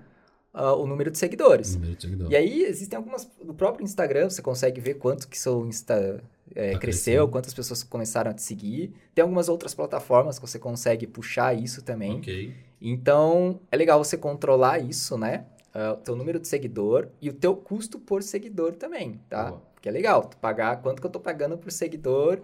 ah, 0.53 0.73
o 0.73 0.86
número 0.86 1.12
de 1.12 1.17
seguidores. 1.17 1.75
Número 1.75 1.95
de 1.95 2.01
seguidores. 2.01 2.32
E 2.32 2.36
aí 2.36 2.63
existem 2.63 2.95
algumas. 2.95 3.29
No 3.43 3.53
próprio 3.53 3.84
Instagram, 3.84 4.29
você 4.29 4.41
consegue 4.41 4.79
ver 4.79 4.95
quanto 4.95 5.27
que 5.27 5.38
seu 5.38 5.65
Insta 5.65 6.23
é, 6.56 6.73
Tá 6.73 6.79
cresceu, 6.79 7.27
quantas 7.27 7.53
pessoas 7.53 7.84
começaram 7.84 8.32
a 8.32 8.34
te 8.34 8.41
seguir. 8.41 8.93
Tem 9.13 9.21
algumas 9.21 9.49
outras 9.49 9.73
plataformas 9.73 10.38
que 10.38 10.47
você 10.47 10.60
consegue 10.60 11.08
puxar 11.08 11.53
isso 11.53 11.82
também. 11.82 12.17
Ok. 12.17 12.53
Então, 12.83 13.61
é 13.71 13.77
legal 13.77 14.03
você 14.03 14.17
controlar 14.17 14.79
isso, 14.79 15.17
né? 15.17 15.45
Ah, 15.73 15.93
o 15.93 15.97
teu 15.97 16.15
número 16.15 16.39
de 16.39 16.47
seguidor 16.47 17.07
e 17.19 17.29
o 17.29 17.33
teu 17.33 17.55
custo 17.55 17.97
por 17.97 18.21
seguidor 18.21 18.73
também, 18.73 19.19
tá? 19.27 19.49
Boa. 19.49 19.73
Porque 19.73 19.89
é 19.89 19.91
legal, 19.91 20.23
tu 20.23 20.37
pagar 20.37 20.81
quanto 20.81 21.01
que 21.01 21.07
eu 21.07 21.11
tô 21.11 21.19
pagando 21.19 21.57
por 21.57 21.71
seguidor 21.71 22.39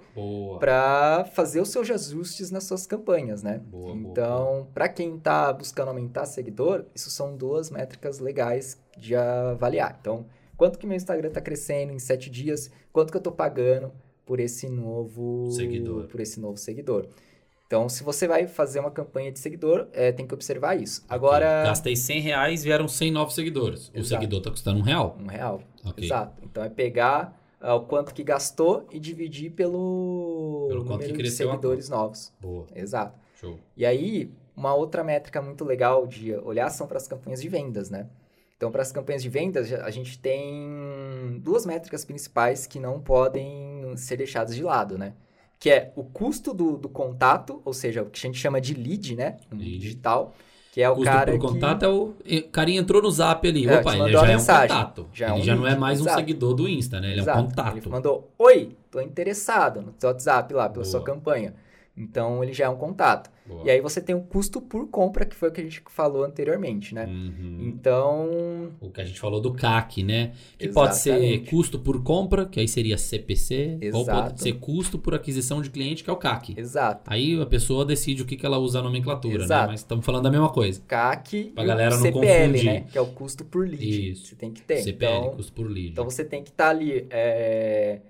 para 0.60 1.23
fazer 1.34 1.62
os 1.62 1.69
seus 1.69 1.89
ajustes 1.89 2.52
nas 2.52 2.65
suas 2.65 2.86
campanhas, 2.86 3.43
né? 3.43 3.62
Boa, 3.65 3.95
então, 3.95 4.67
para 4.73 4.89
quem 4.89 5.17
tá 5.17 5.54
buscando 5.54 5.89
aumentar 5.89 6.25
seguidor, 6.25 6.86
isso 6.93 7.10
são 7.10 7.38
duas 7.38 7.69
métricas 7.69 8.19
legais 8.19 8.78
de 8.97 9.15
avaliar. 9.15 9.97
Então, 10.02 10.25
quanto 10.58 10.78
que 10.78 10.88
meu 10.88 10.97
Instagram 10.97 11.30
tá 11.30 11.39
crescendo 11.39 11.93
em 11.93 11.99
sete 11.99 12.30
dias? 12.30 12.69
Quanto 12.91 13.12
que 13.12 13.17
eu 13.17 13.21
tô 13.21 13.32
pagando 13.32 13.91
por 14.25 14.39
esse 14.39 14.67
novo 14.67 15.49
Seguidor. 15.52 16.08
por 16.08 16.19
esse 16.19 16.39
novo 16.39 16.58
seguidor? 16.58 17.08
Então, 17.70 17.88
se 17.88 18.04
você 18.04 18.28
vai 18.28 18.48
fazer 18.48 18.80
uma 18.80 18.90
campanha 18.90 19.32
de 19.32 19.38
seguidor, 19.38 19.88
é, 19.94 20.12
tem 20.12 20.26
que 20.26 20.34
observar 20.34 20.74
isso. 20.74 21.06
Agora, 21.08 21.66
Gastei 21.66 21.96
100 21.96 22.20
reais, 22.20 22.64
vieram 22.64 22.88
100 22.88 23.12
novos 23.12 23.36
seguidores. 23.36 23.90
O 23.90 24.00
Exato. 24.00 24.08
seguidor 24.08 24.42
tá 24.42 24.50
custando 24.50 24.80
um 24.80 24.82
real. 24.82 25.16
um 25.22 25.28
real. 25.28 25.62
Ok. 25.86 26.04
Exato. 26.04 26.42
Então, 26.44 26.64
é 26.64 26.70
pegar 26.70 27.40
ah, 27.62 27.76
o 27.76 27.82
quanto 27.82 28.12
que 28.12 28.24
gastou 28.24 28.88
e 28.92 29.00
dividir 29.00 29.52
pelo, 29.52 30.66
Pelo 30.68 30.84
número 30.84 31.12
de 31.12 31.14
cresceu 31.14 31.48
a 31.48 31.52
seguidores 31.52 31.90
novos. 31.90 32.34
Boa. 32.42 32.66
Exato. 32.76 33.20
Show. 33.36 33.60
E 33.78 33.86
aí, 33.86 34.34
uma 34.58 34.74
outra 34.74 35.04
métrica 35.04 35.40
muito 35.40 35.64
legal 35.64 36.08
de 36.08 36.34
olhar 36.38 36.72
são 36.72 36.88
para 36.88 36.98
as 36.98 37.08
campanhas 37.08 37.40
de 37.40 37.50
vendas, 37.50 37.92
né? 37.92 38.08
Então, 38.58 38.72
para 38.72 38.82
as 38.82 38.92
campanhas 38.92 39.22
de 39.22 39.30
vendas, 39.30 39.72
a 39.72 39.92
gente 39.92 40.18
tem 40.18 41.40
duas 41.44 41.68
métricas 41.68 42.04
principais 42.04 42.66
que 42.66 42.80
não 42.80 43.00
podem 43.00 43.96
ser 43.96 44.18
deixadas 44.18 44.56
de 44.56 44.64
lado, 44.64 44.98
né? 44.98 45.14
Que 45.60 45.69
é 45.69 45.91
o 45.95 46.04
custo 46.04 46.54
do, 46.54 46.78
do 46.78 46.88
contato, 46.88 47.62
ou 47.65 47.74
seja, 47.74 48.02
o 48.02 48.06
que 48.06 48.17
a 48.17 48.28
gente 48.30 48.39
chama 48.39 48.62
de 48.62 48.74
lead, 48.74 49.15
né? 49.15 49.38
Lead. 49.52 49.78
digital, 49.80 50.34
que 50.72 50.82
é 50.82 50.89
o 50.89 50.95
Custo 50.95 51.12
cara 51.12 51.32
que... 51.34 51.38
contato 51.39 51.84
é 51.84 51.88
o. 51.89 52.15
O 52.15 52.43
carinha 52.52 52.80
entrou 52.80 53.02
no 53.02 53.12
zap 53.12 53.45
ali. 53.45 53.67
É, 53.67 53.80
Opa, 53.80 53.98
ele 53.98 54.12
já 54.13 54.22
a 54.22 54.24
é 54.24 54.24
um 54.24 54.28
mensagem. 54.28 54.78
contato. 54.78 55.10
Já 55.12 55.28
é 55.28 55.32
ele 55.32 55.41
um 55.41 55.43
já 55.43 55.56
não 55.56 55.65
é 55.65 55.69
lead, 55.72 55.80
mais 55.82 56.00
um 56.00 56.04
exato. 56.04 56.17
seguidor 56.19 56.54
do 56.54 56.69
Insta, 56.69 57.02
né? 57.02 57.12
Ele 57.12 57.19
Exato. 57.22 57.38
é 57.38 57.41
um 57.41 57.45
contato. 57.48 57.78
Ele 57.78 57.89
mandou, 57.89 58.32
oi, 58.38 58.78
tô 58.89 59.02
interessado 59.02 59.82
no 59.82 59.91
teu 59.91 60.10
WhatsApp 60.10 60.54
lá, 60.54 60.69
pela 60.69 60.86
sua 60.86 61.02
Boa. 61.02 61.13
campanha. 61.13 61.54
Então, 61.98 62.41
ele 62.41 62.54
já 62.54 62.65
é 62.65 62.69
um 62.69 62.78
contato. 62.78 63.30
Boa. 63.50 63.64
E 63.66 63.70
aí 63.72 63.82
você 63.82 64.00
tem 64.00 64.14
o 64.16 64.22
custo 64.22 64.62
por 64.62 64.88
compra, 64.90 65.26
que 65.26 65.36
foi 65.36 65.50
o 65.50 65.52
que 65.52 65.60
a 65.60 65.64
gente 65.64 65.82
falou 65.90 66.24
anteriormente, 66.24 66.94
né? 66.94 67.08
Uhum. 67.08 67.58
Então, 67.62 68.70
O 68.80 68.92
que 68.92 69.02
a 69.02 69.04
gente 69.06 69.20
falou 69.20 69.42
do 69.42 69.52
CAC, 69.54 70.04
né? 70.04 70.34
Que 70.58 70.68
pode 70.70 70.96
ser 70.98 71.10
Exatamente. 71.16 71.50
custo 71.50 71.80
por 71.80 72.04
compra, 72.04 72.46
que 72.46 72.60
aí 72.60 72.68
seria 72.68 72.96
CPC, 72.96 73.80
ou 73.92 74.06
pode 74.06 74.20
Exato. 74.20 74.42
ser 74.44 74.54
custo 74.60 75.00
por 75.00 75.16
aquisição 75.16 75.62
de 75.64 75.70
cliente, 75.72 76.04
que 76.04 76.10
é 76.10 76.14
o 76.14 76.18
CAC. 76.18 76.54
exato. 76.58 77.02
Aí 77.12 77.42
a 77.42 77.46
pessoa 77.48 77.84
decide 77.84 78.22
o 78.22 78.26
que, 78.26 78.38
que 78.38 78.46
ela 78.46 78.60
usa 78.60 78.80
a 78.80 78.84
nomenclatura, 78.84 79.40
né? 79.40 79.44
Exato. 79.46 79.72
Mas 79.72 79.80
estamos 79.80 80.06
falando 80.06 80.24
da 80.24 80.32
mesma 80.32 80.50
coisa. 80.50 80.82
CAC 80.88 81.46
Pra 81.56 81.64
e 81.64 81.68
galera 81.68 81.96
não 81.96 82.02
CPL, 82.04 82.48
confundir. 82.54 82.66
né? 82.66 82.82
Que 82.92 82.98
é 82.98 83.02
o 83.02 83.08
custo 83.08 83.44
por 83.44 83.68
lead. 83.68 84.12
Isso. 84.12 84.28
Você 84.28 84.36
tem 84.36 84.52
que 84.52 84.62
ter. 84.62 84.78
CPL, 84.84 85.18
então, 85.18 85.36
custo 85.36 85.54
por 85.54 85.68
lead. 85.68 85.90
então 85.90 86.06
você 86.06 86.24
tem 86.24 86.44
que 86.44 86.50
estar 86.52 86.70
ali 86.70 87.08
é, 87.10 88.02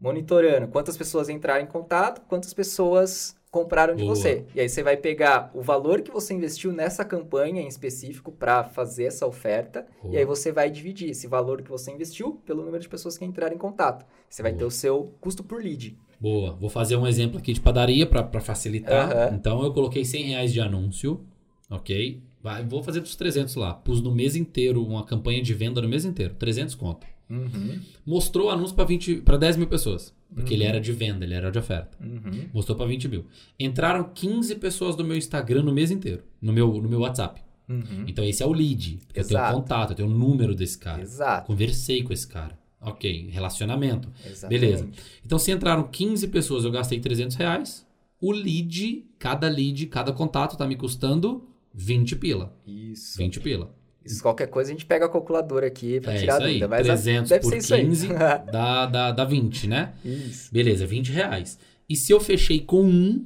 monitorando 0.00 0.66
quantas 0.68 0.96
pessoas 0.96 1.28
entraram 1.28 1.62
em 1.64 1.66
contato, 1.66 2.20
quantas 2.28 2.52
pessoas 2.52 3.34
compraram 3.52 3.94
de 3.94 4.02
Boa. 4.02 4.16
você. 4.16 4.46
E 4.54 4.60
aí 4.60 4.68
você 4.68 4.82
vai 4.82 4.96
pegar 4.96 5.50
o 5.52 5.60
valor 5.60 6.00
que 6.00 6.10
você 6.10 6.32
investiu 6.32 6.72
nessa 6.72 7.04
campanha 7.04 7.60
em 7.60 7.68
específico 7.68 8.32
para 8.32 8.64
fazer 8.64 9.04
essa 9.04 9.26
oferta. 9.26 9.86
Boa. 10.02 10.14
E 10.14 10.16
aí 10.16 10.24
você 10.24 10.50
vai 10.50 10.70
dividir 10.70 11.10
esse 11.10 11.26
valor 11.26 11.60
que 11.60 11.70
você 11.70 11.92
investiu 11.92 12.40
pelo 12.46 12.64
número 12.64 12.82
de 12.82 12.88
pessoas 12.88 13.18
que 13.18 13.26
entraram 13.26 13.54
em 13.54 13.58
contato. 13.58 14.06
Você 14.28 14.42
vai 14.42 14.52
Boa. 14.52 14.60
ter 14.60 14.64
o 14.64 14.70
seu 14.70 15.12
custo 15.20 15.44
por 15.44 15.62
lead. 15.62 15.94
Boa. 16.18 16.56
Vou 16.58 16.70
fazer 16.70 16.96
um 16.96 17.06
exemplo 17.06 17.38
aqui 17.38 17.52
de 17.52 17.60
padaria 17.60 18.06
para 18.06 18.40
facilitar. 18.40 19.34
Então 19.34 19.62
eu 19.62 19.72
coloquei 19.74 20.02
100 20.02 20.24
reais 20.24 20.50
de 20.50 20.60
anúncio, 20.60 21.20
ok? 21.68 22.22
Vai, 22.42 22.64
vou 22.64 22.82
fazer 22.82 23.00
dos 23.00 23.14
300 23.16 23.54
lá. 23.56 23.74
Pus 23.74 24.00
no 24.00 24.10
mês 24.10 24.34
inteiro 24.34 24.82
uma 24.82 25.04
campanha 25.04 25.42
de 25.42 25.52
venda 25.52 25.82
no 25.82 25.88
mês 25.88 26.06
inteiro. 26.06 26.34
300 26.38 26.74
conto. 26.74 27.06
Uhum. 27.32 27.80
Mostrou 28.04 28.48
o 28.48 28.50
anúncio 28.50 28.76
para 28.76 28.84
20, 28.84 29.16
para 29.22 29.36
10 29.36 29.56
mil 29.56 29.66
pessoas. 29.66 30.14
Porque 30.34 30.54
ele 30.54 30.64
era 30.64 30.80
de 30.80 30.92
venda, 30.92 31.24
ele 31.24 31.34
era 31.34 31.50
de 31.50 31.58
oferta. 31.58 31.96
Uhum. 32.00 32.48
Mostrou 32.52 32.76
para 32.76 32.86
20 32.86 33.08
mil. 33.08 33.26
Entraram 33.58 34.10
15 34.14 34.54
pessoas 34.56 34.96
do 34.96 35.04
meu 35.04 35.16
Instagram 35.16 35.62
no 35.62 35.72
mês 35.72 35.90
inteiro. 35.90 36.22
No 36.40 36.52
meu, 36.52 36.80
no 36.80 36.88
meu 36.88 37.00
WhatsApp. 37.00 37.42
Uhum. 37.68 38.04
Então 38.06 38.24
esse 38.24 38.42
é 38.42 38.46
o 38.46 38.52
lead. 38.52 38.98
Eu 39.14 39.26
tenho 39.26 39.52
contato, 39.52 39.90
eu 39.90 39.96
tenho 39.96 40.08
o 40.08 40.12
número 40.12 40.54
desse 40.54 40.78
cara. 40.78 41.02
Exato. 41.02 41.46
Conversei 41.46 42.02
com 42.02 42.12
esse 42.12 42.26
cara. 42.26 42.58
Ok, 42.80 43.28
relacionamento. 43.30 44.08
Exatamente. 44.26 44.60
Beleza. 44.60 44.88
Então, 45.24 45.38
se 45.38 45.52
entraram 45.52 45.84
15 45.84 46.26
pessoas, 46.28 46.64
eu 46.64 46.70
gastei 46.72 46.98
300 46.98 47.36
reais. 47.36 47.86
O 48.20 48.32
lead, 48.32 49.06
cada 49.20 49.48
lead, 49.48 49.86
cada 49.86 50.12
contato 50.12 50.56
tá 50.56 50.66
me 50.66 50.74
custando 50.74 51.48
20 51.72 52.16
pila. 52.16 52.56
Isso. 52.66 53.18
20 53.18 53.40
pila. 53.40 53.72
Isso, 54.04 54.22
qualquer 54.22 54.48
coisa 54.48 54.70
a 54.70 54.72
gente 54.72 54.84
pega 54.84 55.06
a 55.06 55.08
calculadora 55.08 55.66
aqui 55.66 56.00
pra 56.00 56.12
É 56.14 56.18
tirar 56.18 56.34
isso 56.34 56.42
a 56.42 56.46
dúvida. 56.46 56.68
Mas 56.68 56.86
300 56.86 57.30
deve 57.30 57.42
por 57.42 57.50
ser 57.50 57.58
isso 57.58 57.74
aí. 57.74 57.84
15 57.84 58.08
dá, 58.50 58.86
dá, 58.86 59.12
dá 59.12 59.24
20, 59.24 59.66
né? 59.68 59.92
isso. 60.04 60.52
Beleza, 60.52 60.86
20 60.86 61.12
reais. 61.12 61.58
E 61.88 61.96
se 61.96 62.12
eu 62.12 62.20
fechei 62.20 62.60
com 62.60 62.84
um... 62.84 63.24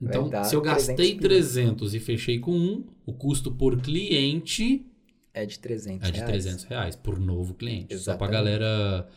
Então, 0.00 0.30
se 0.44 0.54
eu 0.54 0.60
gastei 0.60 0.94
300 1.16 1.18
pila. 1.18 1.28
300 1.28 1.94
e 1.94 2.00
fechei 2.00 2.38
com 2.38 2.52
um, 2.52 2.84
o 3.04 3.12
custo 3.12 3.50
por 3.50 3.80
cliente 3.80 4.86
É 5.34 5.44
de 5.44 5.58
300 5.58 6.08
é 6.08 6.12
de 6.12 6.18
reais. 6.18 6.30
300 6.30 6.64
reais 6.64 6.96
por 6.96 7.18
novo 7.18 7.54
cliente. 7.54 7.96
Só 7.98 8.16
pra 8.16 8.28
Exatamente. 8.28 8.32
galera 8.32 9.08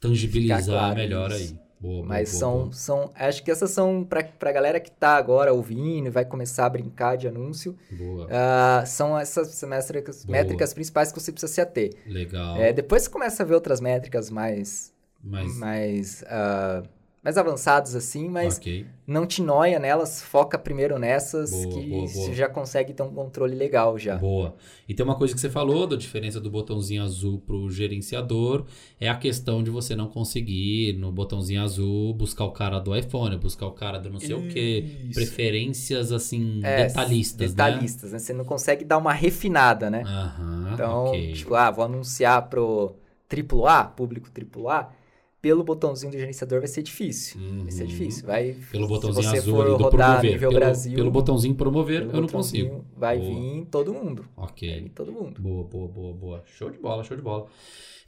tangibilizar 0.00 0.64
claro 0.64 0.96
melhor 0.96 1.32
isso. 1.32 1.54
aí. 1.54 1.69
Boa, 1.80 2.04
Mas 2.04 2.30
boa, 2.30 2.38
são, 2.40 2.58
boa. 2.58 2.72
são. 2.72 3.10
Acho 3.14 3.42
que 3.42 3.50
essas 3.50 3.70
são 3.70 4.04
pra, 4.04 4.22
pra 4.22 4.52
galera 4.52 4.78
que 4.78 4.90
tá 4.90 5.16
agora 5.16 5.52
ouvindo 5.52 6.08
e 6.08 6.10
vai 6.10 6.26
começar 6.26 6.66
a 6.66 6.68
brincar 6.68 7.16
de 7.16 7.26
anúncio. 7.26 7.74
Boa. 7.90 8.28
ah, 8.30 8.84
são 8.84 9.18
essas 9.18 9.62
métricas, 9.62 10.26
métricas 10.26 10.74
principais 10.74 11.10
que 11.10 11.18
você 11.18 11.32
precisa 11.32 11.50
se 11.52 11.60
ater. 11.60 11.94
Legal. 12.06 12.58
É, 12.58 12.70
depois 12.72 13.02
você 13.04 13.08
começa 13.10 13.42
a 13.42 13.46
ver 13.46 13.54
outras 13.54 13.80
métricas 13.80 14.30
mais. 14.30 14.92
Mas, 15.22 15.56
mais, 15.58 16.24
ah, 16.28 16.82
mais 17.22 17.36
avançadas 17.36 17.94
assim, 17.94 18.28
mas 18.28 18.56
ok. 18.56 18.86
não 19.06 19.26
te 19.26 19.42
noia 19.42 19.78
nelas, 19.78 20.22
foca 20.22 20.58
primeiro 20.58 20.98
nessas 20.98 21.50
Boa, 21.50 21.68
que 21.68 21.88
boa, 21.88 22.00
boa. 22.00 22.08
você 22.08 22.34
já 22.34 22.48
consegue 22.48 22.94
ter 22.94 23.02
um 23.02 23.12
controle 23.12 23.54
legal 23.54 23.98
já. 23.98 24.16
Boa. 24.16 24.54
E 24.88 24.94
tem 24.94 25.04
uma 25.04 25.14
coisa 25.14 25.34
que 25.34 25.40
você 25.40 25.50
falou 25.50 25.86
da 25.86 25.96
diferença 25.96 26.40
do 26.40 26.50
botãozinho 26.50 27.02
azul 27.02 27.38
pro 27.40 27.70
gerenciador, 27.70 28.64
é 28.98 29.08
a 29.08 29.14
questão 29.16 29.62
de 29.62 29.70
você 29.70 29.94
não 29.94 30.08
conseguir 30.08 30.94
no 30.94 31.12
botãozinho 31.12 31.62
azul 31.62 32.14
buscar 32.14 32.44
o 32.44 32.52
cara 32.52 32.78
do 32.78 32.96
iPhone, 32.96 33.36
buscar 33.36 33.66
o 33.66 33.72
cara 33.72 33.98
do 33.98 34.08
não 34.10 34.18
sei 34.18 34.34
o 34.34 34.48
quê, 34.48 34.84
Isso. 35.10 35.14
preferências 35.14 36.12
assim 36.12 36.60
É, 36.62 36.86
detalhistas, 36.86 37.50
detalhistas, 37.52 38.12
né? 38.12 38.18
Você 38.18 38.32
não 38.32 38.44
consegue 38.44 38.84
dar 38.84 38.98
uma 38.98 39.12
refinada, 39.12 39.90
né? 39.90 40.04
né? 40.04 40.10
Aham, 40.10 40.70
Então, 40.74 41.04
ok. 41.08 41.32
tipo, 41.32 41.54
ah, 41.54 41.70
vou 41.70 41.84
anunciar 41.84 42.48
pro 42.48 42.94
AAA, 43.28 43.84
público 43.84 44.28
AAA, 44.30 44.88
pelo 45.40 45.64
botãozinho 45.64 46.12
do 46.12 46.18
gerenciador 46.18 46.58
vai 46.58 46.68
ser 46.68 46.82
difícil. 46.82 47.40
Vai 47.62 47.70
ser 47.70 47.82
Uhum. 47.84 47.88
difícil. 47.88 48.26
Vai, 48.26 48.56
Pelo 48.70 48.84
se 48.84 48.88
botãozinho 48.88 49.28
você 49.30 49.38
azul 49.38 49.54
for 49.56 49.66
ali 49.66 49.76
do 49.78 49.82
rodar 49.84 49.90
promover. 49.90 50.32
nível 50.32 50.48
Pelo, 50.50 50.60
Brasil, 50.60 50.94
pelo 50.94 51.10
botãozinho 51.10 51.54
promover, 51.54 52.00
pelo 52.06 52.12
eu 52.18 52.20
não 52.22 52.28
consigo. 52.28 52.84
Vai 52.96 53.18
Boa. 53.18 53.34
vir 53.34 53.64
todo 53.70 53.94
mundo. 53.94 54.24
Vai 54.36 54.44
Ok. 54.46 54.80
vir 54.82 54.88
todo 54.90 55.12
mundo. 55.12 55.40
Boa, 55.40 55.64
boa, 55.64 55.88
boa, 55.88 56.12
boa. 56.14 56.42
Show 56.46 56.70
de 56.70 56.78
bola, 56.78 57.02
show 57.04 57.16
de 57.16 57.22
bola. 57.22 57.46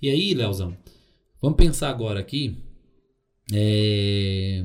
E 0.00 0.10
aí, 0.10 0.34
Leozão, 0.34 0.76
vamos 1.40 1.56
pensar 1.56 1.88
agora 1.90 2.20
aqui. 2.20 2.56
é, 3.52 4.64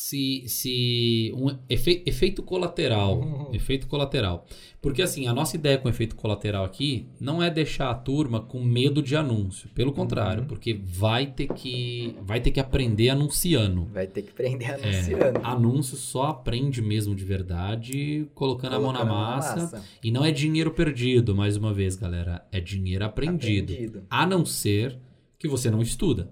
se, 0.00 0.44
se 0.46 1.32
um 1.34 1.48
efe- 1.68 2.04
efeito 2.06 2.40
colateral. 2.40 3.18
Uhum. 3.18 3.48
Efeito 3.52 3.88
colateral. 3.88 4.46
Porque 4.80 5.02
assim, 5.02 5.26
a 5.26 5.34
nossa 5.34 5.56
ideia 5.56 5.76
com 5.76 5.88
efeito 5.88 6.14
colateral 6.14 6.64
aqui 6.64 7.08
não 7.20 7.42
é 7.42 7.50
deixar 7.50 7.90
a 7.90 7.94
turma 7.96 8.40
com 8.40 8.62
medo 8.62 9.02
de 9.02 9.16
anúncio. 9.16 9.68
Pelo 9.74 9.90
contrário, 9.92 10.42
Uhum. 10.42 10.46
porque 10.48 10.72
vai 10.72 11.26
ter 11.26 11.48
que 11.48 12.14
vai 12.22 12.40
ter 12.40 12.52
que 12.52 12.60
aprender 12.60 13.08
anunciando. 13.08 13.86
Vai 13.92 14.06
ter 14.06 14.22
que 14.22 14.32
prender 14.32 14.70
É, 14.70 14.74
anunciando. 14.74 15.40
anúncio 15.42 15.96
só 15.96 16.26
aprende 16.26 16.80
mesmo 16.80 17.12
de 17.12 17.24
verdade 17.24 18.28
colocando, 18.36 18.76
a 18.76 18.78
mão 18.80 18.92
na 18.92 19.00
Colocando 19.00 19.18
massa. 19.18 19.84
E 20.00 20.12
não 20.12 20.24
é 20.24 20.30
dinheiro 20.30 20.70
perdido, 20.70 21.34
mais 21.34 21.56
uma 21.56 21.74
vez, 21.74 21.96
galera. 21.96 22.46
É 22.52 22.60
dinheiro 22.60 23.04
aprendido. 23.04 23.72
Aprendido. 23.72 24.02
A 24.08 24.24
não 24.24 24.46
ser 24.46 24.96
que 25.36 25.48
você 25.48 25.68
não 25.72 25.82
estuda. 25.82 26.30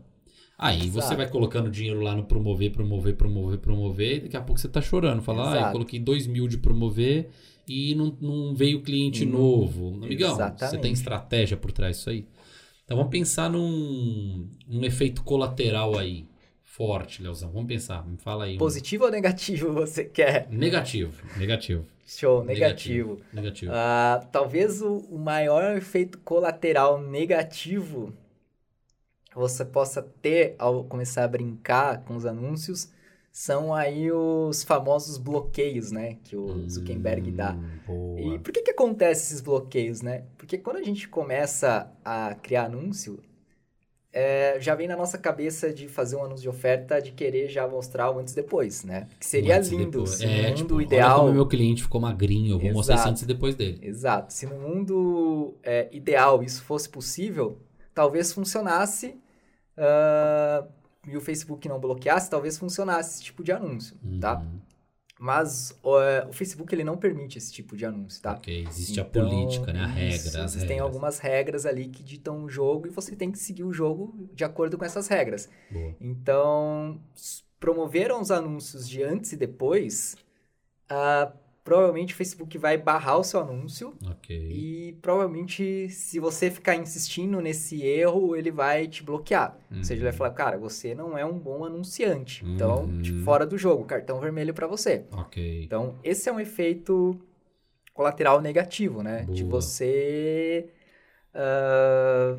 Aí 0.58 0.88
você 0.88 0.98
Exato. 0.98 1.16
vai 1.16 1.28
colocando 1.28 1.70
dinheiro 1.70 2.00
lá 2.00 2.14
no 2.16 2.24
promover, 2.24 2.72
promover, 2.72 3.14
promover, 3.14 3.58
promover. 3.58 4.16
E 4.16 4.20
daqui 4.20 4.36
a 4.36 4.40
pouco 4.40 4.60
você 4.60 4.68
tá 4.68 4.80
chorando. 4.80 5.20
Fala, 5.22 5.42
ah, 5.44 5.50
eu 5.52 5.56
Exato. 5.58 5.72
coloquei 5.72 6.00
dois 6.00 6.26
mil 6.26 6.48
de 6.48 6.56
promover 6.58 7.28
e 7.68 7.94
não, 7.94 8.16
não 8.20 8.54
veio 8.54 8.80
cliente 8.80 9.26
Hum, 9.26 9.30
novo. 9.32 9.88
Amigão, 10.02 10.30
você 10.34 10.42
exatamente. 10.42 10.80
tem 10.82 10.92
estratégia 10.92 11.56
por 11.56 11.72
trás 11.72 11.96
disso 11.98 12.10
aí? 12.10 12.26
Então 12.84 12.96
vamos 12.96 13.10
pensar 13.10 13.50
num, 13.50 14.48
num 14.66 14.84
efeito 14.84 15.22
colateral 15.22 15.98
aí. 15.98 16.24
Forte, 16.62 17.22
Leozão. 17.22 17.50
Vamos 17.50 17.68
pensar. 17.68 18.06
Me 18.06 18.16
fala 18.18 18.44
aí. 18.44 18.54
um- 18.54 18.58
Positivo 18.58 19.04
ou 19.04 19.10
negativo 19.10 19.72
você 19.72 20.04
quer? 20.04 20.46
Negativo. 20.50 21.22
Negativo. 21.36 21.84
Show, 22.06 22.44
negativo. 22.44 23.18
Negativo. 23.32 23.72
Ah, 23.74 24.24
talvez 24.30 24.80
o, 24.80 24.98
o 25.10 25.18
maior 25.18 25.76
efeito 25.76 26.18
colateral 26.18 27.00
negativo 27.02 28.12
que 29.36 29.40
você 29.40 29.64
possa 29.64 30.02
ter 30.02 30.54
ao 30.58 30.84
começar 30.84 31.24
a 31.24 31.28
brincar 31.28 32.02
com 32.04 32.16
os 32.16 32.24
anúncios 32.24 32.90
são 33.30 33.74
aí 33.74 34.10
os 34.10 34.62
famosos 34.64 35.18
bloqueios, 35.18 35.92
né? 35.92 36.16
Que 36.24 36.34
o 36.34 36.66
Zuckerberg 36.70 37.30
dá. 37.32 37.52
Hum, 37.86 38.16
E 38.16 38.22
Boa. 38.22 38.38
por 38.38 38.50
que 38.50 38.62
que 38.62 38.70
acontece 38.70 39.24
esses 39.26 39.42
bloqueios, 39.42 40.00
né? 40.00 40.24
Porque 40.38 40.56
quando 40.56 40.76
a 40.78 40.82
gente 40.82 41.06
começa 41.06 41.92
a 42.02 42.34
criar 42.34 42.64
anúncio, 42.64 43.20
é, 44.10 44.58
já 44.58 44.74
vem 44.74 44.88
na 44.88 44.96
nossa 44.96 45.18
cabeça 45.18 45.70
de 45.70 45.86
fazer 45.86 46.16
um 46.16 46.24
anúncio 46.24 46.40
de 46.44 46.48
oferta, 46.48 46.98
de 47.02 47.12
querer 47.12 47.50
já 47.50 47.68
mostrar 47.68 48.10
o 48.10 48.18
antes 48.18 48.32
e 48.32 48.36
depois, 48.36 48.82
né? 48.84 49.06
Que 49.20 49.26
seria 49.26 49.58
Antes 49.58 49.68
lindo 49.68 49.90
depois. 49.90 50.10
se 50.12 50.24
é, 50.24 50.28
no 50.28 50.48
mundo 50.48 50.56
tipo, 50.56 50.80
ideal... 50.80 51.20
Como 51.20 51.34
meu 51.34 51.46
cliente 51.46 51.82
ficou 51.82 52.00
magrinho, 52.00 52.54
eu 52.54 52.58
vou 52.58 52.72
mostrar 52.72 52.94
esse 52.94 53.02
Exato. 53.02 53.10
antes 53.10 53.22
e 53.24 53.26
depois 53.26 53.54
dele. 53.54 53.78
Exato. 53.82 54.32
Se 54.32 54.46
no 54.46 54.56
mundo 54.58 55.54
é, 55.62 55.88
ideal 55.92 56.42
isso 56.42 56.62
fosse 56.64 56.88
possível, 56.88 57.58
talvez 57.94 58.32
funcionasse 58.32 59.14
ah, 59.76 60.66
e 61.06 61.16
o 61.16 61.20
Facebook 61.20 61.68
não 61.68 61.78
bloqueasse, 61.78 62.28
talvez 62.30 62.58
funcionasse 62.58 63.14
esse 63.16 63.24
tipo 63.24 63.44
de 63.44 63.52
anúncio, 63.52 63.96
tá? 64.20 64.38
Uhum. 64.40 64.60
Mas 65.18 65.78
ó, 65.82 65.98
o 66.28 66.32
Facebook 66.32 66.74
ele 66.74 66.84
não 66.84 66.96
permite 66.98 67.38
esse 67.38 67.50
tipo 67.50 67.74
de 67.74 67.86
anúncio, 67.86 68.20
tá? 68.20 68.32
Ok, 68.32 68.66
existe 68.68 69.00
a 69.00 69.02
Então, 69.02 69.22
política, 69.26 69.72
né? 69.72 69.80
A 69.80 69.86
regra. 69.86 70.14
isso, 70.16 70.28
as 70.38 70.50
Existem 70.50 70.68
regras. 70.76 70.80
algumas 70.82 71.18
regras 71.18 71.64
ali 71.64 71.88
que 71.88 72.02
ditam 72.02 72.44
o 72.44 72.48
jogo 72.50 72.86
e 72.86 72.90
você 72.90 73.16
tem 73.16 73.30
que 73.32 73.38
seguir 73.38 73.64
o 73.64 73.72
jogo 73.72 74.28
de 74.34 74.44
acordo 74.44 74.76
com 74.76 74.84
essas 74.84 75.08
regras. 75.08 75.48
Boa. 75.70 75.94
Então, 76.00 77.00
promoveram 77.58 78.20
os 78.20 78.30
anúncios 78.30 78.86
de 78.86 79.02
antes 79.02 79.32
e 79.32 79.36
depois, 79.38 80.16
ah, 80.90 81.32
provavelmente 81.66 82.14
o 82.14 82.16
Facebook 82.16 82.56
vai 82.56 82.78
barrar 82.78 83.18
o 83.18 83.24
seu 83.24 83.40
anúncio 83.40 83.92
Ok. 84.08 84.34
e 84.50 84.96
provavelmente, 85.02 85.88
se 85.90 86.20
você 86.20 86.48
ficar 86.48 86.76
insistindo 86.76 87.40
nesse 87.40 87.82
erro, 87.82 88.36
ele 88.36 88.52
vai 88.52 88.86
te 88.86 89.02
bloquear. 89.02 89.58
Ou 89.76 89.82
seja, 89.82 89.94
ele 89.94 90.02
vai 90.04 90.12
Uhum. 90.12 90.16
falar, 90.18 90.30
cara, 90.30 90.56
você 90.56 90.94
não 90.94 91.18
é 91.18 91.24
um 91.24 91.36
bom 91.38 91.64
anunciante. 91.64 92.44
Então, 92.46 92.84
Uhum. 92.84 93.02
tipo, 93.02 93.18
fora 93.24 93.44
do 93.44 93.58
jogo, 93.58 93.84
cartão 93.84 94.20
vermelho 94.20 94.54
pra 94.54 94.68
você. 94.68 95.04
Ok. 95.10 95.64
Então, 95.64 95.96
esse 96.04 96.28
é 96.28 96.32
um 96.32 96.38
efeito 96.38 97.20
colateral 97.92 98.40
negativo, 98.40 99.02
né? 99.02 99.26
De 99.28 99.42
Boa. 99.42 99.60
você 99.60 100.68
ah, 101.34 102.38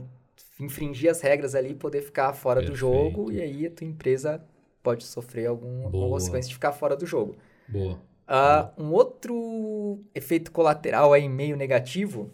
infringir 0.60 1.12
as 1.12 1.22
regras 1.22 1.54
ali, 1.54 1.76
poder 1.76 2.02
ficar 2.02 2.34
fora 2.34 2.62
do 2.62 2.74
jogo, 2.76 3.26
Perfeito. 3.26 3.34
e 3.34 3.42
aí 3.42 3.66
a 3.68 3.72
tua 3.72 3.86
empresa 3.86 4.42
pode 4.82 5.04
sofrer 5.04 5.48
algum, 5.48 5.86
alguma 5.86 6.10
consequência 6.10 6.48
de 6.48 6.54
ficar 6.56 6.72
fora 6.72 6.96
do 6.96 7.06
jogo. 7.06 7.36
Boa. 7.68 8.00
Ah, 8.28 8.72
um 8.78 8.92
outro 8.92 10.04
efeito 10.14 10.52
colateral 10.52 11.14
aí 11.14 11.30
meio 11.30 11.56
negativo 11.56 12.30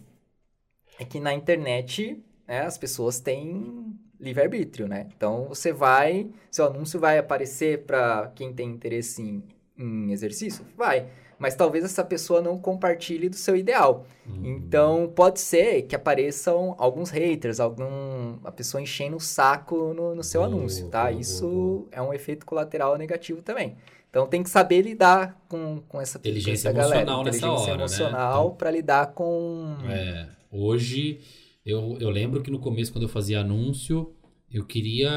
é 0.98 1.04
que 1.04 1.20
na 1.20 1.32
internet 1.32 2.22
né, 2.46 2.62
as 2.62 2.76
pessoas 2.76 3.20
têm 3.20 3.94
livre-arbítrio, 4.18 4.88
né? 4.88 5.08
Então 5.16 5.46
você 5.48 5.72
vai, 5.72 6.28
seu 6.50 6.66
anúncio 6.66 6.98
vai 6.98 7.18
aparecer 7.18 7.84
para 7.84 8.32
quem 8.34 8.52
tem 8.52 8.70
interesse 8.70 9.22
em, 9.22 9.42
em 9.76 10.12
exercício? 10.12 10.64
Vai. 10.76 11.06
Mas 11.38 11.54
talvez 11.54 11.84
essa 11.84 12.04
pessoa 12.04 12.40
não 12.40 12.58
compartilhe 12.58 13.28
do 13.28 13.36
seu 13.36 13.56
ideal. 13.56 14.06
Uhum. 14.26 14.44
Então 14.44 15.12
pode 15.14 15.40
ser 15.40 15.82
que 15.82 15.94
apareçam 15.94 16.74
alguns 16.78 17.10
haters, 17.10 17.60
algum 17.60 18.38
a 18.44 18.52
pessoa 18.52 18.80
enchendo 18.80 19.16
o 19.16 19.20
saco 19.20 19.92
no, 19.92 20.14
no 20.14 20.22
seu 20.22 20.42
Boa, 20.42 20.52
anúncio, 20.52 20.88
tá? 20.88 21.10
Isso 21.10 21.86
é 21.90 22.00
um 22.00 22.14
efeito 22.14 22.46
colateral 22.46 22.96
negativo 22.96 23.42
também. 23.42 23.76
Então 24.14 24.28
tem 24.28 24.44
que 24.44 24.48
saber 24.50 24.82
lidar 24.82 25.44
com, 25.48 25.82
com 25.88 26.00
essa 26.00 26.20
com 26.20 26.22
Inteligência 26.28 26.68
essa 26.68 26.72
galera. 26.72 27.00
emocional 27.00 27.24
nessa 27.24 27.38
Inteligência 27.38 27.72
hora, 27.72 27.76
né? 27.78 27.82
emocional 27.82 28.44
Então- 28.46 28.56
para 28.56 28.70
lidar 28.70 29.06
com 29.08 29.76
É, 29.88 30.28
hoje, 30.52 31.18
eu, 31.66 31.96
eu 31.98 32.10
lembro 32.10 32.40
que 32.40 32.48
no 32.48 32.60
começo, 32.60 32.92
quando 32.92 33.02
eu 33.02 33.08
fazia 33.08 33.40
anúncio, 33.40 34.12
eu 34.52 34.64
queria, 34.64 35.10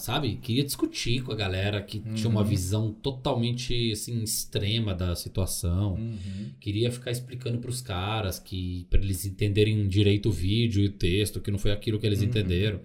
sabe, 0.00 0.34
queria 0.42 0.64
discutir 0.64 1.22
com 1.22 1.30
a 1.30 1.36
galera 1.36 1.80
que 1.80 2.00
tinha 2.00 2.28
uma 2.28 2.40
Uhum. 2.40 2.46
visão 2.48 2.92
totalmente 2.92 3.92
assim 3.92 4.20
extrema 4.24 4.92
da 4.92 5.14
situação. 5.14 5.92
Uhum. 5.94 6.50
Queria 6.58 6.90
ficar 6.90 7.12
explicando 7.12 7.58
pros 7.58 7.80
caras 7.80 8.40
que 8.40 8.84
para 8.90 8.98
eles 9.00 9.24
entenderem 9.24 9.86
direito 9.86 10.28
o 10.28 10.32
vídeo 10.32 10.82
e 10.82 10.86
o 10.88 10.92
texto, 10.92 11.40
que 11.40 11.52
não 11.52 11.58
foi 11.60 11.70
aquilo 11.70 12.00
que 12.00 12.06
eles 12.06 12.18
Uhum. 12.20 12.26
entenderam. 12.26 12.80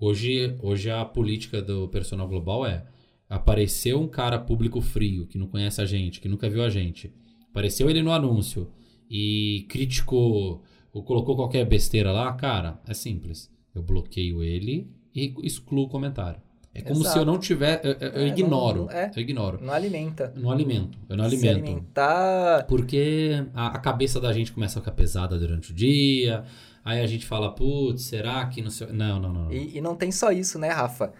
Hoje, 0.00 0.56
hoje 0.62 0.90
a 0.90 1.04
política 1.04 1.60
do 1.60 1.88
personal 1.88 2.26
global 2.26 2.64
é 2.64 2.86
apareceu 3.28 4.00
um 4.00 4.08
cara 4.08 4.38
público 4.38 4.80
frio 4.80 5.26
que 5.26 5.38
não 5.38 5.46
conhece 5.46 5.80
a 5.80 5.84
gente, 5.84 6.20
que 6.20 6.28
nunca 6.28 6.48
viu 6.48 6.62
a 6.62 6.68
gente. 6.68 7.12
Apareceu 7.50 7.88
ele 7.88 8.02
no 8.02 8.12
anúncio 8.12 8.68
e 9.10 9.66
criticou 9.68 10.62
ou 10.92 11.02
colocou 11.02 11.34
qualquer 11.36 11.64
besteira 11.64 12.12
lá, 12.12 12.32
cara, 12.32 12.80
é 12.86 12.94
simples. 12.94 13.50
Eu 13.74 13.82
bloqueio 13.82 14.42
ele 14.42 14.88
e 15.14 15.34
excluo 15.42 15.84
o 15.84 15.88
comentário. 15.88 16.40
É 16.76 16.82
como 16.82 17.00
Exato. 17.00 17.12
se 17.12 17.18
eu 17.20 17.24
não 17.24 17.38
tiver, 17.38 17.80
eu, 17.84 17.92
eu- 17.92 18.12
É, 18.22 18.26
ignoro, 18.28 18.84
não- 18.86 18.90
é. 18.90 19.10
eu 19.14 19.22
ignoro. 19.22 19.60
Não 19.62 19.72
alimenta. 19.72 20.32
Não 20.36 20.50
alimento, 20.50 20.98
eu 21.08 21.16
não 21.16 21.28
Se 21.30 21.36
alimento. 21.36 21.64
alimentar. 21.66 22.66
Porque 22.66 23.44
a, 23.54 23.68
a 23.68 23.78
cabeça 23.78 24.20
da 24.20 24.32
gente 24.32 24.52
começa 24.52 24.78
a 24.78 24.82
ficar 24.82 24.90
pesada 24.92 25.38
durante 25.38 25.70
o 25.70 25.74
dia. 25.74 26.44
Aí 26.84 27.00
a 27.00 27.06
gente 27.06 27.24
fala, 27.26 27.52
putz, 27.54 28.02
será 28.02 28.44
que 28.46 28.60
não 28.60 28.70
sei. 28.70 28.88
Não, 28.88 29.20
não, 29.20 29.32
não. 29.32 29.44
não. 29.44 29.52
E, 29.52 29.78
e 29.78 29.80
não 29.80 29.94
tem 29.94 30.10
só 30.10 30.32
isso, 30.32 30.58
né, 30.58 30.68
Rafa? 30.68 31.12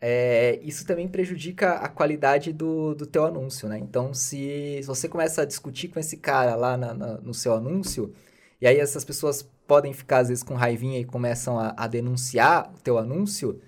É, 0.00 0.60
isso 0.62 0.86
também 0.86 1.08
prejudica 1.08 1.74
a 1.76 1.88
qualidade 1.88 2.52
do, 2.52 2.94
do 2.94 3.06
teu 3.06 3.24
anúncio, 3.24 3.68
né? 3.68 3.78
Então, 3.78 4.12
se, 4.14 4.78
se 4.82 4.86
você 4.86 5.08
começa 5.08 5.42
a 5.42 5.44
discutir 5.44 5.88
com 5.88 5.98
esse 5.98 6.18
cara 6.18 6.54
lá 6.54 6.76
na- 6.76 6.92
na- 6.94 7.18
no 7.18 7.32
seu 7.34 7.54
anúncio, 7.54 8.14
e 8.60 8.66
aí 8.66 8.78
essas 8.78 9.04
pessoas 9.04 9.42
podem 9.66 9.92
ficar, 9.94 10.18
às 10.18 10.28
vezes, 10.28 10.42
com 10.44 10.54
raivinha 10.54 11.00
e 11.00 11.04
começam 11.04 11.58
a, 11.58 11.74
a 11.76 11.86
denunciar 11.86 12.72
o 12.76 12.80
teu 12.80 12.98
anúncio, 12.98 13.60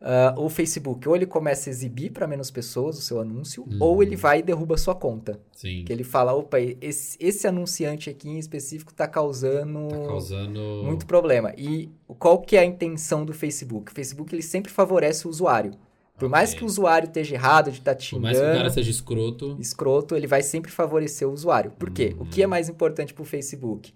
ah, 0.00 0.34
o 0.36 0.48
Facebook, 0.48 1.08
ou 1.08 1.16
ele 1.16 1.26
começa 1.26 1.68
a 1.68 1.72
exibir 1.72 2.10
para 2.12 2.26
menos 2.26 2.50
pessoas 2.50 2.98
o 2.98 3.00
seu 3.02 3.18
anúncio, 3.20 3.62
Uhum. 3.62 3.78
ou 3.80 4.02
ele 4.02 4.14
vai 4.16 4.40
e 4.40 4.42
derruba 4.42 4.74
a 4.74 4.78
sua 4.78 4.94
conta. 4.94 5.40
Sim. 5.52 5.84
Que 5.84 5.92
ele 5.92 6.04
fala, 6.04 6.34
opa, 6.34 6.58
esse, 6.60 7.16
esse 7.18 7.46
anunciante 7.46 8.10
aqui 8.10 8.28
em 8.28 8.38
específico 8.38 8.92
tá 8.92 9.08
causando... 9.08 9.88
Tá 9.88 10.06
causando. 10.06 10.82
Muito 10.84 11.06
problema. 11.06 11.52
E 11.56 11.90
qual 12.18 12.40
que 12.40 12.56
é 12.56 12.60
a 12.60 12.64
intenção 12.64 13.24
do 13.24 13.32
Facebook? 13.32 13.90
O 13.90 13.94
Facebook 13.94 14.34
ele 14.34 14.42
sempre 14.42 14.70
favorece 14.70 15.26
o 15.26 15.30
usuário. 15.30 15.72
Por 16.18 16.30
mais 16.30 16.54
que 16.54 16.62
o 16.62 16.66
usuário 16.66 17.06
esteja 17.06 17.34
errado 17.34 17.70
de 17.70 17.78
estar 17.78 17.94
te 17.94 18.12
Por 18.12 18.20
mais 18.22 18.36
que 18.38 18.42
o 18.42 18.46
cara 18.46 18.56
xingando, 18.58 18.74
seja 18.74 18.90
escroto. 18.90 19.56
escroto, 19.60 20.16
ele 20.16 20.26
vai 20.26 20.42
sempre 20.42 20.70
favorecer 20.70 21.28
o 21.28 21.32
usuário. 21.32 21.70
Por 21.72 21.90
quê? 21.90 22.14
O 22.18 22.22
Uhum. 22.22 22.30
que 22.30 22.42
é 22.42 22.46
mais 22.46 22.70
importante 22.70 23.12
para 23.12 23.22
o 23.22 23.26
Facebook? 23.26 23.92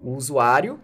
O 0.00 0.12
usuário 0.12 0.78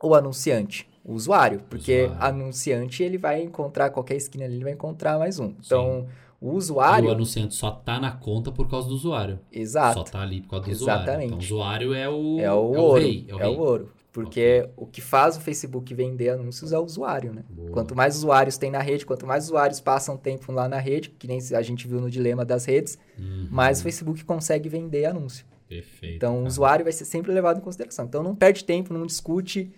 ou 0.00 0.10
o 0.10 0.14
anunciante? 0.16 0.88
O 1.08 1.14
usuário, 1.14 1.60
porque 1.70 2.04
Usuário. 2.04 2.22
anunciante 2.24 3.02
ele 3.02 3.16
vai 3.16 3.42
encontrar 3.42 3.88
qualquer 3.90 4.16
esquina 4.16 4.44
ali, 4.44 4.56
ele 4.56 4.64
vai 4.64 4.74
encontrar 4.74 5.18
mais 5.18 5.38
um. 5.38 5.54
Então, 5.64 6.06
o 6.40 6.52
E 6.52 6.56
usuário, 6.56 7.08
o 7.08 7.12
anunciante 7.12 7.54
só 7.54 7.70
tá 7.70 7.98
na 7.98 8.12
conta 8.12 8.52
por 8.52 8.68
causa 8.68 8.88
do 8.88 8.94
usuário. 8.94 9.40
exato, 9.50 9.94
Só 10.00 10.04
tá 10.04 10.20
ali 10.20 10.42
por 10.42 10.50
causa 10.50 10.66
do 10.66 10.72
usuário. 10.72 11.02
Exatamente. 11.02 11.26
Então 11.28 11.38
o 11.38 11.40
usuário 11.42 11.94
é 11.94 12.08
o, 12.08 12.38
é 12.40 12.52
o 12.52 12.56
ouro, 12.58 13.00
rei. 13.02 13.24
É 13.28 13.34
o 13.34 13.38
rei. 13.38 13.56
ouro. 13.56 13.92
Porque 14.12 14.68
o 14.76 14.84
que 14.86 15.00
faz 15.00 15.36
o 15.36 15.40
Facebook 15.40 15.94
vender 15.94 16.30
anúncios 16.30 16.72
é 16.72 16.78
o 16.78 16.82
usuário, 16.82 17.32
né? 17.32 17.42
Boa. 17.48 17.70
Quanto 17.70 17.94
mais 17.94 18.16
usuários 18.16 18.58
tem 18.58 18.70
na 18.70 18.80
rede, 18.80 19.06
quanto 19.06 19.26
mais 19.26 19.44
usuários 19.44 19.80
passam 19.80 20.16
tempo 20.16 20.50
lá 20.52 20.68
na 20.68 20.78
rede, 20.78 21.10
que 21.10 21.26
nem 21.28 21.38
a 21.54 21.62
gente 21.62 21.86
viu 21.88 22.00
no 22.00 22.10
dilema 22.10 22.44
das 22.44 22.64
redes, 22.64 22.98
Uhum. 23.18 23.48
mais 23.50 23.80
o 23.80 23.82
Facebook 23.84 24.24
consegue 24.24 24.68
vender 24.68 25.04
anúncio. 25.06 25.46
Perfeito. 25.68 26.16
Então, 26.16 26.42
o 26.42 26.46
usuário 26.46 26.84
vai 26.84 26.92
ser 26.92 27.04
sempre 27.04 27.32
levado 27.32 27.58
em 27.58 27.60
consideração. 27.60 28.06
Então, 28.06 28.22
não 28.22 28.34
perde 28.34 28.64
tempo, 28.64 28.92
não 28.92 29.06
discute, 29.06 29.70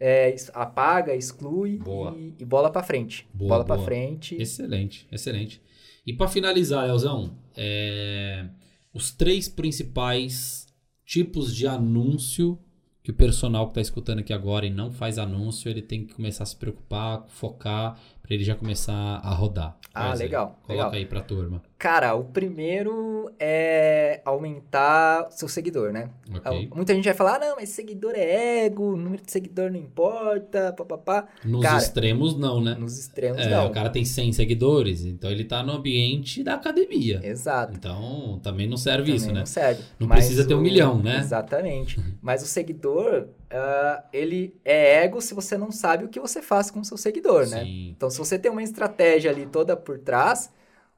é, 0.00 0.34
apaga, 0.54 1.14
exclui. 1.14 1.80
E, 2.16 2.34
e 2.38 2.44
bola 2.44 2.70
pra 2.70 2.82
frente. 2.82 3.26
Boa, 3.32 3.48
bola 3.50 3.64
pra 3.64 3.76
boa. 3.76 3.84
frente. 3.86 4.36
Excelente, 4.40 5.06
excelente. 5.10 5.60
E 6.06 6.12
pra 6.12 6.28
finalizar, 6.28 6.86
Leozão, 6.86 7.36
é, 7.56 8.46
os 8.94 9.10
três 9.10 9.48
principais 9.48 10.66
tipos 11.04 11.54
de 11.54 11.66
anúncio 11.66 12.58
que 13.02 13.10
o 13.10 13.14
personal 13.14 13.68
que 13.68 13.74
tá 13.74 13.80
escutando 13.80 14.18
aqui 14.18 14.34
agora 14.34 14.66
e 14.66 14.70
não 14.70 14.90
faz 14.92 15.18
anúncio, 15.18 15.70
ele 15.70 15.80
tem 15.80 16.04
que 16.06 16.12
começar 16.12 16.42
a 16.42 16.46
se 16.46 16.54
preocupar, 16.56 17.24
focar, 17.28 17.98
pra 18.22 18.34
ele 18.34 18.44
já 18.44 18.54
começar 18.54 18.92
a 18.92 19.32
rodar. 19.34 19.78
Ah, 19.94 20.08
Quais 20.08 20.20
aí? 20.20 20.26
legal, 20.26 20.60
Coloca 20.66 20.72
legal. 20.72 20.92
aí 20.92 21.06
pra 21.06 21.22
turma. 21.22 21.62
Cara, 21.78 22.12
o 22.16 22.24
primeiro 22.24 23.30
é 23.38 24.20
aumentar 24.24 25.28
seu 25.30 25.46
seguidor, 25.48 25.92
né? 25.92 26.10
Ok. 26.34 26.68
Muita 26.74 26.92
gente 26.92 27.04
vai 27.04 27.14
falar, 27.14 27.36
ah, 27.36 27.38
não, 27.38 27.56
mas 27.56 27.68
seguidor 27.68 28.14
é 28.16 28.64
ego, 28.64 28.96
número 28.96 29.22
de 29.24 29.30
seguidor 29.30 29.70
não 29.70 29.78
importa, 29.78 30.72
papapá. 30.72 31.28
Nos 31.44 31.62
Cara, 31.62 31.78
extremos, 31.78 32.36
não, 32.36 32.60
né? 32.60 32.74
Nos 32.74 32.98
extremos, 32.98 33.38
É, 33.40 33.50
não. 33.50 33.68
o 33.68 33.70
cara 33.70 33.90
tem 33.90 34.04
100 34.04 34.32
seguidores, 34.32 35.04
então 35.04 35.30
ele 35.30 35.44
tá 35.44 35.62
no 35.62 35.72
ambiente 35.72 36.42
da 36.42 36.54
academia. 36.54 37.20
Exato. 37.22 37.74
Então, 37.76 38.40
também 38.42 38.66
não 38.68 38.76
serve 38.76 39.02
Também 39.04 39.14
isso, 39.16 39.28
né? 39.32 39.38
Não 39.40 39.46
serve. 39.46 39.82
Não 40.00 40.08
Mas 40.08 40.18
precisa 40.18 40.44
ter 40.48 40.54
um 40.54 40.58
o- 40.58 40.62
milhão, 40.62 41.00
né? 41.00 41.18
Exatamente. 41.20 42.00
Mas 42.20 42.42
o 42.42 42.46
seguidor, 42.46 43.28
ah, 43.52 44.02
ele 44.12 44.52
é 44.64 45.04
ego 45.04 45.20
se 45.20 45.32
você 45.32 45.56
não 45.56 45.70
sabe 45.70 46.04
o 46.04 46.08
que 46.08 46.18
você 46.18 46.42
faz 46.42 46.72
com 46.72 46.80
o 46.80 46.84
seu 46.84 46.96
seguidor, 46.96 47.48
né? 47.48 47.62
Sim. 47.62 47.90
Então, 47.96 48.10
se 48.10 48.18
você 48.18 48.36
tem 48.36 48.50
uma 48.50 48.64
estratégia 48.64 49.30
ali 49.30 49.46
toda 49.46 49.76
por 49.76 49.96
trás, 50.00 50.50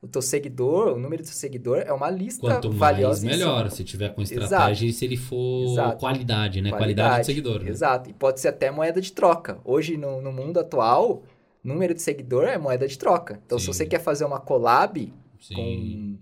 o 0.03 0.09
teu 0.09 0.23
seguidor, 0.23 0.95
o 0.95 0.99
número 0.99 1.23
do 1.23 1.27
seu 1.27 1.35
seguidor 1.37 1.79
é 1.87 1.93
uma 1.93 2.09
lista 2.11 2.41
Quanto 2.41 2.69
mais, 2.69 2.79
valiosa. 2.79 3.27
em 3.27 3.31
melhor. 3.31 3.71
Se 3.71 3.85
tiver 3.85 4.15
com 4.15 4.23
Exato. 4.23 4.43
estratégia 4.43 4.87
e 4.89 4.93
se 4.93 5.05
ele 5.05 5.17
for 5.17 5.73
Exato. 5.73 5.99
qualidade, 5.99 6.63
né? 6.63 6.71
Qualidade, 6.71 7.21
de 7.21 7.27
seguidor. 7.27 7.63
né? 7.63 7.71
Exato. 7.71 8.09
E 8.09 8.13
pode 8.15 8.41
ser 8.41 8.49
até 8.49 8.71
moeda 8.71 9.01
de 9.01 9.13
troca. 9.13 9.59
Hoje, 9.65 9.97
no, 9.99 10.23
no 10.23 10.33
mundo 10.33 10.59
atual, 10.59 11.23
número 11.63 11.93
de 11.93 12.01
seguidor 12.01 12.45
é 12.45 12.57
moeda 12.57 12.89
de 12.89 12.97
troca. 12.97 13.41
Então, 13.45 13.59
Sim. 13.59 13.67
se 13.73 13.79
você 13.79 13.87
quer 13.87 14.01
fazer 14.01 14.25
uma 14.25 14.41
collab 14.41 15.13
Sim. 15.39 15.55
com 15.55 16.19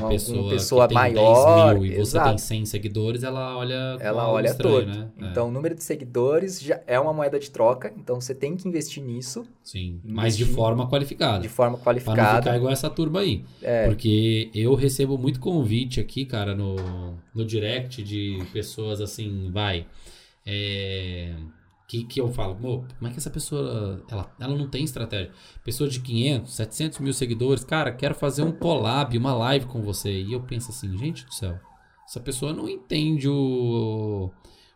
uma 0.00 0.08
pessoa, 0.08 0.50
pessoa, 0.50 0.82
que 0.88 0.94
tem 0.94 0.98
maior, 0.98 1.74
10 1.74 1.80
mil 1.80 1.86
e 1.86 1.94
você 1.96 2.00
exato. 2.16 2.28
tem 2.30 2.38
100 2.38 2.66
seguidores, 2.66 3.22
ela 3.22 3.56
olha 3.56 3.96
ela 4.00 4.28
olha 4.30 4.46
estranho, 4.48 4.86
todo. 4.86 4.86
né? 4.98 5.08
É, 5.20 5.24
Então, 5.30 5.48
o 5.48 5.50
número 5.50 5.74
de 5.74 5.82
seguidores 5.84 6.60
já 6.60 6.80
é 6.86 6.98
uma 6.98 7.12
moeda 7.12 7.38
de 7.38 7.50
troca, 7.50 7.92
então 7.96 8.20
você 8.20 8.34
tem 8.34 8.56
que 8.56 8.66
investir 8.68 9.02
nisso 9.02 9.44
sim. 9.62 10.00
Mas 10.04 10.36
de 10.36 10.42
investir 10.42 10.56
forma 10.56 10.88
qualificada. 10.88 11.40
de 11.40 11.48
forma 11.48 11.76
Pra 11.78 11.92
não 11.94 12.00
ficar 12.00 12.14
qualificada. 12.14 12.56
igual 12.56 12.72
essa 12.72 12.90
turma 12.90 13.20
aí. 13.20 13.44
É. 13.62 13.86
Porque 13.86 14.50
eu 14.54 14.74
recebo 14.74 15.16
muito 15.18 15.38
convite 15.40 16.00
aqui, 16.00 16.24
cara, 16.24 16.54
no, 16.54 16.76
no 17.34 17.44
direct 17.44 18.02
de 18.02 18.38
pessoas 18.52 19.00
assim, 19.00 19.50
vai. 19.52 19.86
É, 20.46 21.32
que, 21.92 22.04
que 22.04 22.20
eu 22.20 22.28
falo, 22.32 22.54
"Pô, 22.54 22.84
como 22.98 23.08
é 23.08 23.10
que 23.10 23.18
essa 23.18 23.28
pessoa. 23.28 24.02
Ela, 24.10 24.34
ela 24.40 24.56
não 24.56 24.66
tem 24.66 24.82
estratégia. 24.82 25.30
Pessoa 25.62 25.90
de 25.90 26.00
500, 26.00 26.54
700 26.54 26.98
mil 27.00 27.12
seguidores, 27.12 27.64
cara, 27.64 27.92
quero 27.92 28.14
fazer 28.14 28.42
um 28.42 28.52
collab, 28.52 29.16
uma 29.18 29.34
live 29.34 29.66
com 29.66 29.82
você. 29.82 30.10
E 30.10 30.32
eu 30.32 30.40
penso 30.40 30.70
assim, 30.70 30.96
gente 30.96 31.26
do 31.26 31.34
céu, 31.34 31.58
essa 32.08 32.18
pessoa 32.18 32.52
não 32.54 32.66
entende 32.66 33.28
o, 33.28 34.30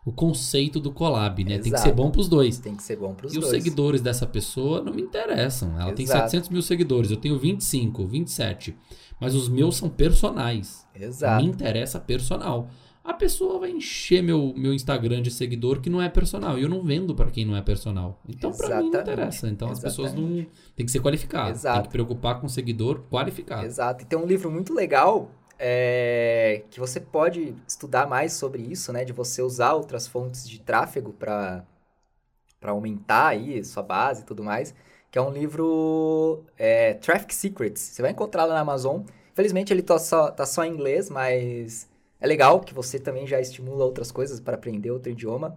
o 0.05 0.13
conceito 0.13 0.79
do 0.79 0.93
collab, 0.93 1.43
né? 1.43 1.55
Tem 1.55 1.63
que 1.63 1.69
Exato. 1.69 1.85
ser 1.85 1.93
bom 1.95 2.11
pros 2.11 2.29
dois. 2.29 2.59
Tem 2.59 2.77
que 2.77 2.83
ser 2.83 2.97
bom 2.99 3.15
pros 3.15 3.33
E 3.35 3.39
os 3.39 3.47
dois. 3.49 3.63
seguidores 3.63 4.03
dessa 4.03 4.27
pessoa 4.27 4.83
não 4.83 4.93
me 4.93 5.01
interessam. 5.01 5.81
Ela 5.81 5.93
tem 5.93 6.05
Exato. 6.05 6.21
700 6.31 6.51
mil 6.51 6.61
seguidores, 6.63 7.11
eu 7.11 7.17
tenho 7.17 7.39
25, 7.39 8.07
27. 8.07 8.77
Mas 9.19 9.35
os 9.35 9.49
meus 9.49 9.77
são 9.77 9.89
personais. 9.89 10.87
Exato. 10.95 11.43
Me 11.43 11.49
interessa 11.51 11.99
personal. 11.99 12.69
A 13.07 13.15
pessoa 13.15 13.61
vai 13.61 13.71
encher 13.71 14.21
meu, 14.21 14.53
meu 14.57 14.75
Instagram 14.75 15.23
de 15.23 15.31
seguidor 15.31 15.81
que 15.81 15.89
não 15.89 16.03
é 16.03 16.09
personal. 16.09 16.59
E 16.59 16.63
eu 16.63 16.69
não 16.69 16.83
vendo 16.83 17.15
pra 17.15 17.31
quem 17.31 17.45
não 17.47 17.57
é 17.57 17.63
personal. 17.63 18.21
Então, 18.29 18.51
pra 18.51 18.67
mim, 18.67 18.73
não 18.73 18.81
Exatamente. 18.89 19.13
interessa. 19.13 19.49
Então, 19.49 19.71
as 19.71 19.79
pessoas 19.79 20.13
não. 20.13 20.25
Exatamente. 20.25 20.51
Tem 20.75 20.85
que 20.85 20.91
ser 20.91 21.01
qualificado. 21.01 21.45
Tem 21.45 21.53
Exato. 21.55 21.83
que 21.83 21.89
preocupar 21.91 22.41
com 22.41 22.49
o 22.49 22.51
seguidor 22.51 23.03
qualificado. 23.09 23.65
Exato. 23.65 24.03
E 24.03 24.07
tem 24.07 24.19
um 24.19 24.27
livro 24.27 24.51
muito 24.51 24.75
legal 24.75 25.31
é, 25.57 26.65
que 26.69 26.81
você 26.81 26.99
pode 26.99 27.55
estudar 27.67 28.09
mais 28.09 28.33
sobre 28.33 28.63
isso, 28.63 28.93
né? 28.93 29.05
De 29.05 29.13
você 29.13 29.41
usar 29.41 29.75
outras 29.75 30.09
fontes 30.09 30.49
de 30.49 30.59
tráfego 30.59 31.13
para 31.13 31.65
para 32.59 32.73
aumentar 32.73 33.29
aí 33.29 33.63
sua 33.65 33.85
base 33.85 34.23
e 34.23 34.25
tudo 34.25 34.43
mais. 34.43 34.75
Que 35.13 35.19
é 35.19 35.23
um 35.23 35.31
livro 35.31 36.43
é, 36.59 36.95
Traffic 36.95 37.33
Secrets. 37.33 37.81
Você 37.83 38.03
vai 38.03 38.11
encontrar 38.11 38.47
lá 38.47 38.55
na 38.55 38.61
Amazon. 38.61 39.03
Infelizmente 39.33 39.73
ele 39.73 39.83
tá 39.83 39.97
só, 39.99 40.31
tá 40.31 40.45
só 40.45 40.65
em 40.65 40.73
inglês, 40.73 41.09
mas 41.09 41.89
é 42.21 42.27
legal 42.27 42.61
que 42.61 42.73
você 42.75 42.99
também 42.99 43.27
já 43.27 43.41
estimula 43.41 43.85
outras 43.85 44.11
coisas 44.11 44.41
para 44.41 44.55
aprender 44.55 44.91
outro 44.91 45.11
idioma. 45.11 45.57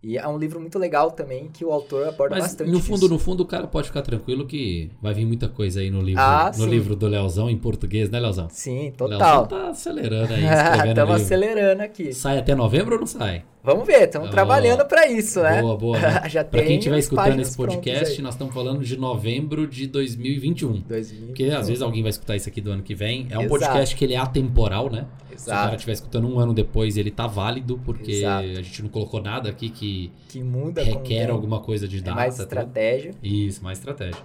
E 0.00 0.16
é 0.16 0.28
um 0.28 0.38
livro 0.38 0.60
muito 0.60 0.78
legal 0.78 1.10
também 1.10 1.48
que 1.48 1.64
o 1.64 1.72
autor 1.72 2.06
aborda 2.06 2.36
Mas 2.36 2.44
bastante 2.44 2.70
no 2.70 2.78
fundo, 2.78 3.00
disso. 3.00 3.08
no 3.12 3.18
fundo, 3.18 3.42
o 3.42 3.46
cara 3.46 3.66
pode 3.66 3.88
ficar 3.88 4.00
tranquilo 4.02 4.46
que 4.46 4.92
vai 5.02 5.12
vir 5.12 5.24
muita 5.26 5.48
coisa 5.48 5.80
aí 5.80 5.90
no 5.90 6.00
livro, 6.00 6.22
Ah, 6.22 6.52
no 6.56 6.64
sim. 6.64 6.70
livro 6.70 6.94
do 6.94 7.08
Leozão 7.08 7.50
em 7.50 7.58
português, 7.58 8.08
né, 8.08 8.20
Leozão? 8.20 8.46
Sim, 8.48 8.92
Leozão 8.96 9.18
total. 9.18 9.46
tá 9.48 9.68
acelerando 9.70 10.32
aí, 10.34 10.44
Estamos 10.88 11.16
acelerando 11.16 11.82
aqui. 11.82 12.12
Sai 12.12 12.38
até 12.38 12.54
novembro 12.54 12.94
ou 12.94 13.00
não 13.00 13.08
sai? 13.08 13.44
Vamos 13.62 13.86
ver, 13.86 14.04
estamos 14.04 14.30
trabalhando 14.30 14.86
para 14.86 15.08
isso, 15.08 15.42
né? 15.42 15.60
Boa, 15.60 15.76
boa. 15.76 15.98
né? 15.98 16.22
Já 16.30 16.44
pra 16.44 16.62
quem 16.62 16.78
estiver 16.78 16.98
escutando 16.98 17.40
esse 17.40 17.56
podcast, 17.56 18.22
nós 18.22 18.34
estamos 18.34 18.54
falando 18.54 18.82
de 18.84 18.96
novembro 18.96 19.66
de 19.66 19.86
2021. 19.88 20.80
2000. 20.88 21.26
Porque 21.26 21.44
às 21.44 21.66
vezes 21.68 21.82
alguém 21.82 22.02
vai 22.02 22.10
escutar 22.10 22.36
isso 22.36 22.48
aqui 22.48 22.60
do 22.60 22.70
ano 22.70 22.82
que 22.82 22.94
vem. 22.94 23.26
É 23.30 23.36
um 23.36 23.42
Exato. 23.42 23.48
podcast 23.48 23.96
que 23.96 24.04
ele 24.04 24.14
é 24.14 24.16
atemporal, 24.16 24.90
né? 24.90 25.06
Se 25.36 25.44
o 25.44 25.46
cara 25.50 25.60
Exato. 25.60 25.74
estiver 25.76 25.92
escutando 25.92 26.28
um 26.28 26.38
ano 26.38 26.54
depois, 26.54 26.96
ele 26.96 27.10
tá 27.10 27.26
válido, 27.26 27.78
porque 27.84 28.12
Exato. 28.12 28.46
a 28.48 28.62
gente 28.62 28.82
não 28.82 28.88
colocou 28.88 29.20
nada 29.20 29.50
aqui 29.50 29.68
que 29.70 30.12
Que 30.28 30.42
muda 30.42 30.80
o 30.80 30.84
requer 30.84 31.28
alguma 31.30 31.60
coisa 31.60 31.86
de 31.86 31.98
É 31.98 32.00
data. 32.00 32.14
mais 32.16 32.34
tudo. 32.36 32.44
estratégia. 32.44 33.10
Isso, 33.22 33.62
mais 33.62 33.78
estratégia. 33.78 34.20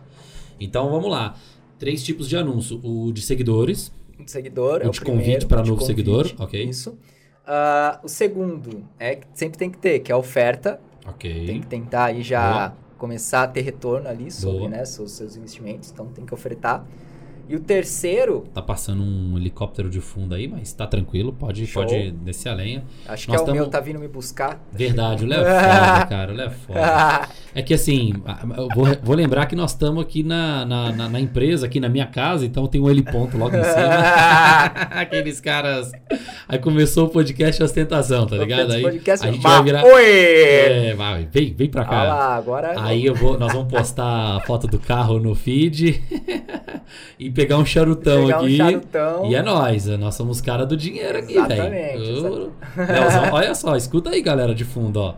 Então 0.60 0.90
vamos 0.90 1.10
lá. 1.12 1.36
Três 1.80 2.04
tipos 2.04 2.30
de 2.30 2.38
anúncio: 2.38 2.80
o 2.84 3.12
de 3.12 3.22
seguidores, 3.22 3.92
Um 4.20 4.28
seguidor 4.28 4.80
O 4.82 4.84
é 4.84 4.88
o 4.88 4.92
de 4.92 5.02
convite 5.02 5.46
para 5.48 5.60
o 5.60 5.64
de 5.64 5.70
novo 5.72 5.82
convite, 5.82 5.98
seguidor, 5.98 6.32
ok. 6.40 6.64
Isso. 6.64 6.98
Ah, 7.46 8.00
o 8.04 8.08
segundo 8.08 8.84
é 9.00 9.16
que 9.16 9.28
sempre 9.34 9.58
tem 9.58 9.70
que 9.70 9.78
ter, 9.78 10.00
que 10.00 10.12
é 10.12 10.16
a 10.16 10.18
oferta. 10.18 10.80
ok. 11.06 11.46
Tem 11.46 11.62
que 11.62 11.68
tentar 11.68 12.06
aí 12.06 12.22
já 12.22 12.74
começar 12.98 13.44
a 13.44 13.48
ter 13.48 13.62
retorno 13.62 14.08
ali 14.08 14.32
sobre 14.32 14.60
Boa. 14.60 14.70
né, 14.70 14.86
seus, 14.86 15.12
seus 15.12 15.36
investimentos. 15.36 15.92
Então 15.92 16.08
tem 16.08 16.26
que 16.26 16.34
ofertar. 16.34 16.86
E 17.48 17.56
o 17.56 17.60
terceiro, 17.60 18.46
Tá 18.54 18.62
passando 18.62 19.04
um 19.04 19.38
helicóptero 19.38 19.90
de 19.90 20.00
fundo 20.00 20.34
aí, 20.34 20.48
mas 20.48 20.72
tá 20.74 20.88
tranquilo, 20.88 21.34
pode, 21.34 21.68
Show. 21.68 21.84
pode 21.84 22.12
descer 22.12 22.50
a 22.50 22.54
lenha. 22.54 22.84
acho 23.08 23.26
que 23.26 23.32
Nós 23.32 23.42
é 23.42 23.44
o 23.44 23.46
tamo- 23.48 23.58
meu, 23.60 23.68
tá 23.70 23.80
vindo 23.82 24.00
me 24.00 24.08
buscar. 24.08 24.60
Verdade, 24.72 25.26
o 25.26 25.28
Léo 25.28 25.42
é 25.42 25.44
foda, 25.60 26.06
cara, 26.08 26.32
o 26.32 26.36
Léo 26.36 26.48
é 26.48 26.50
foda. 26.50 27.30
É 27.54 27.62
que 27.62 27.74
assim, 27.74 28.14
eu 28.58 28.68
vou, 28.74 28.88
vou 29.04 29.16
lembrar 29.16 29.46
que 29.46 29.56
nós 29.56 29.72
estamos 29.72 30.02
aqui 30.02 30.24
na, 30.24 30.66
na, 30.66 30.92
na- 30.94 31.10
na 31.10 31.20
empresa, 31.20 31.66
aqui 31.66 31.80
na 31.82 31.90
minha 31.90 32.08
casa, 32.08 32.46
então 32.46 32.66
tem 32.66 32.80
um 32.80 32.90
heliponto 32.90 33.38
logo 33.38 33.56
em 33.56 33.64
cima. 33.64 33.74
Aqueles 35.02 35.40
caras. 35.42 35.92
Aí 36.48 36.58
começou 36.60 37.08
o 37.08 37.10
podcast 37.10 37.62
ostentação, 37.62 38.26
tá 38.26 38.38
ligado? 38.38 38.72
Aí 38.72 38.82
Podcast, 38.82 39.28
a 39.28 39.32
gente 39.32 39.42
Bah, 39.44 39.56
vai 39.56 39.64
virar. 39.64 39.84
Oi! 39.84 40.04
É, 40.06 40.94
vai, 40.96 41.28
vem, 41.32 41.54
vem 41.54 41.70
pra 41.70 41.84
cá. 41.84 42.04
lá, 42.04 42.36
agora. 42.36 42.74
Aí 42.82 43.06
eu 43.06 43.14
vou, 43.14 43.38
nós 43.38 43.52
vamos 43.54 43.72
postar 43.72 44.38
a 44.38 44.40
foto 44.42 44.66
do 44.68 44.80
carro 44.80 45.20
no 45.20 45.36
feed 45.36 46.02
e 47.20 47.30
pegar 47.34 47.58
um 47.58 47.66
charutão 47.66 48.26
pegar 48.26 48.42
um 48.42 48.46
aqui. 48.46 48.58
charutão. 48.58 49.26
E 49.30 49.36
é 49.36 49.42
nóis, 49.42 49.86
nós 49.98 50.16
somos 50.16 50.40
cara 50.42 50.66
do 50.66 50.76
dinheiro 50.78 51.18
aqui, 51.18 51.34
Exatamente, 51.34 51.98
velho. 51.98 52.52
Leozão, 52.78 53.24
Olha 53.32 53.56
só, 53.56 53.76
escuta 53.76 54.10
aí, 54.12 54.22
galera 54.22 54.54
de 54.56 54.64
fundo, 54.66 54.98
ó. 55.00 55.14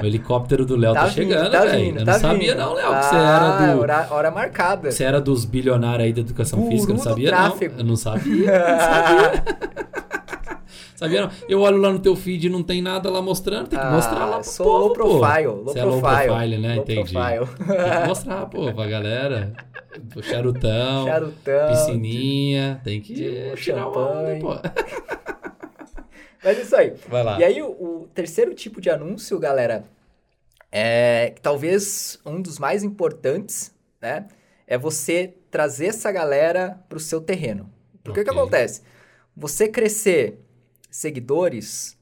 O 0.00 0.06
helicóptero 0.06 0.64
do 0.64 0.74
Léo 0.76 0.94
tá, 0.94 1.04
vindo, 1.06 1.12
chegando, 1.14 1.50
tá 1.50 1.64
velho. 1.64 1.98
Eu 1.98 2.04
tá 2.04 2.12
não 2.12 2.18
sabia 2.20 2.52
vindo. 2.52 2.58
não, 2.64 2.72
Léo, 2.74 2.88
que 2.88 2.94
Ah, 2.94 3.02
você 3.02 3.16
era 3.16 3.50
do... 3.74 3.80
Hora, 3.80 4.06
hora 4.10 4.30
marcada. 4.30 4.90
Você 4.90 5.04
era 5.04 5.20
dos 5.20 5.44
bilionários 5.44 6.06
aí 6.06 6.12
da 6.12 6.20
educação 6.20 6.60
Guru 6.60 6.70
física, 6.72 6.92
eu 6.92 6.96
não 6.96 7.02
sabia 7.02 7.30
não. 7.30 7.38
Eu 7.78 7.84
não 7.84 7.96
sabia, 7.96 8.46
não 8.46 8.78
sabia. 8.78 9.44
sabia 10.96 11.22
não. 11.22 11.30
Eu 11.48 11.60
olho 11.60 11.76
lá 11.78 11.90
no 11.92 11.98
teu 11.98 12.14
feed 12.16 12.46
e 12.46 12.48
não 12.50 12.62
tem 12.62 12.80
nada 12.80 13.10
lá 13.10 13.20
mostrando, 13.20 13.66
tem 13.68 13.78
que 13.78 13.84
Ah, 13.84 13.90
mostrar 13.90 14.24
lá 14.24 14.36
pro 14.38 14.44
sou 14.48 14.64
povo, 14.66 14.78
low 14.78 14.88
pô. 14.88 15.18
profile, 15.20 15.46
low 15.48 15.64
Você 15.64 15.78
é 15.78 15.84
low 15.84 16.00
profile, 16.00 16.26
profile, 16.28 16.58
né? 16.58 16.74
low 16.74 16.82
Entendi. 16.84 17.12
profile. 17.12 17.46
Tem 17.66 18.00
que 18.02 18.06
mostrar, 18.08 18.46
pô, 18.46 18.72
pra 18.72 18.86
galera. 18.86 19.52
O 20.16 20.20
charutão, 20.22 21.06
Charutão. 21.06 21.68
piscininha, 21.68 22.80
tem 22.82 23.00
que 23.00 23.14
de 23.14 23.54
tirar 23.56 23.88
o 23.88 23.90
onda, 23.90 24.34
champanhe. 24.34 24.42
Mas 26.42 26.58
isso 26.58 26.74
aí. 26.74 26.94
Vai 27.08 27.22
lá. 27.22 27.38
E 27.38 27.44
aí, 27.44 27.62
o, 27.62 27.70
o 27.70 28.08
terceiro 28.12 28.54
tipo 28.54 28.80
de 28.80 28.90
anúncio, 28.90 29.38
galera, 29.38 29.84
é 30.70 31.32
que 31.34 31.40
talvez 31.40 32.18
um 32.26 32.40
dos 32.40 32.58
mais 32.58 32.82
importantes, 32.82 33.72
né? 34.00 34.26
É 34.66 34.76
você 34.76 35.34
trazer 35.50 35.86
essa 35.86 36.10
galera 36.10 36.80
pro 36.88 36.98
seu 36.98 37.20
terreno. 37.20 37.70
Porque 38.02 38.20
o 38.20 38.24
que 38.24 38.30
acontece? 38.30 38.82
Você 39.36 39.68
crescer 39.68 40.40
seguidores, 40.90 41.96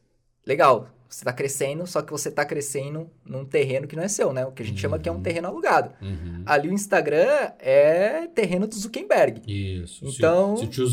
legal. 0.46 0.88
Você 1.10 1.24
tá 1.24 1.32
crescendo, 1.32 1.86
só 1.88 2.02
que 2.02 2.12
você 2.12 2.30
tá 2.30 2.44
crescendo 2.44 3.10
num 3.26 3.44
terreno 3.44 3.88
que 3.88 3.96
não 3.96 4.02
é 4.04 4.08
seu, 4.08 4.32
né? 4.32 4.46
O 4.46 4.52
que 4.52 4.62
a 4.62 4.64
gente 4.64 4.80
chama 4.80 4.96
que 4.96 5.08
é 5.08 5.12
um 5.12 5.16
Uhum. 5.16 5.22
terreno 5.22 5.48
alugado. 5.48 5.90
Uhum. 6.00 6.42
Ali 6.46 6.68
o 6.68 6.72
Instagram 6.72 7.26
é 7.58 8.28
terreno 8.32 8.68
do 8.68 8.74
Zuckerberg. 8.76 9.42
Isso. 9.44 10.08
Se- 10.08 10.16
Então- 10.18 10.56
Se, 10.56 10.64
o 10.64 10.68
tio 10.68 10.86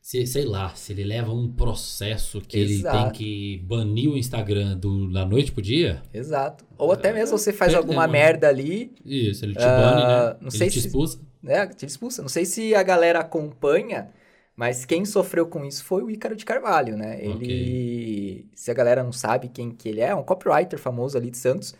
se, 0.00 0.26
sei 0.26 0.44
lá, 0.44 0.68
se 0.74 0.92
ele 0.92 1.02
leva 1.02 1.32
um 1.32 1.50
processo 1.50 2.40
que 2.40 2.58
ele 2.58 2.74
Exato. 2.74 3.04
tem 3.04 3.12
que 3.12 3.58
banir 3.64 4.10
o 4.10 4.16
Instagram 4.18 4.76
do, 4.76 5.10
da 5.10 5.24
noite 5.24 5.50
pro 5.50 5.62
dia, 5.62 6.02
Exato. 6.12 6.62
Ou 6.76 6.92
até 6.92 7.10
mesmo 7.12 7.38
você 7.38 7.52
faz 7.54 7.72
perdemos, 7.72 7.96
alguma 7.96 8.06
né? 8.06 8.12
merda 8.12 8.48
ali, 8.48 8.92
isso, 9.04 9.44
ele 9.44 9.54
te 9.54 9.64
Ah, 9.64 9.76
bane, 9.80 10.02
né? 10.02 10.36
não 10.42 10.48
ele 10.48 10.58
sei 10.58 10.68
te 10.68 10.80
se- 10.80 10.86
expulsa. 10.86 11.18
né? 11.42 11.66
Te 11.68 11.86
expulsa. 11.86 12.20
Não 12.22 12.28
sei 12.28 12.44
se 12.44 12.74
a 12.74 12.82
galera 12.82 13.20
acompanha, 13.20 14.08
mas 14.56 14.84
quem 14.84 15.04
sofreu 15.04 15.46
com 15.46 15.64
isso 15.64 15.84
foi 15.84 16.02
o 16.02 16.10
Ícaro 16.10 16.36
de 16.36 16.44
Carvalho, 16.44 16.96
né? 16.96 17.18
Ele, 17.20 18.46
se 18.54 18.70
a 18.70 18.74
galera 18.74 19.02
não 19.02 19.12
sabe 19.12 19.48
quem 19.48 19.70
que 19.70 19.88
ele 19.88 20.00
é, 20.00 20.08
é 20.08 20.14
um 20.14 20.22
copywriter 20.22 20.78
famoso 20.78 21.16
ali 21.18 21.30
de 21.30 21.38
Santos, 21.38 21.74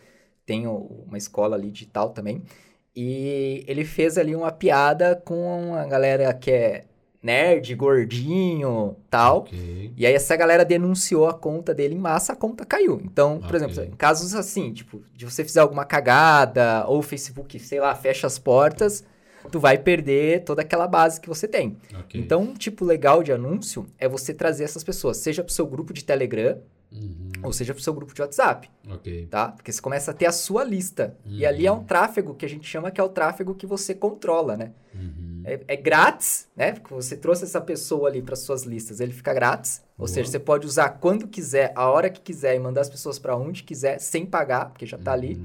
tem 0.45 0.67
uma 0.67 1.17
escola 1.17 1.55
ali 1.55 1.71
digital 1.71 2.09
também, 2.09 2.43
e 2.95 3.63
ele 3.67 3.83
fez 3.83 4.17
ali 4.17 4.35
uma 4.35 4.51
piada 4.51 5.15
com 5.25 5.73
a 5.75 5.85
galera 5.85 6.33
que 6.33 6.51
é 6.51 6.85
nerd, 7.21 7.73
gordinho, 7.75 8.95
tal. 9.09 9.39
Ok. 9.39 9.93
E 9.97 10.05
aí 10.05 10.13
essa 10.13 10.35
galera 10.35 10.63
denunciou 10.63 11.27
a 11.27 11.33
conta 11.33 11.73
dele 11.73 11.95
em 11.95 11.97
massa, 11.97 12.33
a 12.33 12.35
conta 12.35 12.63
caiu. 12.65 13.01
Então, 13.03 13.39
por 13.39 13.55
Ok. 13.55 13.57
exemplo, 13.57 13.83
em 13.83 13.97
casos 13.97 14.35
assim, 14.35 14.71
tipo, 14.71 15.01
de 15.13 15.25
você 15.25 15.43
fizer 15.43 15.61
alguma 15.61 15.83
cagada, 15.85 16.85
ou 16.87 16.99
o 16.99 17.01
Facebook, 17.01 17.57
sei 17.59 17.79
lá, 17.79 17.95
fecha 17.95 18.27
as 18.27 18.37
portas, 18.37 19.03
tu 19.55 19.59
vai 19.61 19.77
perder 19.77 20.43
toda 20.43 20.61
aquela 20.63 20.85
base 20.85 21.21
que 21.21 21.29
você 21.29 21.47
tem. 21.47 21.77
ok. 21.97 22.19
Então, 22.19 22.41
um 22.41 22.53
tipo 22.53 22.83
legal 22.83 23.23
de 23.23 23.31
anúncio 23.31 23.85
é 23.97 24.05
você 24.05 24.33
trazer 24.33 24.65
essas 24.65 24.83
pessoas, 24.83 25.15
seja 25.15 25.41
pro 25.41 25.53
seu 25.53 25.65
grupo 25.65 25.93
de 25.93 26.03
Telegram, 26.03 26.57
Uhum, 26.91 27.29
ou 27.43 27.51
seja 27.51 27.73
pro 27.73 27.81
seu 27.83 27.93
grupo 27.93 28.13
de 28.13 28.21
WhatsApp, 28.21 28.69
ok. 28.89 29.25
tá? 29.29 29.49
Porque 29.49 29.69
você 29.71 29.81
começa 29.81 30.11
a 30.11 30.13
ter 30.13 30.27
a 30.27 30.31
sua 30.31 30.63
lista. 30.63 31.17
E 31.25 31.41
Uhum. 31.41 31.47
ali 31.49 31.65
é 31.65 31.71
um 31.71 31.83
tráfego 31.83 32.33
que 32.35 32.45
a 32.45 32.49
gente 32.49 32.65
chama 32.67 32.89
que 32.91 33.01
é 33.01 33.03
o 33.03 33.09
tráfego 33.09 33.53
que 33.55 33.65
você 33.65 33.93
controla, 33.93 34.55
né? 34.55 34.71
Uhum. 34.93 35.41
É, 35.45 35.59
é 35.69 35.75
grátis, 35.75 36.47
né? 36.55 36.73
Porque 36.73 36.93
você 36.93 37.17
trouxe 37.17 37.43
essa 37.43 37.59
pessoa 37.59 38.07
ali 38.09 38.21
para 38.21 38.35
suas 38.35 38.63
listas, 38.63 38.99
ele 38.99 39.11
fica 39.13 39.33
grátis. 39.33 39.81
Ou 39.97 40.05
Boa. 40.05 40.07
seja, 40.07 40.29
você 40.29 40.39
pode 40.39 40.65
usar 40.67 40.89
quando 40.89 41.27
quiser, 41.27 41.71
a 41.75 41.89
hora 41.89 42.09
que 42.09 42.21
quiser 42.21 42.55
e 42.55 42.59
mandar 42.59 42.81
as 42.81 42.89
pessoas 42.89 43.17
para 43.19 43.35
onde 43.35 43.63
quiser, 43.63 43.99
sem 43.99 44.25
pagar, 44.25 44.69
porque 44.69 44.85
já 44.85 44.97
tá 44.97 45.11
ali. 45.13 45.41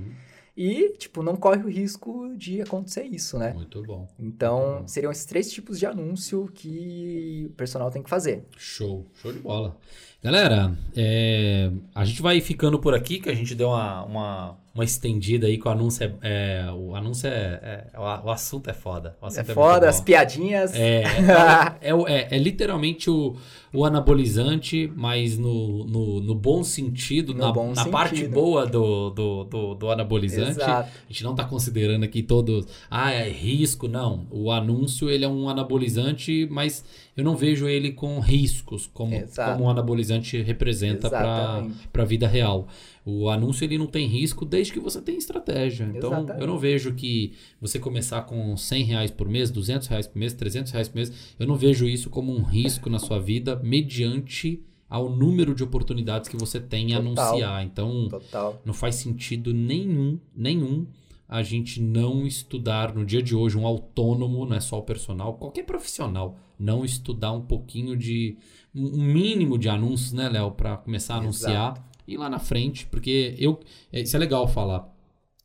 E, 0.57 0.91
tipo, 0.99 1.23
não 1.23 1.37
corre 1.37 1.63
o 1.63 1.69
risco 1.69 2.35
de 2.37 2.61
acontecer 2.61 3.05
isso, 3.05 3.39
né? 3.39 3.53
Muito 3.53 3.83
bom. 3.83 4.09
Então, 4.19 4.81
Uhum. 4.81 4.89
seriam 4.89 5.11
esses 5.13 5.25
três 5.25 5.51
tipos 5.51 5.79
de 5.79 5.87
anúncio 5.87 6.51
que 6.55 7.47
o 7.51 7.55
personal 7.55 7.91
tem 7.91 8.03
que 8.03 8.11
fazer. 8.11 8.45
Show, 8.57 9.07
show 9.15 9.33
de 9.33 9.39
bola. 9.39 9.77
Galera, 10.23 10.77
é, 10.95 11.71
a 11.95 12.05
gente 12.05 12.21
vai 12.21 12.41
ficando 12.43 12.79
por 12.79 12.95
aqui, 12.95 13.19
que 13.19 13.31
a 13.31 13.35
gente 13.35 13.55
deu 13.55 13.69
uma, 13.69 14.05
uma, 14.05 14.57
uma 14.75 14.85
estendida 14.85 15.47
aí, 15.47 15.57
que 15.57 15.67
o 15.67 15.71
anúncio 15.71 16.05
é. 16.05 16.13
é- 16.21 16.71
o 16.73 16.95
anúncio 16.95 17.27
é, 17.27 17.89
é- 17.95 17.99
o, 17.99 18.03
o 18.03 18.31
assunto 18.31 18.69
é 18.69 18.75
foda. 18.75 19.17
O 19.19 19.25
É 19.25 19.29
assunto 19.29 19.55
foda, 19.55 19.89
as 19.89 19.99
piadinhas. 19.99 20.75
É, 20.75 21.05
é, 21.81 21.91
é- 22.07 22.37
é 22.37 22.39
literalmente 22.39 23.09
o, 23.09 23.35
o 23.73 23.83
anabolizante, 23.83 24.93
mas 24.95 25.39
no, 25.39 25.87
no, 25.87 26.21
no 26.21 26.35
bom 26.35 26.63
sentido, 26.63 27.33
No 27.33 27.41
na, 27.47 27.53
bom 27.53 27.73
na 27.73 27.87
parte 27.87 28.17
sentido. 28.19 28.35
boa 28.35 28.67
do, 28.67 29.09
do, 29.09 29.45
do, 29.45 29.75
do 29.75 29.91
anabolizante. 29.91 30.51
Exato. 30.61 30.91
A 31.09 31.11
gente 31.11 31.25
não 31.25 31.31
está 31.31 31.45
considerando 31.47 32.05
aqui 32.05 32.23
todos, 32.23 32.67
ah, 32.91 33.11
é 33.11 33.27
risco, 33.27 33.89
não. 33.89 34.27
O 34.31 34.51
anúncio, 34.53 35.09
ele 35.09 35.25
é 35.25 35.29
um 35.29 35.49
anabolizante, 35.49 36.47
mas 36.51 36.85
eu 37.21 37.25
não 37.25 37.37
vejo 37.37 37.69
ele 37.69 37.93
com 37.93 38.19
riscos, 38.19 38.87
como, 38.87 39.15
Exato. 39.15 39.53
como 39.53 39.65
o 39.65 39.71
anabolizante 39.71 40.41
representa 40.41 41.11
para 41.11 41.67
a 41.93 42.05
vida 42.05 42.27
real. 42.27 42.67
O 43.05 43.29
anúncio, 43.29 43.65
ele 43.65 43.77
não 43.77 43.87
tem 43.87 44.07
risco 44.07 44.45
desde 44.45 44.73
que 44.73 44.81
você 44.81 45.03
tem 45.03 45.19
estratégia. 45.19 45.85
Então, 45.95 46.13
Exatamente. 46.13 46.41
eu 46.41 46.47
não 46.47 46.59
vejo 46.59 46.95
que 46.95 47.35
você 47.61 47.79
começar 47.79 48.23
com 48.23 48.57
100 48.57 48.85
reais 48.85 49.11
por 49.11 49.29
mês, 49.29 49.51
200 49.51 49.87
reais 49.89 50.07
por 50.07 50.19
mês, 50.19 50.33
300 50.33 50.73
reais 50.73 50.89
por 50.89 50.97
mês, 50.97 51.13
eu 51.39 51.47
não 51.47 51.57
vejo 51.57 51.87
isso 51.87 52.09
como 52.09 52.35
um 52.35 52.43
risco 52.43 52.89
na 52.89 52.99
sua 52.99 53.19
vida 53.21 53.61
mediante 53.63 54.65
ao 54.89 55.11
número 55.11 55.55
de 55.55 55.63
oportunidades 55.63 56.27
que 56.27 56.39
você 56.39 56.59
tem 56.59 56.93
em 56.93 56.97
Total. 56.97 57.29
anunciar. 57.29 57.65
Então, 57.65 58.09
Total. 58.09 58.63
não 58.65 58.73
faz 58.73 58.95
sentido 58.95 59.53
nenhum, 59.53 60.19
nenhum 60.35 60.87
a 61.31 61.45
gente 61.45 61.81
não 61.81 62.27
estudar 62.27 62.93
no 62.93 63.07
dia 63.07 63.23
de 63.23 63.37
hoje 63.37 63.57
um 63.57 63.65
autônomo, 63.65 64.45
não 64.45 64.57
é 64.57 64.61
só 64.61 64.81
o 64.81 64.83
personal, 64.83 65.35
qualquer 65.35 65.63
profissional, 65.63 66.37
não 66.59 66.85
estudar 66.85 67.31
um 67.31 67.41
pouquinho 67.41 67.97
de 67.97 68.37
um 68.75 69.01
mínimo 69.01 69.57
de 69.57 69.69
anúncios, 69.69 70.13
né, 70.13 70.29
Léo, 70.29 70.51
para 70.51 70.77
começar 70.77 71.15
a 71.15 71.19
anunciar 71.19 71.89
e 72.07 72.17
lá 72.17 72.29
na 72.29 72.41
frente, 72.41 72.85
porque 72.87 73.37
eu 73.39 73.61
isso 73.93 74.17
é 74.17 74.19
legal 74.19 74.49
falar 74.49 74.93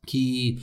que 0.08 0.58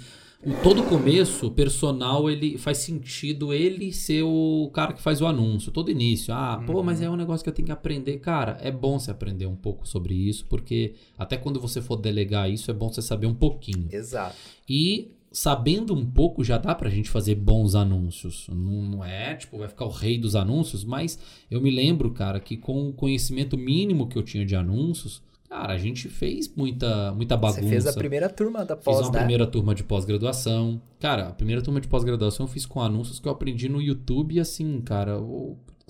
o 0.45 0.53
todo 0.63 0.83
começo, 0.83 1.47
o 1.47 1.51
personal, 1.51 2.29
ele 2.29 2.59
faz 2.59 2.79
sentido 2.79 3.53
ele 3.53 3.93
ser 3.93 4.23
o 4.25 4.69
cara 4.75 4.93
que 4.93 5.01
faz 5.01 5.21
o 5.21 5.27
anúncio, 5.27 5.71
todo 5.71 5.91
início. 5.91 6.35
Ah, 6.35 6.61
pô, 6.67 6.83
mas 6.83 7.01
é 7.01 7.09
um 7.09 7.15
negócio 7.15 7.45
que 7.45 7.49
eu 7.49 7.55
tenho 7.55 7.67
que 7.67 7.73
aprender. 7.73 8.19
Cara, 8.19 8.59
é 8.61 8.71
bom 8.71 8.99
você 8.99 9.13
aprender 9.13 9.47
um 9.47 9.55
pouco 9.55 9.87
sobre 9.87 10.15
isso, 10.15 10.45
porque 10.47 10.95
até 11.17 11.37
quando 11.37 11.61
você 11.61 11.81
for 11.81 11.97
delegar 11.97 12.51
isso, 12.51 12.71
é 12.71 12.75
bom 12.75 12.93
você 12.93 13.01
saber 13.01 13.27
um 13.27 13.35
pouquinho. 13.35 13.89
Exato. 13.93 14.37
E 14.69 15.13
sabendo 15.31 15.95
um 15.95 16.05
pouco, 16.05 16.43
já 16.43 16.59
dá 16.59 16.75
pra 16.75 16.91
gente 16.91 17.09
fazer 17.09 17.37
bons 17.37 17.77
anúncios. 17.77 18.49
Não 18.53 19.05
é, 19.05 19.37
tipo, 19.37 19.59
vai 19.59 19.69
ficar 19.69 19.85
o 19.85 19.91
rei 19.91 20.19
dos 20.19 20.35
anúncios, 20.35 20.85
mas 20.85 21.19
eu 21.51 21.61
me 21.61 21.71
lembro, 21.71 22.11
cara, 22.11 22.41
que 22.41 22.57
com 22.57 22.89
o 22.89 22.93
conhecimento 22.93 23.57
mínimo 23.57 24.09
que 24.09 24.19
eu 24.19 24.23
tinha 24.23 24.45
de 24.45 24.57
anúncios, 24.57 25.23
Cara, 25.53 25.75
a 25.75 25.77
gente 25.77 26.09
fez 26.09 26.51
muita, 26.57 27.13
muita 27.13 27.37
bagunça. 27.37 27.61
Você 27.61 27.69
fez 27.69 27.87
a 27.87 27.93
primeira 27.93 28.27
turma 28.27 28.65
da 28.65 28.75
pós, 28.75 28.97
Fiz 28.97 29.07
uma 29.07 29.13
né? 29.13 29.19
primeira 29.19 29.47
turma 29.47 29.75
de 29.75 29.85
pós-graduação. 29.85 30.81
Cara, 30.99 31.29
a 31.29 31.33
primeira 31.33 31.61
turma 31.61 31.79
de 31.79 31.89
pós-graduação 31.89 32.47
eu 32.47 32.51
fiz 32.51 32.65
com 32.65 32.81
anúncios 32.81 33.21
que 33.21 33.29
eu 33.29 33.33
aprendi 33.33 33.69
no 33.69 33.79
YouTube, 33.79 34.41
assim, 34.41 34.81
cara, 34.81 35.21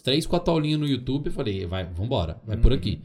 três, 0.03 0.27
quatro 0.27 0.53
aulinhas 0.53 0.81
no 0.81 0.87
YouTube, 0.87 1.29
eu 1.29 1.33
falei, 1.33 1.65
vai, 1.65 1.85
vambora, 1.85 2.41
vai 2.45 2.57
uhum. 2.57 2.63
por 2.63 2.73
aqui. 2.73 3.03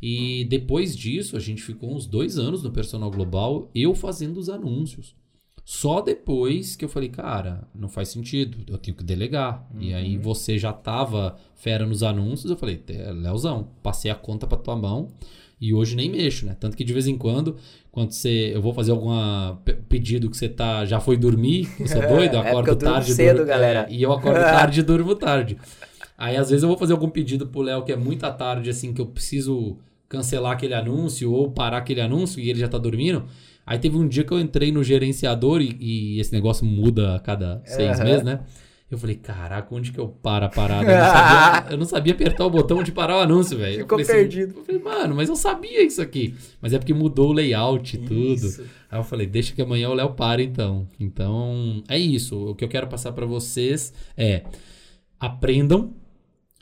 E 0.00 0.44
depois 0.44 0.96
disso, 0.96 1.36
a 1.36 1.40
gente 1.40 1.64
ficou 1.64 1.92
uns 1.92 2.06
dois 2.06 2.38
anos 2.38 2.62
no 2.62 2.70
Personal 2.70 3.10
Global, 3.10 3.68
eu 3.74 3.92
fazendo 3.92 4.38
os 4.38 4.48
anúncios. 4.48 5.16
Só 5.64 6.00
depois 6.00 6.76
que 6.76 6.84
eu 6.84 6.88
falei, 6.88 7.08
cara, 7.08 7.66
não 7.74 7.88
faz 7.88 8.10
sentido, 8.10 8.58
eu 8.68 8.78
tenho 8.78 8.96
que 8.96 9.02
delegar. 9.02 9.68
Uhum. 9.74 9.82
E 9.82 9.92
aí 9.92 10.16
uhum. 10.16 10.22
você 10.22 10.56
já 10.56 10.72
tava 10.72 11.36
fera 11.56 11.84
nos 11.84 12.04
anúncios, 12.04 12.52
eu 12.52 12.56
falei, 12.56 12.80
Leozão, 13.16 13.70
passei 13.82 14.12
a 14.12 14.14
conta 14.14 14.46
pra 14.46 14.56
tua 14.56 14.76
mão 14.76 15.08
e 15.60 15.74
hoje 15.74 15.96
nem 15.96 16.10
mexo, 16.10 16.46
né? 16.46 16.56
Tanto 16.58 16.76
que 16.76 16.84
de 16.84 16.92
vez 16.92 17.06
em 17.06 17.16
quando, 17.16 17.56
quando 17.90 18.12
você, 18.12 18.52
eu 18.54 18.62
vou 18.62 18.72
fazer 18.72 18.92
algum 18.92 19.10
pedido 19.88 20.30
que 20.30 20.36
você 20.36 20.48
tá, 20.48 20.84
já 20.84 21.00
foi 21.00 21.16
dormir, 21.16 21.68
você 21.78 21.98
é 21.98 22.06
doido, 22.08 22.34
eu 22.34 22.40
acordo 22.40 22.68
é 22.68 22.72
eu 22.72 22.76
tarde. 22.76 23.12
cedo, 23.12 23.36
durmo, 23.36 23.48
galera. 23.48 23.86
É, 23.88 23.92
e 23.92 24.02
eu 24.02 24.12
acordo 24.12 24.38
tarde 24.40 24.80
e 24.80 24.82
durmo 24.82 25.14
tarde. 25.14 25.58
Aí 26.16 26.36
às 26.36 26.50
vezes 26.50 26.62
eu 26.62 26.68
vou 26.68 26.78
fazer 26.78 26.92
algum 26.92 27.08
pedido 27.08 27.46
pro 27.46 27.62
Léo 27.62 27.84
que 27.84 27.92
é 27.92 27.96
muito 27.96 28.24
à 28.24 28.30
tarde, 28.30 28.70
assim, 28.70 28.92
que 28.92 29.00
eu 29.00 29.06
preciso 29.06 29.78
cancelar 30.08 30.52
aquele 30.52 30.74
anúncio 30.74 31.32
ou 31.32 31.50
parar 31.50 31.78
aquele 31.78 32.00
anúncio 32.00 32.40
e 32.40 32.48
ele 32.48 32.58
já 32.58 32.68
tá 32.68 32.78
dormindo. 32.78 33.24
Aí 33.66 33.78
teve 33.78 33.96
um 33.96 34.08
dia 34.08 34.24
que 34.24 34.32
eu 34.32 34.40
entrei 34.40 34.72
no 34.72 34.82
gerenciador 34.82 35.60
e, 35.60 35.76
e 35.78 36.20
esse 36.20 36.32
negócio 36.32 36.64
muda 36.64 37.16
a 37.16 37.18
cada 37.18 37.60
seis 37.66 37.98
uhum. 37.98 38.04
meses, 38.04 38.22
né? 38.22 38.40
Eu 38.90 38.96
falei, 38.96 39.16
caraca, 39.16 39.74
onde 39.74 39.92
que 39.92 39.98
eu 39.98 40.08
paro 40.08 40.46
a 40.46 40.48
parada? 40.48 40.90
Eu 40.90 40.96
não 40.96 41.06
sabia, 41.06 41.64
eu 41.72 41.78
não 41.78 41.86
sabia 41.86 42.12
apertar 42.14 42.46
o 42.46 42.50
botão 42.50 42.82
de 42.82 42.90
parar 42.90 43.18
o 43.18 43.20
anúncio, 43.20 43.58
velho. 43.58 43.80
Ficou 43.80 44.00
eu 44.00 44.06
perdido. 44.06 44.50
Assim, 44.50 44.58
eu 44.58 44.64
falei, 44.64 44.82
mano, 44.82 45.14
mas 45.14 45.28
eu 45.28 45.36
sabia 45.36 45.82
isso 45.82 46.00
aqui. 46.00 46.34
Mas 46.60 46.72
é 46.72 46.78
porque 46.78 46.94
mudou 46.94 47.28
o 47.28 47.32
layout 47.32 47.96
e 47.96 47.98
tudo. 47.98 48.64
Aí 48.90 48.98
eu 48.98 49.04
falei, 49.04 49.26
deixa 49.26 49.54
que 49.54 49.60
amanhã 49.60 49.90
o 49.90 49.94
Léo 49.94 50.14
para 50.14 50.42
então. 50.42 50.88
Então, 50.98 51.82
é 51.86 51.98
isso. 51.98 52.50
O 52.50 52.54
que 52.54 52.64
eu 52.64 52.68
quero 52.68 52.86
passar 52.86 53.12
para 53.12 53.26
vocês 53.26 53.92
é 54.16 54.44
aprendam 55.20 55.92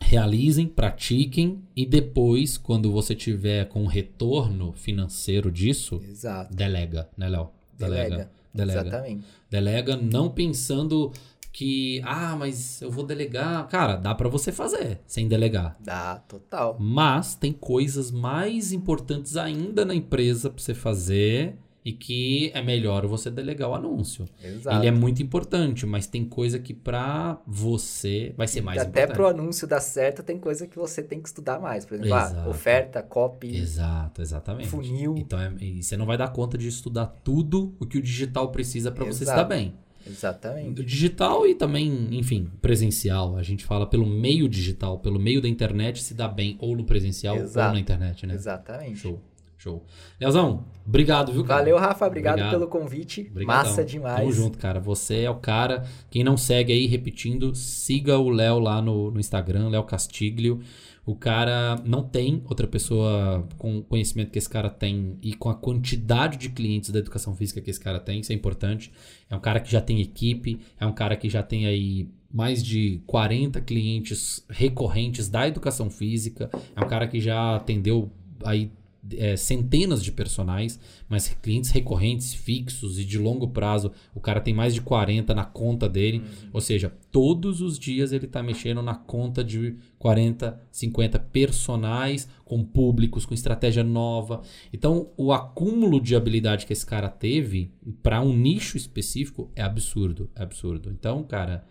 realizem, 0.01 0.67
pratiquem 0.67 1.63
e 1.75 1.87
depois, 1.87 2.57
quando 2.57 2.93
você 2.93 3.15
tiver 3.15 3.67
com 3.67 3.87
retorno 3.87 4.73
financeiro 4.73 5.51
disso, 5.51 6.01
Exato. 6.09 6.55
delega, 6.55 7.09
né, 7.17 7.29
Léo? 7.29 7.49
Delega. 7.79 8.31
delega. 8.55 8.89
Exatamente. 8.89 9.27
Delega 9.51 9.97
não 9.97 10.31
pensando 10.31 11.13
que, 11.57 12.03
ah, 12.05 12.37
mas 12.37 12.83
eu 12.83 12.91
vou 12.91 13.03
delegar. 13.03 13.67
Cara, 13.69 13.97
dá 13.97 14.15
para 14.15 14.29
você 14.29 14.53
fazer 14.53 15.01
sem 15.07 15.27
delegar. 15.27 15.75
Dá, 15.81 16.17
total. 16.29 16.77
Mas 16.79 17.35
tem 17.35 17.51
coisas 17.51 18.11
mais 18.11 18.73
importantes 18.73 19.39
ainda 19.39 19.83
na 19.83 19.95
empresa 19.95 20.51
para 20.51 20.63
você 20.63 20.75
fazer 20.75 21.57
e 21.83 21.93
que 21.93 22.51
é 22.53 22.61
melhor 22.61 23.07
você 23.07 23.31
delegar 23.31 23.71
o 23.71 23.75
anúncio. 23.75 24.27
Exato. 24.45 24.77
Ele 24.77 24.87
é 24.87 24.91
muito 24.91 25.23
importante, 25.23 25.87
mas 25.87 26.07
tem 26.07 26.27
coisa 26.27 26.59
que 26.59 26.75
para 26.75 27.41
você 27.47 28.35
vai 28.37 28.47
ser 28.47 28.61
mais 28.61 28.83
Até 28.83 28.89
importante. 28.91 29.05
Até 29.05 29.15
pro 29.15 29.27
anúncio 29.27 29.67
dar 29.67 29.81
certo, 29.81 30.23
tem 30.23 30.39
coisa 30.39 30.67
que 30.67 30.77
você 30.77 31.03
tem 31.03 31.23
que 31.23 31.29
estudar 31.29 31.59
mais. 31.59 31.87
Por 31.87 31.95
exemplo, 31.95 32.13
ah, 32.13 32.49
oferta, 32.51 33.03
copy. 33.03 33.57
Exato, 33.57 34.21
exatamente. 34.21 34.69
Funil. 34.69 35.15
Então, 35.17 35.41
é, 35.41 35.55
e 35.59 35.83
você 35.83 35.97
não 35.97 36.05
vai 36.05 36.19
dar 36.19 36.29
conta 36.29 36.59
de 36.59 36.69
estudar 36.69 37.07
tudo 37.25 37.75
o 37.81 37.87
que 37.87 37.97
o 37.97 38.03
digital 38.03 38.53
precisa 38.53 38.93
para 38.93 39.07
você 39.07 39.25
estar 39.25 39.45
bem. 39.45 39.75
Exatamente. 40.07 40.85
Digital 40.85 41.47
e 41.47 41.55
também, 41.55 42.09
enfim, 42.13 42.51
presencial. 42.61 43.37
A 43.37 43.43
gente 43.43 43.65
fala 43.65 43.87
pelo 43.87 44.07
meio 44.07 44.49
digital, 44.49 44.99
pelo 44.99 45.19
meio 45.19 45.41
da 45.41 45.49
internet 45.49 46.03
se 46.03 46.15
dá 46.15 46.29
bem 46.29 46.57
ou 46.61 46.77
no 46.77 46.85
presencial 46.85 47.37
Exato. 47.37 47.69
ou 47.69 47.75
na 47.75 47.81
internet, 47.81 48.27
né? 48.27 48.35
Exatamente. 48.35 48.99
Show. 48.99 49.21
Show. 49.59 49.85
Leozão, 50.21 50.65
obrigado, 50.87 51.33
viu, 51.33 51.43
cara? 51.43 51.61
Valeu, 51.61 51.79
Rafa. 51.79 52.07
Obrigado, 52.07 52.35
obrigado. 52.35 52.53
pelo 52.53 52.69
convite. 52.69 53.23
Obrigadão. 53.31 53.65
Massa 53.65 53.85
demais. 53.85 54.21
Tamo 54.21 54.33
junto, 54.33 54.59
cara. 54.59 54.79
Você 54.79 55.23
é 55.23 55.31
o 55.31 55.37
cara. 55.37 55.85
Quem 56.11 56.23
não 56.23 56.37
segue 56.37 56.73
aí, 56.73 56.87
repetindo, 56.87 57.55
siga 57.55 58.19
o 58.19 58.29
Léo 58.29 58.59
lá 58.59 58.81
no, 58.83 59.11
no 59.11 59.19
Instagram, 59.19 59.71
Léo 59.71 59.83
Castiglio. 59.85 60.61
O 61.07 61.15
cara 61.15 61.77
não 61.85 62.03
tem 62.03 62.43
outra 62.47 62.67
pessoa 62.67 63.47
com 63.57 63.79
o 63.79 63.83
conhecimento 63.85 64.33
que 64.33 64.39
esse 64.39 64.49
cara 64.49 64.69
tem 64.69 65.17
e 65.23 65.35
com 65.35 65.49
a 65.49 65.55
quantidade 65.55 66.37
de 66.37 66.49
clientes 66.49 66.91
da 66.91 66.99
educação 66.99 67.33
física 67.37 67.61
que 67.61 67.71
esse 67.71 67.79
cara 67.79 68.01
tem, 68.01 68.19
isso 68.19 68.33
é 68.33 68.35
importante. 68.35 68.91
É 69.31 69.37
um 69.37 69.41
cara 69.41 69.61
que 69.61 69.71
já 69.71 69.81
tem 69.81 70.01
equipe, 70.01 70.59
é 70.81 70.85
um 70.85 70.93
cara 70.93 71.17
que 71.17 71.31
já 71.31 71.45
tem 71.45 71.65
aí 71.65 72.09
mais 72.29 72.61
de 72.61 73.01
40 73.07 73.61
clientes 73.61 74.45
recorrentes 74.51 75.29
da 75.29 75.47
educação 75.47 75.89
física, 75.89 76.51
é 76.75 76.85
um 76.85 76.89
cara 76.89 77.07
que 77.07 77.21
já 77.21 77.55
atendeu 77.55 78.11
aí 78.45 78.73
é, 79.15 79.37
centenas 79.37 80.03
de 80.03 80.11
personagens, 80.11 80.81
mas 81.09 81.29
clientes 81.43 81.71
recorrentes, 81.71 82.35
fixos 82.35 82.99
e 82.99 83.05
de 83.05 83.19
longo 83.19 83.49
prazo, 83.49 83.93
o 84.15 84.21
cara 84.21 84.41
tem 84.41 84.55
mais 84.55 84.75
de 84.75 84.81
40 84.81 85.35
na 85.35 85.45
conta 85.45 85.89
dele. 85.89 86.19
Uhum. 86.19 86.51
Ou 86.55 86.61
seja, 86.61 86.93
todos 87.11 87.61
os 87.61 87.79
dias 87.79 88.13
ele 88.13 88.27
está 88.27 88.43
mexendo 88.43 88.83
na 88.83 88.95
conta 88.95 89.45
de 89.45 89.77
40, 89.99 90.61
50 90.71 91.19
personagens 91.19 92.29
com 92.45 92.63
públicos, 92.65 93.27
com 93.27 93.35
estratégia 93.35 93.83
nova. 93.83 94.43
Então, 94.73 95.11
o 95.17 95.33
acúmulo 95.33 96.01
de 96.01 96.15
habilidade 96.15 96.67
que 96.67 96.73
esse 96.73 96.87
cara 96.87 97.09
teve 97.09 97.71
para 98.03 98.21
um 98.21 98.37
nicho 98.37 98.77
específico 98.77 99.51
é 99.55 99.63
absurdo, 99.63 100.31
é 100.35 100.43
absurdo. 100.43 100.91
Então, 100.91 101.23
cara, 101.23 101.65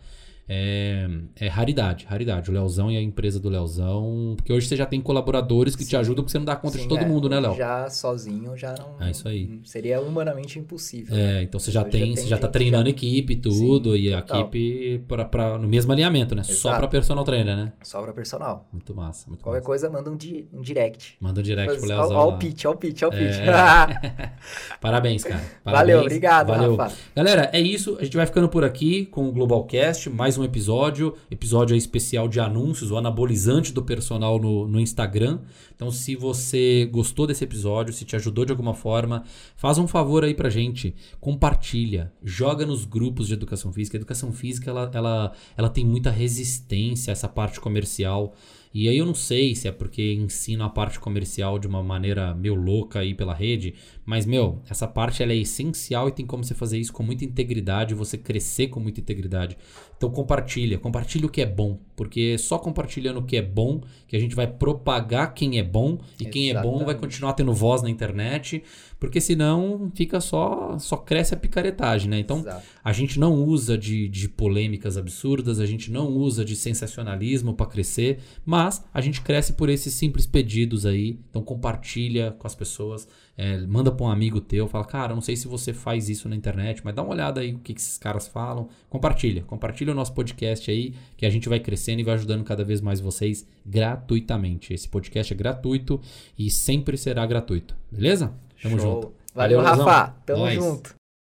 é, 0.48 1.08
é, 1.39 1.48
raridade, 1.48 2.06
raridade. 2.06 2.50
O 2.50 2.54
Leozão 2.54 2.91
e 2.91 2.98
a 2.98 3.02
empresa 3.02 3.39
do 3.39 3.50
Leozão. 3.50 4.34
Porque 4.36 4.54
hoje 4.54 4.68
você 4.68 4.76
já 4.76 4.86
tem 4.86 5.02
colaboradores 5.02 5.76
que 5.76 5.84
Sim. 5.84 5.89
te 5.91 5.98
ajudam 5.98 6.24
porque 6.24 6.32
você 6.32 6.38
não 6.38 6.46
dá 6.46 6.56
conta 6.56 6.78
Sim, 6.78 6.84
de 6.84 6.89
todo 6.89 7.02
é, 7.02 7.06
mundo, 7.06 7.28
né, 7.28 7.39
Léo? 7.39 7.56
Já 7.56 7.89
sozinho 7.89 8.56
já 8.56 8.76
não. 8.78 9.06
É 9.06 9.12
isso 9.12 9.28
aí. 9.28 9.60
Seria 9.64 10.00
humanamente 10.02 10.60
impossível. 10.60 11.16
É, 11.16 11.43
então 11.43 11.60
você 11.60 11.72
já 11.72 11.84
tem, 11.84 11.91
já 11.91 12.06
tem, 12.06 12.16
você 12.16 12.28
já 12.28 12.38
tá 12.38 12.48
treinando 12.48 12.86
já... 12.86 12.91
equipe 12.91 13.34
e 13.34 13.36
tudo. 13.36 13.96
Sim, 13.96 14.02
e 14.02 14.14
a 14.14 14.22
total. 14.22 14.41
equipe 14.41 15.04
pra, 15.08 15.26
pra, 15.26 15.58
no 15.58 15.68
mesmo 15.68 15.91
alinhamento, 15.91 16.36
né? 16.36 16.41
Exato. 16.41 16.58
Só 16.60 16.76
pra 16.76 16.88
personal 16.88 17.24
trainer, 17.24 17.56
né? 17.56 17.74
Só 17.82 18.02
pra 18.02 18.14
personal. 18.14 18.68
Muito 18.72 18.93
massa. 18.93 19.28
Muito 19.28 19.41
Qualquer 19.41 19.60
massa. 19.60 19.66
coisa, 19.66 19.89
manda 19.89 20.12
um, 20.12 20.16
di 20.16 20.48
um 20.54 20.62
direct. 20.62 21.18
Manda 21.20 21.39
um 21.39 21.43
direct 21.43 21.72
Mas, 21.72 21.80
pro 21.80 21.89
Leozão. 21.89 22.18
Ó, 22.18 22.30
o 22.30 22.38
pitch, 22.38 22.66
ó 22.66 22.72
o 22.72 22.76
pitch, 22.76 23.02
ó 23.04 23.08
o 23.08 23.12
pitch. 23.12 23.36
É. 23.39 24.32
Parabéns, 24.80 25.24
cara. 25.24 25.41
Parabéns. 25.64 25.88
Valeu, 25.88 26.02
obrigado, 26.02 26.48
Valeu. 26.48 26.76
Rafa. 26.76 26.96
Galera, 27.16 27.50
é 27.52 27.60
isso. 27.60 27.98
A 28.00 28.04
gente 28.04 28.16
vai 28.16 28.26
ficando 28.26 28.48
por 28.48 28.64
aqui 28.64 29.06
com 29.08 29.28
o 29.28 29.32
Globalcast. 29.32 30.10
Mais 30.36 30.38
um 30.38 30.43
episódio 30.43 31.15
episódio 31.31 31.77
especial 31.77 32.27
de 32.27 32.41
anúncios, 32.41 32.91
o 32.91 32.97
anabolizante 32.97 33.71
do 33.71 33.81
personal 33.81 34.38
no, 34.38 34.67
no 34.67 34.81
Instagram. 34.81 35.39
Então, 35.73 35.89
se 35.89 36.13
você 36.13 36.89
gostou 36.91 37.25
desse 37.25 37.45
episódio, 37.45 37.93
se 37.93 38.03
te 38.03 38.17
ajudou 38.17 38.43
de 38.43 38.51
alguma 38.51 38.73
forma, 38.73 39.23
faz 39.55 39.77
um 39.77 39.88
favor 39.88 40.25
aí 40.25 40.33
pra 40.33 40.49
gente, 40.49 40.93
compartilha, 41.21 42.11
joga 42.21 42.65
nos 42.65 42.83
grupos 42.83 43.27
de 43.27 43.33
educação 43.33 43.71
física. 43.71 43.95
A 43.95 43.99
educação 43.99 44.33
física, 44.33 44.69
ela, 44.69 44.91
ela, 44.93 45.31
ela 45.55 45.69
tem 45.69 45.86
muita 45.86 46.11
resistência 46.11 47.11
a 47.11 47.13
essa 47.13 47.29
parte 47.29 47.61
comercial. 47.61 48.36
E 48.73 48.89
aí 48.89 48.97
eu 48.97 49.05
não 49.05 49.15
sei 49.15 49.55
se 49.55 49.69
é 49.69 49.71
porque 49.71 50.11
ensina 50.15 50.65
a 50.65 50.69
parte 50.69 50.99
comercial 50.99 51.57
de 51.57 51.65
uma 51.65 51.81
maneira 51.81 52.33
meio 52.33 52.55
louca 52.55 52.99
aí 52.99 53.13
pela 53.13 53.33
rede, 53.33 53.73
mas 54.06 54.26
meu, 54.26 54.62
essa 54.70 54.88
parte 54.88 55.24
ela 55.24 55.34
é 55.34 55.38
essencial 55.38 56.08
e 56.08 56.12
tem 56.12 56.26
como 56.26 56.43
você 56.43 56.53
fazer 56.53 56.78
isso 56.78 56.93
com 56.93 57.01
muita 57.01 57.26
integridade, 57.26 57.95
você 57.95 58.18
crescer 58.18 58.68
com 58.68 58.80
muita 58.80 58.99
integridade. 58.99 59.58
Então 59.97 60.12
compartilha, 60.12 60.78
compartilha 60.78 61.26
o 61.26 61.30
que 61.30 61.41
é 61.41 61.45
bom, 61.45 61.80
porque 61.95 62.38
só 62.38 62.60
compartilhando 62.60 63.20
o 63.20 63.24
que 63.24 63.38
é 63.38 63.41
bom 63.41 63.82
que 64.08 64.16
a 64.16 64.20
gente 64.20 64.36
vai 64.36 64.45
propagar 64.45 65.34
quem 65.34 65.58
é 65.58 65.64
bom 65.64 65.93
e 65.93 65.93
Exatamente. 65.95 66.30
quem 66.30 66.49
é 66.51 66.62
bom 66.62 66.86
vai 66.86 66.95
continuar 66.95 67.34
tendo 67.34 67.53
voz 67.53 67.82
na 67.82 67.89
internet, 67.89 68.62
porque 68.99 69.20
senão 69.20 69.91
fica 69.95 70.22
só 70.22 70.78
só 70.78 70.97
cresce 70.97 71.34
a 71.34 71.38
picaretagem, 71.38 72.10
né? 72.10 72.20
Então 72.20 72.39
Exato. 72.39 72.64
a 72.84 72.93
gente 72.93 73.20
não 73.20 73.34
usa 73.34 73.78
de, 73.78 74.08
de 74.08 74.30
polêmicas 74.30 74.97
absurdas, 74.97 75.60
a 75.60 75.66
gente 75.66 75.89
não 75.91 76.10
usa 76.10 76.45
de 76.45 76.56
sensacionalismo 76.56 77.53
para 77.53 77.66
crescer, 77.66 78.20
mas 78.45 78.84
a 78.93 79.01
gente 79.01 79.22
cresce 79.22 79.53
por 79.53 79.70
esses 79.70 79.93
simples 79.93 80.28
pedidos 80.28 80.86
aí. 80.86 81.20
Então 81.30 81.41
compartilha 81.41 82.36
com 82.38 82.45
as 82.45 82.53
pessoas, 82.53 83.08
é, 83.38 83.57
manda 83.57 83.91
para 83.91 84.05
um 84.05 84.09
amigo 84.09 84.39
teu, 84.39 84.67
fala, 84.67 84.86
cara, 84.86 85.13
não 85.13 85.21
sei 85.21 85.36
se 85.36 85.47
você 85.47 85.73
faz 85.73 86.09
isso 86.09 86.29
na 86.29 86.36
internet, 86.36 86.81
mas 86.83 86.95
dá 86.95 87.01
uma 87.01 87.13
olhada 87.13 87.41
aí 87.41 87.53
o 87.53 87.59
que, 87.59 87.73
que 87.73 87.81
esses 87.81 87.97
caras 87.97 88.27
falam, 88.27 88.69
compartilha, 88.89 89.43
compartilha 89.43 89.91
o 89.91 89.95
nosso 89.95 90.13
podcast 90.13 90.69
aí, 90.71 90.93
que 91.17 91.25
a 91.25 91.29
gente 91.29 91.49
vai 91.49 91.59
crescendo 91.59 91.99
e 91.99 92.03
vai 92.03 92.13
ajudando 92.15 92.43
cada 92.43 92.63
vez 92.63 92.79
mais 92.79 92.99
vocês 92.99 93.45
gratuitamente. 93.65 94.73
Esse 94.73 94.88
podcast 94.88 95.33
é 95.33 95.36
gratuito 95.36 95.99
e 96.38 96.49
sempre 96.49 96.97
será 96.97 97.25
gratuito, 97.25 97.75
beleza? 97.91 98.33
Tamo 98.61 98.79
Show. 98.79 98.93
junto. 98.93 99.13
Valeu, 99.33 99.61
Valeu 99.61 99.83
Rafa. 99.83 100.15
Tamo 100.25 100.39
Nós. 100.39 100.55
junto. 100.55 100.95